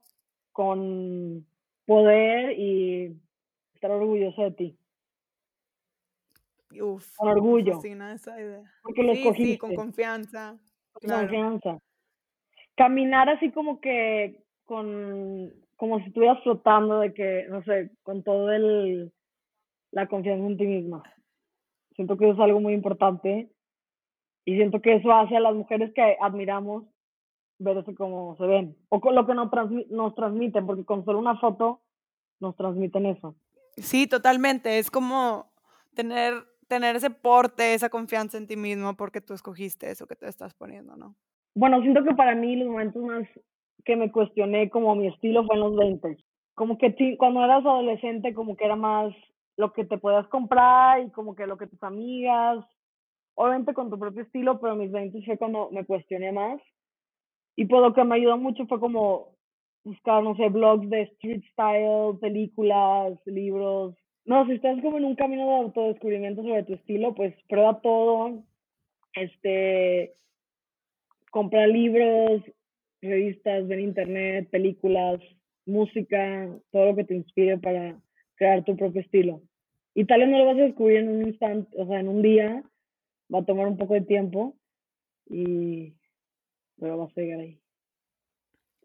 con 0.51 1.45
poder 1.85 2.57
y 2.57 3.15
estar 3.75 3.91
orgulloso 3.91 4.41
de 4.43 4.51
ti. 4.51 4.77
Uf, 6.79 7.15
con 7.17 7.29
orgullo. 7.29 7.79
esa 7.79 8.39
idea. 8.39 8.63
Porque 8.81 9.03
lo 9.03 9.13
sí, 9.33 9.57
con 9.57 9.75
confianza. 9.75 10.57
Con 10.93 11.09
confianza. 11.09 11.79
Caminar 12.81 13.29
así 13.29 13.51
como 13.51 13.79
que 13.79 14.41
con 14.65 15.53
como 15.75 15.99
si 15.99 16.05
estuvieras 16.07 16.41
flotando 16.41 16.99
de 16.99 17.13
que, 17.13 17.45
no 17.47 17.63
sé, 17.63 17.91
con 18.01 18.23
todo 18.23 18.51
el 18.51 19.11
la 19.91 20.07
confianza 20.07 20.47
en 20.47 20.57
ti 20.57 20.65
misma. 20.65 21.03
Siento 21.95 22.17
que 22.17 22.25
eso 22.25 22.33
es 22.33 22.39
algo 22.39 22.59
muy 22.59 22.73
importante 22.73 23.51
y 24.45 24.55
siento 24.55 24.81
que 24.81 24.95
eso 24.95 25.11
hace 25.11 25.37
a 25.37 25.41
las 25.41 25.53
mujeres 25.53 25.93
que 25.93 26.17
admiramos 26.19 26.85
verse 27.59 27.93
como 27.93 28.35
se 28.37 28.47
ven 28.47 28.75
o 28.89 28.99
con 28.99 29.13
lo 29.13 29.27
que 29.27 29.35
nos, 29.35 29.51
nos 29.91 30.15
transmiten, 30.15 30.65
porque 30.65 30.83
con 30.83 31.05
solo 31.05 31.19
una 31.19 31.37
foto 31.37 31.81
nos 32.39 32.55
transmiten 32.55 33.05
eso. 33.05 33.35
Sí, 33.77 34.07
totalmente. 34.07 34.79
Es 34.79 34.89
como 34.89 35.51
tener, 35.93 36.33
tener 36.67 36.95
ese 36.95 37.11
porte, 37.11 37.75
esa 37.75 37.89
confianza 37.89 38.39
en 38.39 38.47
ti 38.47 38.57
mismo 38.57 38.95
porque 38.95 39.21
tú 39.21 39.35
escogiste 39.35 39.91
eso 39.91 40.07
que 40.07 40.15
te 40.15 40.27
estás 40.27 40.55
poniendo, 40.55 40.97
¿no? 40.97 41.15
Bueno, 41.55 41.81
siento 41.81 42.03
que 42.03 42.15
para 42.15 42.35
mí 42.35 42.55
los 42.55 42.67
momentos 42.69 43.03
más 43.03 43.27
que 43.83 43.95
me 43.95 44.11
cuestioné 44.11 44.69
como 44.69 44.95
mi 44.95 45.07
estilo 45.07 45.45
fue 45.45 45.55
en 45.55 45.61
los 45.61 45.75
20. 45.75 46.17
Como 46.55 46.77
que 46.77 46.95
cuando 47.17 47.43
eras 47.43 47.65
adolescente, 47.65 48.33
como 48.33 48.55
que 48.55 48.65
era 48.65 48.75
más 48.75 49.13
lo 49.57 49.73
que 49.73 49.85
te 49.85 49.97
puedas 49.97 50.27
comprar 50.27 51.01
y 51.01 51.11
como 51.11 51.35
que 51.35 51.47
lo 51.47 51.57
que 51.57 51.67
tus 51.67 51.81
amigas, 51.83 52.65
obviamente 53.35 53.73
con 53.73 53.89
tu 53.89 53.99
propio 53.99 54.23
estilo, 54.23 54.59
pero 54.59 54.75
mis 54.75 54.91
20 54.91 55.21
fue 55.23 55.37
cuando 55.37 55.69
me 55.71 55.85
cuestioné 55.85 56.31
más. 56.31 56.61
Y 57.55 57.65
pues 57.65 57.81
lo 57.81 57.93
que 57.93 58.03
me 58.03 58.15
ayudó 58.15 58.37
mucho 58.37 58.65
fue 58.67 58.79
como 58.79 59.35
buscar, 59.83 60.23
no 60.23 60.35
sé, 60.35 60.49
blogs 60.49 60.89
de 60.89 61.01
street 61.03 61.43
style, 61.51 62.17
películas, 62.19 63.19
libros. 63.25 63.95
No, 64.25 64.45
si 64.45 64.53
estás 64.53 64.81
como 64.81 64.97
en 64.97 65.05
un 65.05 65.15
camino 65.15 65.47
de 65.47 65.55
autodescubrimiento 65.57 66.43
sobre 66.43 66.63
tu 66.63 66.73
estilo, 66.73 67.13
pues 67.15 67.35
prueba 67.49 67.81
todo. 67.81 68.43
Este, 69.13 70.13
compra 71.31 71.65
libros, 71.65 72.43
revistas, 73.01 73.67
ver 73.67 73.79
internet, 73.79 74.49
películas, 74.51 75.19
música, 75.65 76.47
todo 76.71 76.85
lo 76.87 76.95
que 76.95 77.05
te 77.05 77.15
inspire 77.15 77.57
para 77.57 77.99
crear 78.35 78.63
tu 78.63 78.77
propio 78.77 79.01
estilo. 79.01 79.41
Y 79.95 80.05
tal 80.05 80.21
vez 80.21 80.29
no 80.29 80.37
lo 80.37 80.45
vas 80.45 80.57
a 80.57 80.61
descubrir 80.61 80.97
en 80.97 81.09
un 81.09 81.27
instante, 81.27 81.75
o 81.77 81.87
sea, 81.87 81.99
en 81.99 82.07
un 82.07 82.21
día, 82.21 82.63
va 83.33 83.39
a 83.39 83.45
tomar 83.45 83.67
un 83.67 83.77
poco 83.77 83.95
de 83.95 84.01
tiempo 84.01 84.55
y 85.27 85.93
pero 86.79 86.97
vas 86.97 87.15
a 87.15 87.21
llegar 87.21 87.39
ahí. 87.39 87.59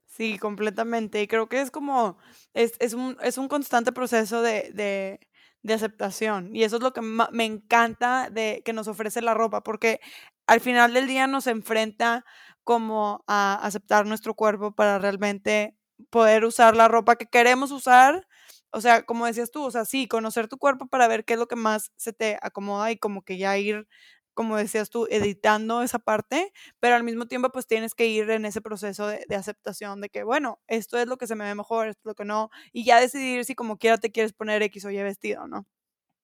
Sí, 0.06 0.38
completamente. 0.38 1.22
Y 1.22 1.26
creo 1.26 1.48
que 1.48 1.60
es 1.60 1.70
como, 1.70 2.18
es, 2.54 2.74
es, 2.78 2.94
un, 2.94 3.16
es 3.22 3.38
un 3.38 3.48
constante 3.48 3.92
proceso 3.92 4.42
de, 4.42 4.70
de, 4.72 5.20
de 5.66 5.74
aceptación. 5.74 6.54
Y 6.54 6.62
eso 6.64 6.76
es 6.76 6.82
lo 6.82 6.92
que 6.92 7.02
me 7.02 7.44
encanta 7.44 8.30
de 8.30 8.62
que 8.64 8.72
nos 8.72 8.88
ofrece 8.88 9.20
la 9.20 9.34
ropa, 9.34 9.62
porque 9.62 10.00
al 10.46 10.60
final 10.60 10.94
del 10.94 11.06
día 11.08 11.26
nos 11.26 11.46
enfrenta 11.48 12.24
como 12.64 13.24
a 13.26 13.54
aceptar 13.62 14.06
nuestro 14.06 14.34
cuerpo 14.34 14.74
para 14.74 14.98
realmente 14.98 15.76
poder 16.10 16.44
usar 16.44 16.76
la 16.76 16.88
ropa 16.88 17.16
que 17.16 17.26
queremos 17.26 17.70
usar. 17.72 18.26
O 18.70 18.80
sea, 18.80 19.02
como 19.04 19.26
decías 19.26 19.50
tú, 19.50 19.64
o 19.64 19.70
sea, 19.70 19.84
sí, 19.84 20.06
conocer 20.08 20.48
tu 20.48 20.58
cuerpo 20.58 20.86
para 20.86 21.08
ver 21.08 21.24
qué 21.24 21.34
es 21.34 21.38
lo 21.38 21.48
que 21.48 21.56
más 21.56 21.92
se 21.96 22.12
te 22.12 22.38
acomoda 22.42 22.90
y 22.92 22.98
como 22.98 23.22
que 23.22 23.38
ya 23.38 23.56
ir, 23.58 23.88
como 24.36 24.56
decías 24.56 24.90
tú, 24.90 25.08
editando 25.10 25.82
esa 25.82 25.98
parte, 25.98 26.52
pero 26.78 26.94
al 26.94 27.02
mismo 27.02 27.26
tiempo 27.26 27.50
pues 27.50 27.66
tienes 27.66 27.96
que 27.96 28.06
ir 28.06 28.30
en 28.30 28.44
ese 28.44 28.60
proceso 28.60 29.08
de, 29.08 29.24
de 29.28 29.34
aceptación 29.34 30.00
de 30.00 30.08
que, 30.08 30.22
bueno, 30.22 30.60
esto 30.68 30.96
es 30.98 31.08
lo 31.08 31.16
que 31.16 31.26
se 31.26 31.34
me 31.34 31.44
ve 31.44 31.56
mejor, 31.56 31.88
esto 31.88 32.02
es 32.02 32.06
lo 32.06 32.14
que 32.14 32.24
no, 32.24 32.50
y 32.72 32.84
ya 32.84 33.00
decidir 33.00 33.44
si 33.44 33.56
como 33.56 33.78
quiera 33.78 33.96
te 33.96 34.12
quieres 34.12 34.32
poner 34.32 34.62
X 34.62 34.84
o 34.84 34.90
Y 34.90 35.02
vestido, 35.02 35.48
¿no? 35.48 35.66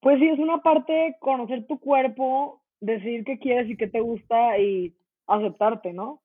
Pues 0.00 0.20
sí, 0.20 0.28
es 0.28 0.38
una 0.38 0.62
parte 0.62 1.16
conocer 1.20 1.66
tu 1.66 1.80
cuerpo, 1.80 2.62
decidir 2.80 3.24
qué 3.24 3.38
quieres 3.40 3.68
y 3.68 3.76
qué 3.76 3.88
te 3.88 4.00
gusta 4.00 4.58
y 4.58 4.94
aceptarte, 5.26 5.92
¿no? 5.92 6.22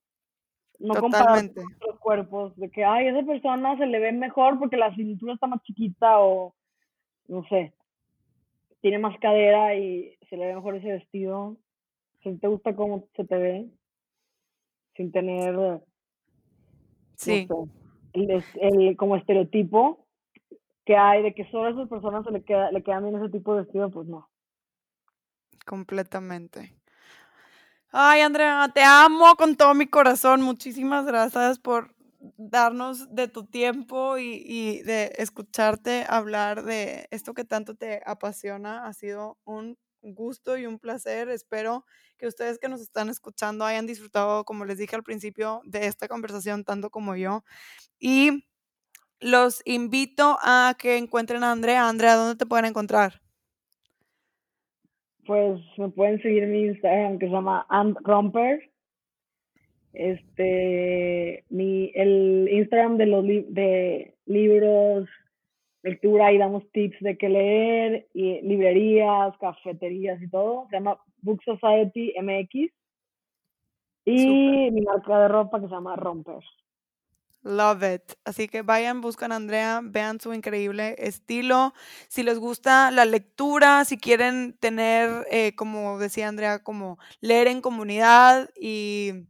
no 0.78 0.94
comparar 0.94 1.44
los 1.86 1.98
cuerpos, 1.98 2.56
de 2.56 2.70
que, 2.70 2.84
ay, 2.84 3.08
esa 3.08 3.26
persona 3.26 3.76
se 3.78 3.86
le 3.86 3.98
ve 3.98 4.12
mejor 4.12 4.58
porque 4.58 4.76
la 4.76 4.94
cintura 4.94 5.34
está 5.34 5.46
más 5.46 5.62
chiquita 5.62 6.20
o, 6.20 6.54
no 7.26 7.44
sé, 7.48 7.72
tiene 8.80 8.98
más 8.98 9.18
cadera 9.18 9.74
y 9.74 10.16
se 10.28 10.36
le 10.36 10.46
ve 10.46 10.54
mejor 10.54 10.76
ese 10.76 10.92
vestido. 10.92 11.56
Si 12.22 12.36
te 12.38 12.48
gusta 12.48 12.74
cómo 12.74 13.08
se 13.14 13.24
te 13.24 13.36
ve, 13.36 13.70
sin 14.96 15.12
tener, 15.12 15.82
sí. 17.16 17.46
el, 18.12 18.96
como 18.96 19.16
estereotipo 19.16 20.06
que 20.84 20.96
hay 20.96 21.22
de 21.22 21.34
que 21.34 21.48
solo 21.50 21.66
a 21.66 21.70
esas 21.70 21.88
personas 21.88 22.24
se 22.24 22.32
le, 22.32 22.42
queda, 22.42 22.72
le 22.72 22.82
quedan 22.82 23.04
bien 23.04 23.16
ese 23.16 23.30
tipo 23.30 23.54
de 23.54 23.62
vestido, 23.62 23.90
pues 23.90 24.08
no. 24.08 24.28
Completamente. 25.66 26.74
Ay, 27.90 28.22
Andrea, 28.22 28.70
te 28.74 28.82
amo 28.82 29.34
con 29.36 29.56
todo 29.56 29.74
mi 29.74 29.86
corazón. 29.86 30.42
Muchísimas 30.42 31.06
gracias 31.06 31.58
por 31.58 31.94
darnos 32.36 33.14
de 33.14 33.28
tu 33.28 33.44
tiempo 33.44 34.18
y, 34.18 34.82
de 34.82 35.12
escucharte 35.16 36.04
hablar 36.08 36.64
de 36.64 37.06
esto 37.10 37.34
que 37.34 37.44
tanto 37.44 37.74
te 37.74 38.02
apasiona. 38.04 38.86
Ha 38.86 38.92
sido 38.92 39.38
un 39.44 39.78
gusto 40.14 40.56
y 40.58 40.66
un 40.66 40.78
placer. 40.78 41.28
Espero 41.28 41.84
que 42.16 42.26
ustedes 42.26 42.58
que 42.58 42.68
nos 42.68 42.80
están 42.80 43.08
escuchando 43.08 43.64
hayan 43.64 43.86
disfrutado, 43.86 44.44
como 44.44 44.64
les 44.64 44.78
dije 44.78 44.96
al 44.96 45.02
principio, 45.02 45.60
de 45.64 45.86
esta 45.86 46.08
conversación 46.08 46.64
tanto 46.64 46.90
como 46.90 47.16
yo. 47.16 47.44
Y 47.98 48.44
los 49.20 49.62
invito 49.64 50.38
a 50.42 50.74
que 50.78 50.96
encuentren 50.96 51.44
a 51.44 51.52
Andrea. 51.52 51.88
Andrea, 51.88 52.14
¿dónde 52.16 52.36
te 52.36 52.46
pueden 52.46 52.66
encontrar? 52.66 53.20
pues 55.28 55.60
me 55.76 55.90
pueden 55.90 56.22
seguir 56.22 56.42
en 56.44 56.52
mi 56.52 56.62
Instagram 56.62 57.18
que 57.18 57.26
se 57.26 57.32
llama 57.32 57.66
Romper. 58.02 58.70
Este, 59.92 61.44
mi, 61.50 61.92
el 61.94 62.48
Instagram 62.50 62.96
de 62.96 63.06
los 63.06 63.26
de 63.26 64.14
libros, 64.24 65.06
lectura 65.82 66.32
y 66.32 66.38
damos 66.38 66.70
tips 66.72 66.98
de 67.00 67.16
qué 67.16 67.28
leer, 67.28 68.08
y 68.14 68.40
librerías, 68.42 69.36
cafeterías 69.38 70.20
y 70.22 70.28
todo. 70.28 70.66
Se 70.70 70.76
llama 70.76 70.98
Book 71.22 71.42
Society 71.44 72.14
MX. 72.20 72.72
Y 74.04 74.70
mi 74.70 74.80
marca 74.80 75.20
de 75.20 75.28
ropa 75.28 75.60
que 75.60 75.66
se 75.66 75.72
llama 75.72 75.96
Romper. 75.96 76.42
Love 77.42 77.82
it. 77.94 78.02
Así 78.24 78.48
que 78.48 78.62
vayan, 78.62 79.00
buscan 79.00 79.32
a 79.32 79.36
Andrea, 79.36 79.80
vean 79.82 80.20
su 80.20 80.34
increíble 80.34 80.96
estilo. 80.98 81.72
Si 82.08 82.22
les 82.22 82.38
gusta 82.38 82.90
la 82.90 83.04
lectura, 83.04 83.84
si 83.84 83.96
quieren 83.96 84.56
tener, 84.58 85.26
eh, 85.30 85.54
como 85.54 85.98
decía 85.98 86.28
Andrea, 86.28 86.62
como 86.62 86.98
leer 87.20 87.46
en 87.46 87.60
comunidad 87.60 88.50
y 88.60 89.28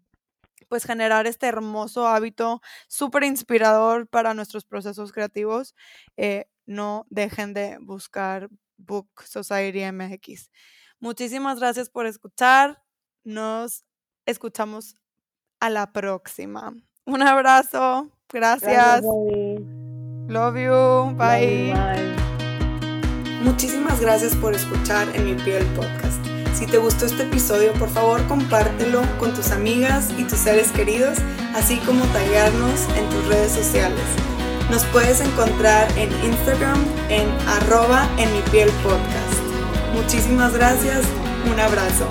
pues 0.68 0.84
generar 0.84 1.26
este 1.26 1.46
hermoso 1.46 2.06
hábito 2.06 2.60
súper 2.88 3.24
inspirador 3.24 4.06
para 4.06 4.34
nuestros 4.34 4.64
procesos 4.64 5.12
creativos, 5.12 5.74
eh, 6.16 6.46
no 6.66 7.06
dejen 7.10 7.54
de 7.54 7.78
buscar 7.80 8.48
Book 8.76 9.08
Society 9.24 9.90
MX. 9.90 10.50
Muchísimas 11.00 11.58
gracias 11.58 11.90
por 11.90 12.06
escuchar. 12.06 12.82
Nos 13.24 13.84
escuchamos 14.26 14.94
a 15.60 15.70
la 15.70 15.92
próxima. 15.92 16.74
Un 17.04 17.22
abrazo. 17.22 18.10
Gracias. 18.28 19.02
Love 19.02 20.56
you. 20.56 21.16
Bye. 21.16 21.72
Bye. 21.72 22.18
Muchísimas 23.42 24.00
gracias 24.00 24.34
por 24.36 24.54
escuchar 24.54 25.08
En 25.14 25.24
mi 25.24 25.34
piel 25.42 25.64
podcast. 25.74 26.27
Si 26.58 26.66
te 26.66 26.76
gustó 26.78 27.06
este 27.06 27.22
episodio, 27.22 27.72
por 27.74 27.88
favor 27.88 28.26
compártelo 28.26 29.02
con 29.20 29.32
tus 29.32 29.52
amigas 29.52 30.08
y 30.18 30.24
tus 30.24 30.40
seres 30.40 30.72
queridos, 30.72 31.18
así 31.54 31.76
como 31.86 32.04
taguearnos 32.06 32.80
en 32.96 33.08
tus 33.10 33.28
redes 33.28 33.52
sociales. 33.52 34.02
Nos 34.68 34.84
puedes 34.86 35.20
encontrar 35.20 35.86
en 35.96 36.10
Instagram 36.24 36.84
en 37.10 37.28
arroba 37.46 38.08
en 38.18 38.32
mi 38.32 38.40
piel 38.50 38.70
podcast. 38.82 39.38
Muchísimas 39.94 40.52
gracias, 40.52 41.04
un 41.48 41.60
abrazo. 41.60 42.08